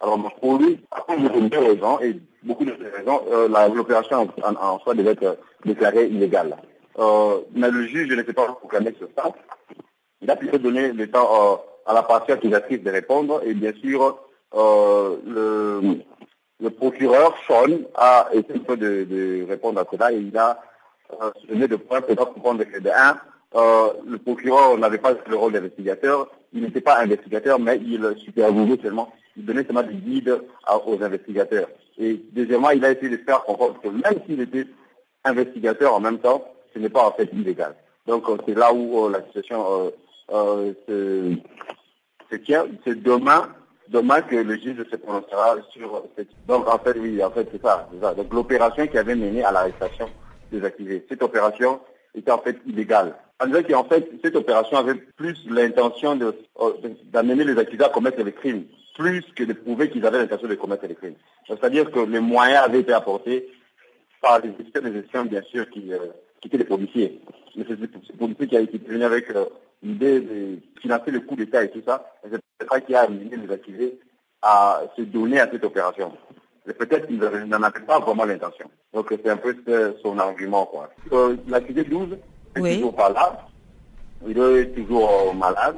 Alors 0.00 0.18
pour 0.40 0.58
lui, 0.58 0.78
à 0.92 1.00
cause 1.00 1.22
de 1.22 1.48
deux 1.48 1.58
raisons, 1.58 1.98
et 2.00 2.20
beaucoup 2.44 2.64
de 2.64 2.72
raisons, 2.72 3.22
euh, 3.32 3.48
l'opération 3.74 4.28
en, 4.44 4.54
en, 4.54 4.78
soi 4.78 4.94
devait 4.94 5.12
être 5.12 5.38
déclarée 5.64 6.06
illégale. 6.06 6.56
Euh, 6.98 7.40
mais 7.52 7.70
le 7.70 7.86
juge 7.86 8.10
ne 8.10 8.22
s'est 8.22 8.32
pas 8.32 8.46
proclamé 8.46 8.94
sur 8.98 9.08
ça. 9.16 9.32
Il 10.20 10.30
a 10.30 10.36
plutôt 10.36 10.58
donné 10.58 10.92
le 10.92 11.10
temps 11.10 11.28
euh, 11.30 11.56
à 11.86 11.94
la 11.94 12.02
partie 12.02 12.32
accusatrice 12.32 12.82
de 12.82 12.90
répondre, 12.90 13.40
et 13.44 13.54
bien 13.54 13.72
sûr, 13.74 14.18
euh, 14.54 15.16
le, 16.60 16.70
procureur, 16.70 17.34
Sean, 17.46 17.66
a 17.94 18.28
essayé 18.32 18.58
de, 18.58 19.04
de, 19.04 19.46
répondre 19.48 19.80
à 19.80 19.86
cela, 19.90 20.12
et 20.12 20.18
il 20.18 20.36
a 20.36 20.60
euh, 21.22 21.30
donné 21.48 21.68
de 21.68 21.76
points 21.76 22.00
pour 22.00 22.16
comprendre 22.34 22.64
que 22.64 22.80
de 22.80 22.90
euh, 23.54 23.88
le 24.04 24.18
procureur 24.18 24.76
n'avait 24.76 24.98
pas 24.98 25.14
le 25.26 25.36
rôle 25.36 25.52
d'investigateur, 25.52 26.28
il 26.52 26.62
n'était 26.62 26.80
pas 26.80 26.98
investigateur, 27.00 27.58
mais 27.60 27.78
il 27.78 28.14
supervisait 28.18 28.82
seulement, 28.82 29.12
il 29.36 29.44
donnait 29.44 29.64
seulement 29.64 29.82
des 29.82 29.94
guides 29.94 30.40
aux 30.86 31.02
investigateurs. 31.02 31.68
Et 31.98 32.20
deuxièmement, 32.32 32.70
il 32.70 32.84
a 32.84 32.90
essayé 32.90 33.10
de 33.10 33.16
faire 33.18 33.44
comprendre 33.44 33.80
que 33.80 33.88
même 33.88 34.20
s'il 34.26 34.40
était 34.40 34.66
investigateur 35.24 35.94
en 35.94 36.00
même 36.00 36.18
temps, 36.18 36.44
ce 36.74 36.78
n'est 36.78 36.88
pas 36.88 37.06
en 37.06 37.12
fait 37.12 37.30
illégal. 37.32 37.74
Donc 38.06 38.28
euh, 38.28 38.36
c'est 38.46 38.54
là 38.54 38.72
où 38.72 39.08
la 39.08 39.22
situation 39.24 39.92
euh. 40.32 40.72
C'est 42.30 43.02
demain, 43.02 43.48
demain 43.88 44.20
que 44.22 44.36
le 44.36 44.56
juge 44.56 44.84
se 44.90 44.96
prononcera 44.96 45.56
sur. 45.70 46.04
Donc 46.48 46.68
en 46.68 46.78
fait, 46.78 46.96
oui, 46.98 47.22
en 47.22 47.30
fait 47.30 47.48
c'est 47.52 47.62
ça. 47.62 47.88
Donc 48.16 48.32
l'opération 48.32 48.86
qui 48.86 48.98
avait 48.98 49.14
mené 49.14 49.44
à 49.44 49.52
l'arrestation 49.52 50.08
des 50.50 50.64
accusés. 50.64 51.04
Cette 51.08 51.22
opération 51.22 51.80
était 52.14 52.32
en 52.32 52.38
fait 52.38 52.58
illégale. 52.66 53.14
Dirait 53.44 53.64
qu'en 53.64 53.84
fait, 53.84 54.10
cette 54.24 54.34
opération 54.34 54.78
avait 54.78 54.94
plus 54.94 55.36
l'intention 55.48 56.16
d'amener 57.12 57.44
de, 57.44 57.52
les 57.52 57.58
accusés 57.60 57.84
à 57.84 57.90
commettre 57.90 58.22
les 58.22 58.32
crimes, 58.32 58.64
plus 58.96 59.22
que 59.34 59.44
de 59.44 59.52
prouver 59.52 59.90
qu'ils 59.90 60.06
avaient 60.06 60.18
l'intention 60.18 60.48
de 60.48 60.54
commettre 60.54 60.86
les 60.86 60.94
crimes. 60.94 61.16
C'est-à-dire 61.46 61.90
que 61.90 62.00
les 62.00 62.20
moyens 62.20 62.64
avaient 62.64 62.80
été 62.80 62.94
apportés 62.94 63.46
par 64.22 64.40
les 64.40 64.52
gestion, 64.92 65.26
bien 65.26 65.42
sûr, 65.42 65.68
qui, 65.68 65.92
euh, 65.92 65.98
qui 66.40 66.48
étaient 66.48 66.56
les 66.56 66.64
policiers. 66.64 67.20
Mais 67.54 67.64
c'est 67.68 67.78
ces 67.78 68.16
policiers 68.16 68.46
qui 68.46 68.56
a 68.56 68.60
été 68.60 68.78
venu 68.78 69.04
avec 69.04 69.30
euh, 69.30 69.44
l'idée 69.82 70.20
de 70.20 70.58
financer 70.80 71.10
le 71.10 71.20
coup 71.20 71.36
d'État 71.36 71.64
et 71.64 71.70
tout 71.70 71.82
ça. 71.86 72.10
C'est 72.24 72.38
ça 72.68 72.80
qui 72.80 72.94
a 72.94 73.02
amené 73.02 73.36
les 73.36 73.52
accusés 73.52 73.98
à 74.42 74.82
se 74.96 75.02
donner 75.02 75.40
à 75.40 75.50
cette 75.50 75.64
opération. 75.64 76.12
Peut-être 76.64 77.06
qu'ils 77.06 77.18
n'en 77.18 77.62
avaient 77.62 77.80
pas 77.80 78.00
vraiment 78.00 78.24
l'intention. 78.24 78.68
Donc 78.92 79.08
c'est 79.10 79.28
un 79.30 79.36
peu 79.36 79.54
son 80.02 80.18
argument. 80.18 80.66
quoi. 80.66 80.90
Euh, 81.12 81.36
L'accusé 81.48 81.84
12 81.84 82.08
n'est 82.56 82.62
oui. 82.62 82.74
toujours 82.76 82.96
pas 82.96 83.10
là. 83.10 83.46
Il 84.26 84.38
est 84.38 84.74
toujours 84.74 85.34
malade. 85.34 85.76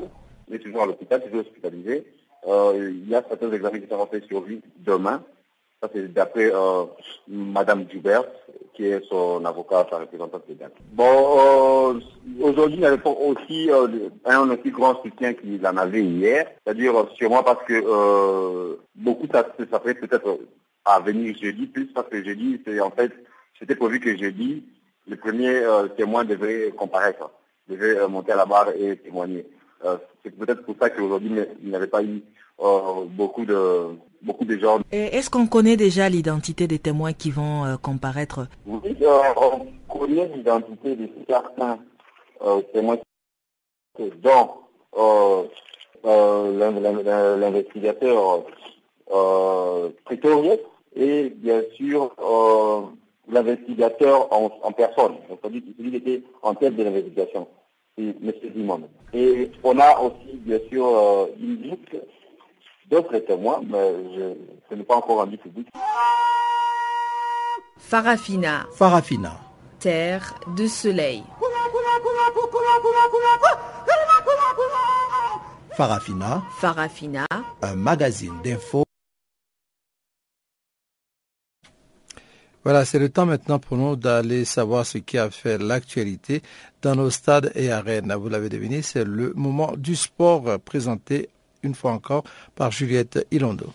Il 0.49 0.55
est 0.55 0.59
toujours 0.61 0.82
à 0.84 0.86
l'hôpital, 0.86 1.22
toujours 1.22 1.40
hospitalisé. 1.40 2.07
Euh, 2.46 2.90
il 2.94 3.09
y 3.09 3.14
a 3.14 3.22
certains 3.28 3.53
examens 3.53 3.80
qui 3.80 3.88
seront 3.88 4.07
faits 4.07 4.24
sur 4.26 4.40
lui 4.40 4.62
demain. 4.78 5.22
Ça, 5.81 5.89
c'est 5.95 6.12
d'après 6.12 6.51
euh, 6.53 6.85
Madame 7.29 7.85
Dubert, 7.85 8.24
qui 8.74 8.87
est 8.87 9.05
son 9.09 9.45
avocat, 9.45 9.87
sa 9.89 9.99
représentante 9.99 10.43
légale. 10.49 10.72
Bon, 10.93 11.05
euh, 11.05 12.01
aujourd'hui, 12.41 12.79
il 12.79 12.83
y 12.83 12.87
avait 12.87 13.01
aussi 13.05 13.70
euh, 13.70 14.09
un 14.24 14.51
aussi 14.51 14.70
grand 14.70 15.01
soutien 15.03 15.35
qu'il 15.35 15.64
en 15.64 15.76
avait 15.76 16.03
hier, 16.03 16.51
c'est-à-dire 16.64 16.95
sûrement 17.14 17.45
parce 17.45 17.62
que 17.64 17.74
euh, 17.74 18.76
beaucoup 18.97 19.29
ça, 19.33 19.47
ça 19.70 19.79
peut-être 19.79 20.41
à 20.85 20.99
venir 21.01 21.37
jeudi, 21.37 21.66
plus 21.66 21.87
parce 21.87 22.09
que 22.09 22.24
jeudi, 22.24 22.61
c'est 22.66 22.81
en 22.81 22.91
fait, 22.91 23.12
c'était 23.59 23.76
prévu 23.76 24.01
que 24.01 24.16
jeudi, 24.16 24.64
le 25.07 25.16
premier 25.16 25.51
euh, 25.51 25.87
témoin 25.89 26.24
devrait 26.24 26.72
comparaître, 26.76 27.31
devait 27.68 27.99
euh, 27.99 28.09
monter 28.09 28.33
à 28.33 28.37
la 28.37 28.47
barre 28.47 28.70
et 28.76 28.97
témoigner. 28.97 29.47
Euh, 29.85 29.97
c'est 30.24 30.37
peut-être 30.37 30.64
pour 30.64 30.74
ça 30.81 30.91
qu'aujourd'hui, 30.91 31.33
il 31.62 31.68
n'y 31.68 31.76
avait 31.76 31.87
pas 31.87 32.03
eu 32.03 32.20
beaucoup 32.59 33.44
de 33.44 33.96
beaucoup 34.22 34.44
de 34.44 34.59
gens. 34.59 34.80
Est-ce 34.90 35.30
qu'on 35.30 35.46
connaît 35.46 35.76
déjà 35.76 36.09
l'identité 36.09 36.66
des 36.66 36.78
témoins 36.78 37.12
qui 37.12 37.30
vont 37.30 37.76
comparaître? 37.80 38.48
Oui, 38.66 38.96
on 39.36 39.66
connaît 39.88 40.28
l'identité 40.34 40.96
de 40.96 41.09
certains 41.28 41.78
témoins 42.72 42.98
dont 44.22 44.48
l'investigateur 47.38 48.44
euh, 49.12 49.88
prétorieux 50.04 50.59
et 50.94 51.30
bien 51.30 51.62
sûr 51.76 52.12
euh, 52.18 52.82
l'investigateur 53.30 54.32
en, 54.32 54.50
en, 54.62 54.72
personne. 54.72 55.14
C'est-à-dire 55.28 55.62
qu'il 55.76 55.94
était 55.94 56.22
en 56.42 56.54
tête 56.54 56.76
de 56.76 56.82
l'investigation, 56.82 57.46
c'est 57.96 58.04
M. 58.04 58.32
Simon. 58.54 58.82
Et 59.14 59.50
on 59.64 59.78
a 59.78 59.98
aussi 60.00 60.36
bien 60.36 60.59
sûr 60.70 60.86
euh, 60.86 61.26
une 61.40 61.62
liste 61.62 61.96
d'autres 62.91 63.18
témoins, 63.18 63.61
mais 63.66 63.95
je, 64.14 64.34
ce 64.68 64.74
n'est 64.74 64.84
pas 64.84 64.97
encore 64.97 65.18
rendu 65.18 65.39
public. 65.39 65.68
Farafina. 67.78 68.66
Farafina. 68.74 69.41
Terre 69.78 70.34
de 70.57 70.66
soleil. 70.66 71.22
Farafina. 75.72 76.43
Farafina. 76.59 77.26
Un 77.62 77.74
magazine 77.76 78.34
d'infos. 78.43 78.84
Voilà, 82.64 82.84
c'est 82.84 82.99
le 82.99 83.09
temps 83.09 83.24
maintenant 83.24 83.59
pour 83.59 83.76
nous 83.76 83.97
d'aller 83.97 84.45
savoir 84.45 84.84
ce 84.84 84.99
qui 84.99 85.16
a 85.16 85.30
fait 85.30 85.57
l'actualité 85.57 86.43
dans 86.82 86.97
nos 86.97 87.09
stades 87.09 87.53
et 87.55 87.70
arènes. 87.70 88.12
Vous 88.12 88.28
l'avez 88.28 88.49
deviné, 88.49 88.82
c'est 88.82 89.05
le 89.05 89.32
moment 89.34 89.72
du 89.76 89.97
sport 89.97 90.59
présenté 90.61 91.30
une 91.62 91.74
fois 91.74 91.92
encore 91.92 92.24
par 92.54 92.70
Juliette 92.70 93.26
Ilondo. 93.30 93.72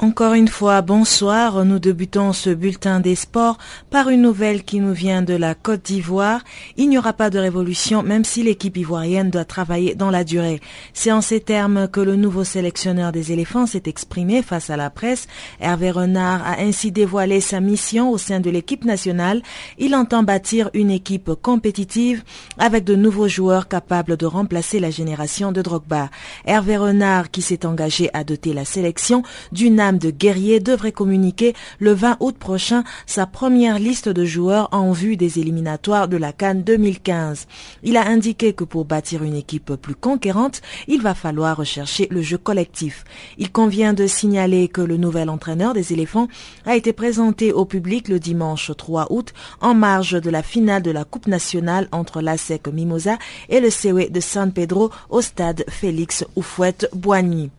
Encore 0.00 0.34
une 0.34 0.46
fois, 0.46 0.80
bonsoir. 0.80 1.64
Nous 1.64 1.80
débutons 1.80 2.32
ce 2.32 2.50
bulletin 2.50 3.00
des 3.00 3.16
sports 3.16 3.58
par 3.90 4.10
une 4.10 4.22
nouvelle 4.22 4.62
qui 4.62 4.78
nous 4.78 4.92
vient 4.92 5.22
de 5.22 5.34
la 5.34 5.56
Côte 5.56 5.86
d'Ivoire. 5.86 6.44
Il 6.76 6.88
n'y 6.88 6.98
aura 6.98 7.12
pas 7.12 7.30
de 7.30 7.38
révolution 7.40 8.04
même 8.04 8.24
si 8.24 8.44
l'équipe 8.44 8.76
ivoirienne 8.76 9.30
doit 9.30 9.44
travailler 9.44 9.96
dans 9.96 10.12
la 10.12 10.22
durée. 10.22 10.60
C'est 10.92 11.10
en 11.10 11.20
ces 11.20 11.40
termes 11.40 11.88
que 11.88 11.98
le 11.98 12.14
nouveau 12.14 12.44
sélectionneur 12.44 13.10
des 13.10 13.32
éléphants 13.32 13.66
s'est 13.66 13.82
exprimé 13.86 14.40
face 14.42 14.70
à 14.70 14.76
la 14.76 14.88
presse. 14.88 15.26
Hervé 15.58 15.90
Renard 15.90 16.46
a 16.46 16.60
ainsi 16.60 16.92
dévoilé 16.92 17.40
sa 17.40 17.58
mission 17.58 18.12
au 18.12 18.18
sein 18.18 18.38
de 18.38 18.50
l'équipe 18.50 18.84
nationale. 18.84 19.42
Il 19.78 19.96
entend 19.96 20.22
bâtir 20.22 20.70
une 20.74 20.92
équipe 20.92 21.32
compétitive 21.42 22.22
avec 22.56 22.84
de 22.84 22.94
nouveaux 22.94 23.26
joueurs 23.26 23.66
capables 23.66 24.16
de 24.16 24.26
remplacer 24.26 24.78
la 24.78 24.90
génération 24.90 25.50
de 25.50 25.60
Drogba. 25.60 26.08
Hervé 26.46 26.76
Renard 26.76 27.32
qui 27.32 27.42
s'est 27.42 27.66
engagé 27.66 28.10
à 28.12 28.22
doter 28.22 28.52
la 28.52 28.64
sélection 28.64 29.24
d'une 29.50 29.87
de 29.96 30.10
guerrier 30.10 30.60
devrait 30.60 30.92
communiquer 30.92 31.54
le 31.78 31.92
20 31.92 32.18
août 32.20 32.36
prochain 32.36 32.84
sa 33.06 33.26
première 33.26 33.78
liste 33.78 34.08
de 34.08 34.24
joueurs 34.24 34.68
en 34.72 34.92
vue 34.92 35.16
des 35.16 35.38
éliminatoires 35.38 36.08
de 36.08 36.16
la 36.16 36.32
Cannes 36.32 36.62
2015. 36.62 37.46
Il 37.82 37.96
a 37.96 38.06
indiqué 38.06 38.52
que 38.52 38.64
pour 38.64 38.84
bâtir 38.84 39.22
une 39.22 39.34
équipe 39.34 39.74
plus 39.76 39.94
conquérante, 39.94 40.60
il 40.86 41.00
va 41.00 41.14
falloir 41.14 41.56
rechercher 41.56 42.08
le 42.10 42.20
jeu 42.20 42.38
collectif. 42.38 43.04
Il 43.38 43.50
convient 43.50 43.94
de 43.94 44.06
signaler 44.06 44.68
que 44.68 44.80
le 44.80 44.96
nouvel 44.96 45.30
entraîneur 45.30 45.72
des 45.72 45.92
éléphants 45.92 46.28
a 46.66 46.76
été 46.76 46.92
présenté 46.92 47.52
au 47.52 47.64
public 47.64 48.08
le 48.08 48.18
dimanche 48.18 48.70
3 48.76 49.06
août 49.10 49.32
en 49.60 49.74
marge 49.74 50.20
de 50.20 50.30
la 50.30 50.42
finale 50.42 50.82
de 50.82 50.90
la 50.90 51.04
Coupe 51.04 51.26
nationale 51.26 51.88
entre 51.92 52.20
l'ASEC 52.20 52.68
Mimosa 52.68 53.18
et 53.48 53.60
le 53.60 53.70
CEW 53.70 54.10
de 54.10 54.20
San 54.20 54.52
Pedro 54.52 54.90
au 55.10 55.20
stade 55.20 55.64
Félix 55.68 56.24
Oufouette-Boigny. 56.36 57.50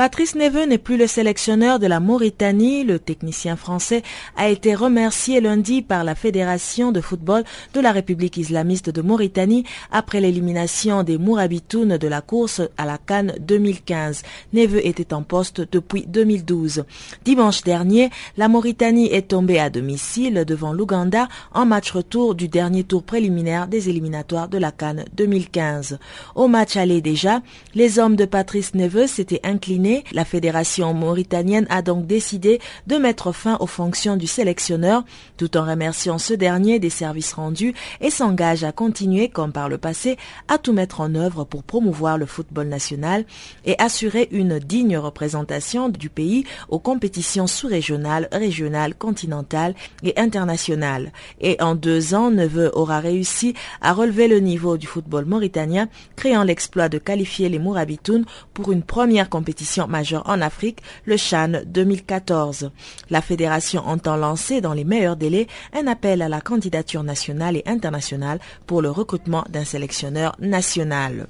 Patrice 0.00 0.34
Neveu 0.34 0.64
n'est 0.64 0.78
plus 0.78 0.96
le 0.96 1.06
sélectionneur 1.06 1.78
de 1.78 1.86
la 1.86 2.00
Mauritanie. 2.00 2.84
Le 2.84 2.98
technicien 2.98 3.54
français 3.54 4.02
a 4.34 4.48
été 4.48 4.74
remercié 4.74 5.42
lundi 5.42 5.82
par 5.82 6.04
la 6.04 6.14
Fédération 6.14 6.90
de 6.90 7.02
football 7.02 7.44
de 7.74 7.80
la 7.80 7.92
République 7.92 8.38
islamiste 8.38 8.88
de 8.88 9.02
Mauritanie 9.02 9.64
après 9.92 10.22
l'élimination 10.22 11.02
des 11.02 11.18
Mourabitounes 11.18 11.98
de 11.98 12.08
la 12.08 12.22
course 12.22 12.62
à 12.78 12.86
la 12.86 12.96
Cannes 12.96 13.34
2015. 13.40 14.22
Neveu 14.54 14.86
était 14.86 15.12
en 15.12 15.22
poste 15.22 15.70
depuis 15.70 16.06
2012. 16.06 16.84
Dimanche 17.26 17.62
dernier, 17.62 18.08
la 18.38 18.48
Mauritanie 18.48 19.12
est 19.12 19.28
tombée 19.28 19.60
à 19.60 19.68
domicile 19.68 20.46
devant 20.46 20.72
l'Ouganda 20.72 21.28
en 21.52 21.66
match 21.66 21.90
retour 21.90 22.34
du 22.34 22.48
dernier 22.48 22.84
tour 22.84 23.02
préliminaire 23.02 23.68
des 23.68 23.90
éliminatoires 23.90 24.48
de 24.48 24.56
la 24.56 24.72
Cannes 24.72 25.04
2015. 25.12 25.98
Au 26.36 26.48
match 26.48 26.78
aller 26.78 27.02
déjà, 27.02 27.42
les 27.74 27.98
hommes 27.98 28.16
de 28.16 28.24
Patrice 28.24 28.72
Neveu 28.72 29.06
s'étaient 29.06 29.40
inclinés 29.44 29.89
la 30.12 30.24
fédération 30.24 30.94
mauritanienne 30.94 31.66
a 31.70 31.82
donc 31.82 32.06
décidé 32.06 32.60
de 32.86 32.96
mettre 32.96 33.32
fin 33.32 33.56
aux 33.60 33.66
fonctions 33.66 34.16
du 34.16 34.26
sélectionneur 34.26 35.04
tout 35.36 35.56
en 35.56 35.64
remerciant 35.64 36.18
ce 36.18 36.34
dernier 36.34 36.78
des 36.78 36.90
services 36.90 37.32
rendus 37.32 37.74
et 38.00 38.10
s'engage 38.10 38.64
à 38.64 38.72
continuer 38.72 39.28
comme 39.28 39.52
par 39.52 39.68
le 39.68 39.78
passé 39.78 40.16
à 40.48 40.58
tout 40.58 40.72
mettre 40.72 41.00
en 41.00 41.14
œuvre 41.14 41.44
pour 41.44 41.62
promouvoir 41.62 42.18
le 42.18 42.26
football 42.26 42.68
national 42.68 43.24
et 43.64 43.74
assurer 43.78 44.28
une 44.30 44.58
digne 44.58 44.96
représentation 44.96 45.88
du 45.88 46.10
pays 46.10 46.44
aux 46.68 46.78
compétitions 46.78 47.46
sous-régionales, 47.46 48.28
régionales, 48.32 48.94
continentales 48.94 49.74
et 50.02 50.18
internationales. 50.18 51.12
Et 51.40 51.56
en 51.60 51.74
deux 51.74 52.14
ans, 52.14 52.30
Neveu 52.30 52.70
aura 52.74 53.00
réussi 53.00 53.54
à 53.80 53.92
relever 53.92 54.28
le 54.28 54.40
niveau 54.40 54.76
du 54.76 54.86
football 54.86 55.24
mauritanien, 55.24 55.88
créant 56.16 56.44
l'exploit 56.44 56.88
de 56.88 56.98
qualifier 56.98 57.48
les 57.48 57.58
Mourabitounes 57.58 58.24
pour 58.54 58.72
une 58.72 58.82
première 58.82 59.28
compétition 59.28 59.79
majeur 59.88 60.22
en 60.28 60.40
Afrique, 60.40 60.82
le 61.04 61.16
Chan 61.16 61.62
2014. 61.66 62.70
La 63.10 63.22
fédération 63.22 63.86
entend 63.86 64.16
lancer 64.16 64.60
dans 64.60 64.74
les 64.74 64.84
meilleurs 64.84 65.16
délais 65.16 65.46
un 65.72 65.86
appel 65.86 66.22
à 66.22 66.28
la 66.28 66.40
candidature 66.40 67.02
nationale 67.02 67.56
et 67.56 67.62
internationale 67.66 68.40
pour 68.66 68.82
le 68.82 68.90
recrutement 68.90 69.44
d'un 69.48 69.64
sélectionneur 69.64 70.36
national. 70.40 71.26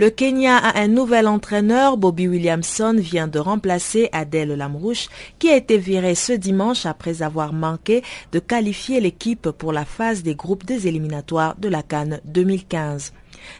Le 0.00 0.08
Kenya 0.08 0.56
a 0.56 0.80
un 0.80 0.88
nouvel 0.88 1.28
entraîneur. 1.28 1.98
Bobby 1.98 2.26
Williamson 2.26 2.94
vient 2.96 3.28
de 3.28 3.38
remplacer 3.38 4.08
Adèle 4.12 4.54
Lamrouche 4.54 5.08
qui 5.38 5.50
a 5.50 5.56
été 5.56 5.76
viré 5.76 6.14
ce 6.14 6.32
dimanche 6.32 6.86
après 6.86 7.20
avoir 7.20 7.52
manqué 7.52 8.02
de 8.32 8.38
qualifier 8.38 9.00
l'équipe 9.00 9.50
pour 9.50 9.74
la 9.74 9.84
phase 9.84 10.22
des 10.22 10.34
groupes 10.34 10.64
des 10.64 10.88
éliminatoires 10.88 11.54
de 11.58 11.68
la 11.68 11.82
Cannes 11.82 12.20
2015. 12.24 13.12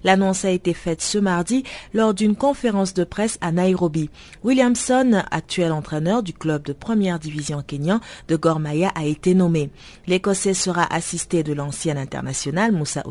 L'annonce 0.04 0.44
a 0.44 0.50
été 0.50 0.74
faite 0.74 1.02
ce 1.02 1.18
mardi 1.18 1.64
lors 1.94 2.14
d'une 2.14 2.36
conférence 2.36 2.94
de 2.94 3.04
presse 3.04 3.38
à 3.40 3.52
Nairobi. 3.52 4.10
Williamson, 4.44 5.22
actuel 5.30 5.72
entraîneur 5.72 6.22
du 6.22 6.32
club 6.32 6.62
de 6.62 6.72
première 6.72 7.18
division 7.18 7.62
kenyan 7.62 8.00
de 8.28 8.36
Gormaya, 8.36 8.92
a 8.94 9.04
été 9.04 9.34
nommé. 9.34 9.70
L'Écossais 10.06 10.54
sera 10.54 10.86
assisté 10.92 11.42
de 11.42 11.52
l'ancien 11.52 11.96
international 11.96 12.72
Moussa 12.72 13.02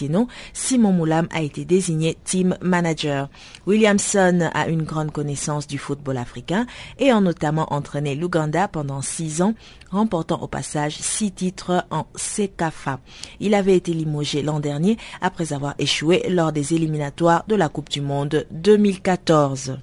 Sinon, 0.00 0.28
Simon 0.54 0.92
Moulam 0.92 1.28
a 1.30 1.42
été 1.42 1.66
désigné 1.66 2.16
team 2.24 2.56
manager. 2.62 3.28
Williamson 3.66 4.48
a 4.54 4.66
une 4.66 4.84
grande 4.84 5.10
connaissance 5.10 5.66
du 5.66 5.76
football 5.76 6.16
africain 6.16 6.64
et 6.98 7.10
a 7.10 7.20
notamment 7.20 7.70
entraîné 7.70 8.14
l'Ouganda 8.14 8.66
pendant 8.66 9.02
six 9.02 9.42
ans, 9.42 9.52
remportant 9.90 10.40
au 10.40 10.46
passage 10.46 10.96
six 10.96 11.32
titres 11.32 11.84
en 11.90 12.06
CECAFA. 12.14 13.00
Il 13.40 13.52
avait 13.52 13.76
été 13.76 13.92
limogé 13.92 14.40
l'an 14.40 14.58
dernier 14.60 14.96
après 15.20 15.52
avoir 15.52 15.74
échoué 15.78 16.24
lors 16.30 16.52
des 16.52 16.72
éliminatoires 16.72 17.44
de 17.46 17.54
la 17.56 17.68
Coupe 17.68 17.90
du 17.90 18.00
Monde 18.00 18.46
2014. 18.52 19.76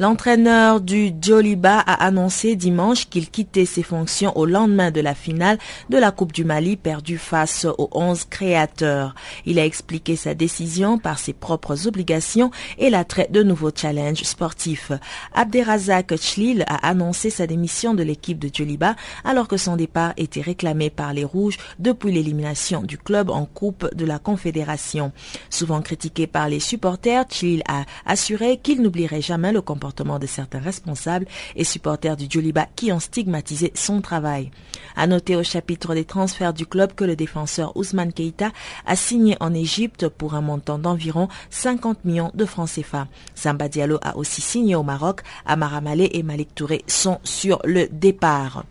L'entraîneur 0.00 0.80
du 0.80 1.12
Djoliba 1.20 1.78
a 1.78 2.04
annoncé 2.04 2.56
dimanche 2.56 3.08
qu'il 3.08 3.30
quittait 3.30 3.64
ses 3.64 3.84
fonctions 3.84 4.36
au 4.36 4.44
lendemain 4.44 4.90
de 4.90 5.00
la 5.00 5.14
finale 5.14 5.56
de 5.88 5.96
la 5.96 6.10
Coupe 6.10 6.32
du 6.32 6.44
Mali 6.44 6.76
perdue 6.76 7.16
face 7.16 7.64
aux 7.78 7.88
11 7.92 8.24
créateurs. 8.24 9.14
Il 9.46 9.60
a 9.60 9.64
expliqué 9.64 10.16
sa 10.16 10.34
décision 10.34 10.98
par 10.98 11.20
ses 11.20 11.32
propres 11.32 11.86
obligations 11.86 12.50
et 12.78 12.90
l'attrait 12.90 13.28
de 13.30 13.44
nouveaux 13.44 13.70
challenges 13.72 14.24
sportifs. 14.24 14.90
Abderrazak 15.32 16.12
Chlil 16.16 16.64
a 16.66 16.88
annoncé 16.88 17.30
sa 17.30 17.46
démission 17.46 17.94
de 17.94 18.02
l'équipe 18.02 18.40
de 18.40 18.50
Djoliba 18.52 18.96
alors 19.22 19.46
que 19.46 19.56
son 19.56 19.76
départ 19.76 20.12
était 20.16 20.40
réclamé 20.40 20.90
par 20.90 21.12
les 21.12 21.24
Rouges 21.24 21.58
depuis 21.78 22.10
l'élimination 22.10 22.82
du 22.82 22.98
club 22.98 23.30
en 23.30 23.46
Coupe 23.46 23.94
de 23.94 24.04
la 24.04 24.18
Confédération. 24.18 25.12
Souvent 25.50 25.82
critiqué 25.82 26.26
par 26.26 26.48
les 26.48 26.58
supporters, 26.58 27.28
Chlil 27.28 27.62
a 27.68 27.84
assuré 28.06 28.58
qu'il 28.60 28.82
n'oublierait 28.82 29.22
jamais 29.22 29.52
le 29.52 29.62
comportement 29.62 29.84
de 30.02 30.26
certains 30.26 30.58
responsables 30.58 31.26
et 31.54 31.64
supporters 31.64 32.16
du 32.16 32.26
Djoliba 32.28 32.66
qui 32.74 32.92
ont 32.92 32.98
stigmatisé 33.00 33.72
son 33.74 34.00
travail. 34.00 34.50
À 34.96 35.06
noter 35.06 35.36
au 35.36 35.42
chapitre 35.42 35.94
des 35.94 36.04
transferts 36.04 36.52
du 36.52 36.66
club 36.66 36.94
que 36.94 37.04
le 37.04 37.16
défenseur 37.16 37.76
Ousmane 37.76 38.12
Keita 38.12 38.50
a 38.86 38.96
signé 38.96 39.36
en 39.40 39.54
Égypte 39.54 40.08
pour 40.08 40.34
un 40.34 40.40
montant 40.40 40.78
d'environ 40.78 41.28
50 41.50 42.04
millions 42.04 42.32
de 42.34 42.44
francs 42.44 42.70
CFA. 42.70 43.06
Samba 43.34 43.68
Diallo 43.68 43.98
a 44.02 44.16
aussi 44.16 44.40
signé 44.40 44.74
au 44.74 44.82
Maroc. 44.82 45.22
Amara 45.46 45.80
Malé 45.80 46.10
et 46.12 46.22
Malik 46.22 46.54
Touré 46.54 46.84
sont 46.88 47.20
sur 47.22 47.60
le 47.64 47.86
départ. 47.90 48.64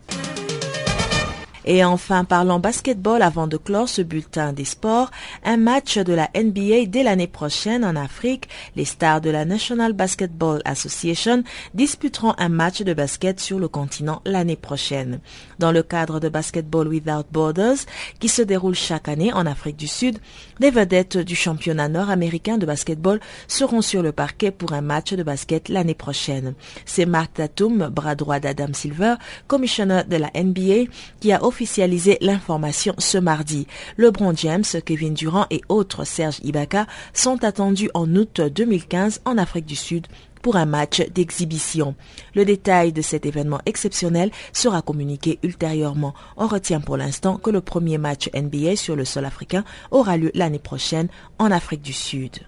Et 1.65 1.83
enfin, 1.83 2.25
parlons 2.25 2.59
basketball 2.59 3.21
avant 3.21 3.47
de 3.47 3.57
clore 3.57 3.87
ce 3.87 4.01
bulletin 4.01 4.53
des 4.53 4.65
sports, 4.65 5.11
un 5.43 5.57
match 5.57 5.97
de 5.97 6.13
la 6.13 6.29
NBA 6.35 6.85
dès 6.87 7.03
l'année 7.03 7.27
prochaine 7.27 7.85
en 7.85 7.95
Afrique. 7.95 8.49
Les 8.75 8.85
stars 8.85 9.21
de 9.21 9.29
la 9.29 9.45
National 9.45 9.93
Basketball 9.93 10.61
Association 10.65 11.43
disputeront 11.73 12.33
un 12.37 12.49
match 12.49 12.81
de 12.81 12.93
basket 12.93 13.39
sur 13.39 13.59
le 13.59 13.67
continent 13.67 14.21
l'année 14.25 14.55
prochaine. 14.55 15.19
Dans 15.59 15.71
le 15.71 15.83
cadre 15.83 16.19
de 16.19 16.29
Basketball 16.29 16.87
Without 16.87 17.25
Borders, 17.31 17.77
qui 18.19 18.27
se 18.27 18.41
déroule 18.41 18.75
chaque 18.75 19.07
année 19.07 19.31
en 19.31 19.45
Afrique 19.45 19.77
du 19.77 19.87
Sud, 19.87 20.19
les 20.59 20.71
vedettes 20.71 21.17
du 21.17 21.35
championnat 21.35 21.87
nord-américain 21.87 22.57
de 22.57 22.65
basketball 22.65 23.19
seront 23.47 23.81
sur 23.81 24.01
le 24.01 24.11
parquet 24.11 24.51
pour 24.51 24.73
un 24.73 24.81
match 24.81 25.13
de 25.13 25.23
basket 25.23 25.69
l'année 25.69 25.93
prochaine. 25.93 26.53
C'est 26.85 27.05
Mark 27.05 27.33
Tatum, 27.33 27.89
bras 27.89 28.15
droit 28.15 28.39
d'Adam 28.39 28.73
Silver, 28.73 29.15
commissionnaire 29.47 30.05
de 30.05 30.17
la 30.17 30.31
NBA, 30.35 30.91
qui 31.19 31.31
a 31.31 31.43
officialisé 31.53 32.17
l'information 32.19 32.95
ce 32.97 33.19
mardi. 33.19 33.67
LeBron 33.99 34.33
James, 34.35 34.63
Kevin 34.83 35.13
Durant 35.13 35.45
et 35.51 35.61
autres 35.69 36.03
Serge 36.03 36.39
Ibaka 36.43 36.87
sont 37.13 37.43
attendus 37.43 37.91
en 37.93 38.09
août 38.15 38.41
2015 38.41 39.21
en 39.25 39.37
Afrique 39.37 39.67
du 39.67 39.75
Sud 39.75 40.07
pour 40.41 40.55
un 40.55 40.65
match 40.65 41.07
d'exhibition. 41.11 41.93
Le 42.33 42.43
détail 42.43 42.91
de 42.91 43.03
cet 43.03 43.27
événement 43.27 43.59
exceptionnel 43.67 44.31
sera 44.51 44.81
communiqué 44.81 45.37
ultérieurement. 45.43 46.15
On 46.37 46.47
retient 46.47 46.81
pour 46.81 46.97
l'instant 46.97 47.37
que 47.37 47.51
le 47.51 47.61
premier 47.61 47.99
match 47.99 48.31
NBA 48.33 48.75
sur 48.75 48.95
le 48.95 49.05
sol 49.05 49.25
africain 49.25 49.63
aura 49.91 50.17
lieu 50.17 50.31
l'année 50.33 50.57
prochaine 50.57 51.07
en 51.37 51.51
Afrique 51.51 51.83
du 51.83 51.93
Sud. 51.93 52.39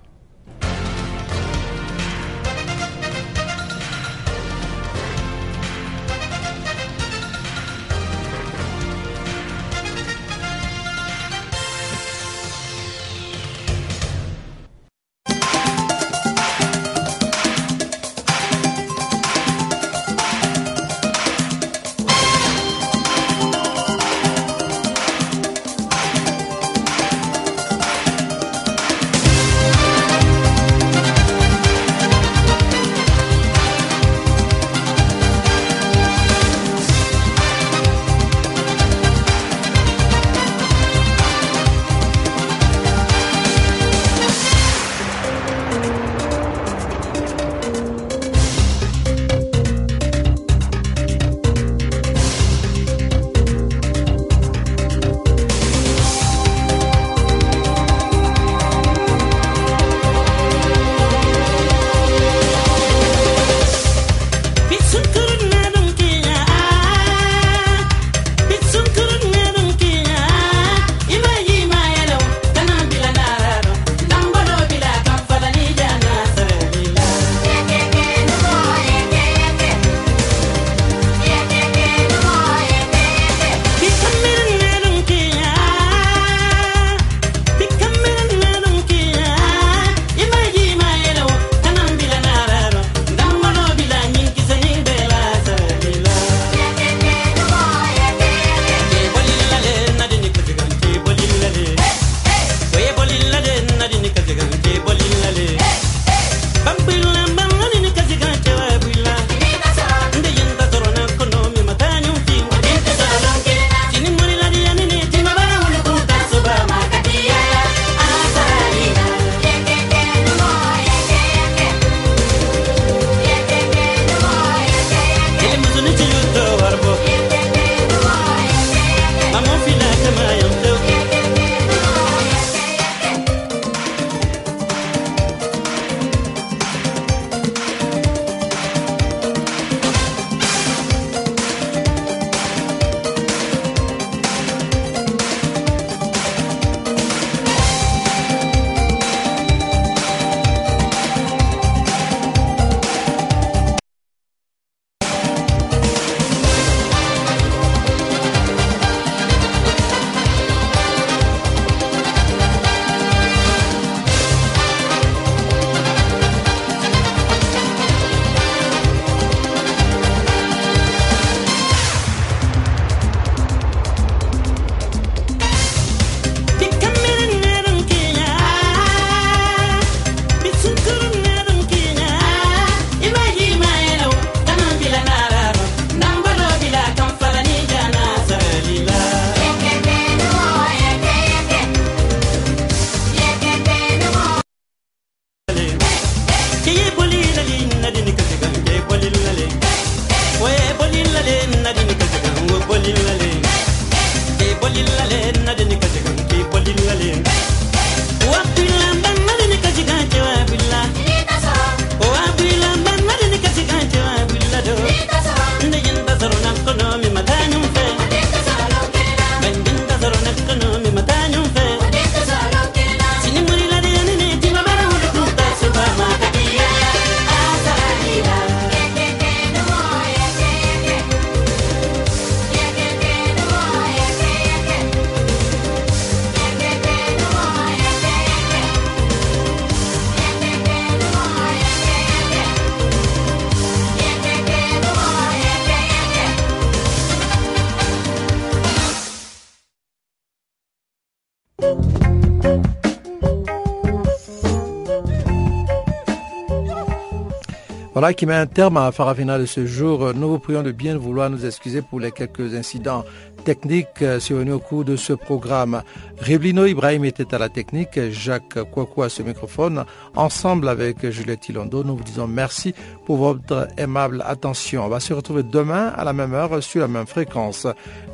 Qui 258.13 258.25
met 258.27 258.35
un 258.35 258.45
terme 258.45 258.77
à 258.77 258.91
Farafina 258.91 259.39
de 259.39 259.45
ce 259.45 259.65
jour. 259.65 260.13
Nous 260.13 260.29
vous 260.29 260.37
prions 260.37 260.61
de 260.61 260.71
bien 260.71 260.95
vouloir 260.95 261.29
nous 261.29 261.45
excuser 261.45 261.81
pour 261.81 261.99
les 261.99 262.11
quelques 262.11 262.53
incidents 262.53 263.03
techniques 263.45 264.03
survenus 264.19 264.53
au 264.53 264.59
cours 264.59 264.85
de 264.85 264.95
ce 264.95 265.13
programme. 265.13 265.81
Rivlino 266.19 266.65
Ibrahim 266.65 267.03
était 267.05 267.33
à 267.33 267.39
la 267.39 267.49
technique, 267.49 267.99
Jacques 268.11 268.59
Kouakou 268.71 269.03
à 269.03 269.09
ce 269.09 269.23
microphone. 269.23 269.85
Ensemble 270.15 270.69
avec 270.69 271.09
Juliette 271.09 271.49
Ilondo, 271.49 271.83
nous 271.83 271.97
vous 271.97 272.03
disons 272.03 272.27
merci 272.27 272.75
pour 273.05 273.17
votre 273.17 273.67
aimable 273.77 274.23
attention. 274.27 274.85
On 274.85 274.89
va 274.89 274.99
se 274.99 275.13
retrouver 275.13 275.43
demain 275.43 275.87
à 275.87 276.03
la 276.03 276.13
même 276.13 276.33
heure 276.33 276.61
sur 276.61 276.81
la 276.81 276.87
même 276.87 277.07
fréquence. 277.07 277.65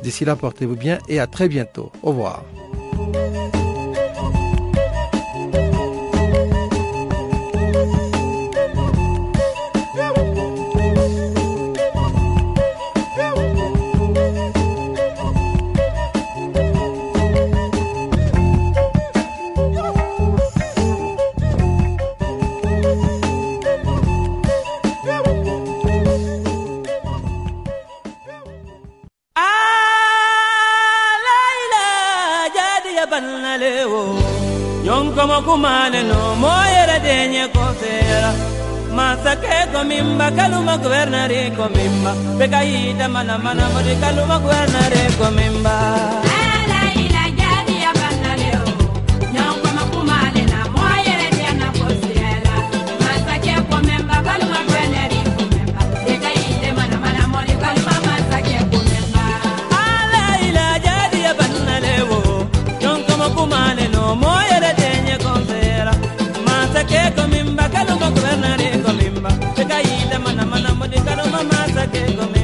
D'ici 0.02 0.24
là, 0.24 0.36
portez-vous 0.36 0.76
bien 0.76 0.98
et 1.08 1.20
à 1.20 1.26
très 1.26 1.48
bientôt. 1.48 1.92
Au 2.02 2.08
revoir. 2.10 2.44
Kaluma 40.36 40.74
guvernare 40.82 41.42
ko 41.56 41.64
bekayita 42.38 43.06
mana 43.14 43.36
mana 43.38 43.64
mode 43.74 43.94
kaluma 44.02 44.36
guvernare 44.42 45.02
ko 45.18 45.26
masa 71.44 71.86
que 71.90 72.16
comer. 72.16 72.41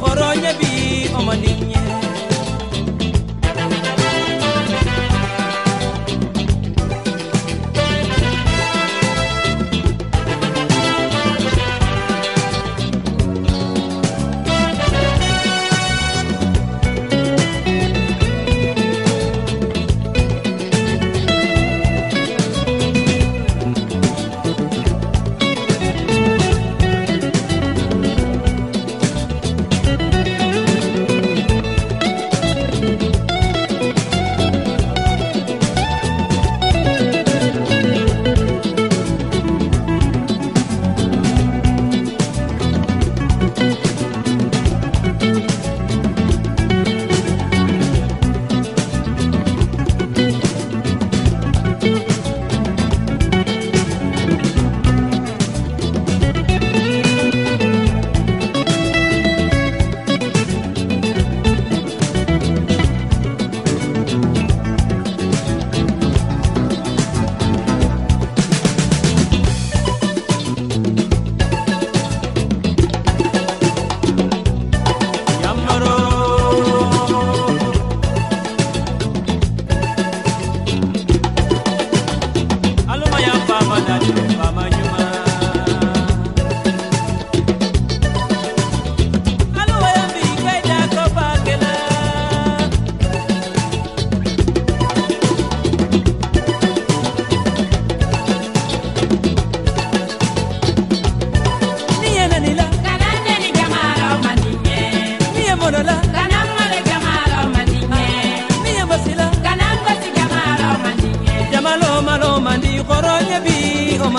خورای 0.00 0.39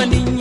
maninha 0.02 0.41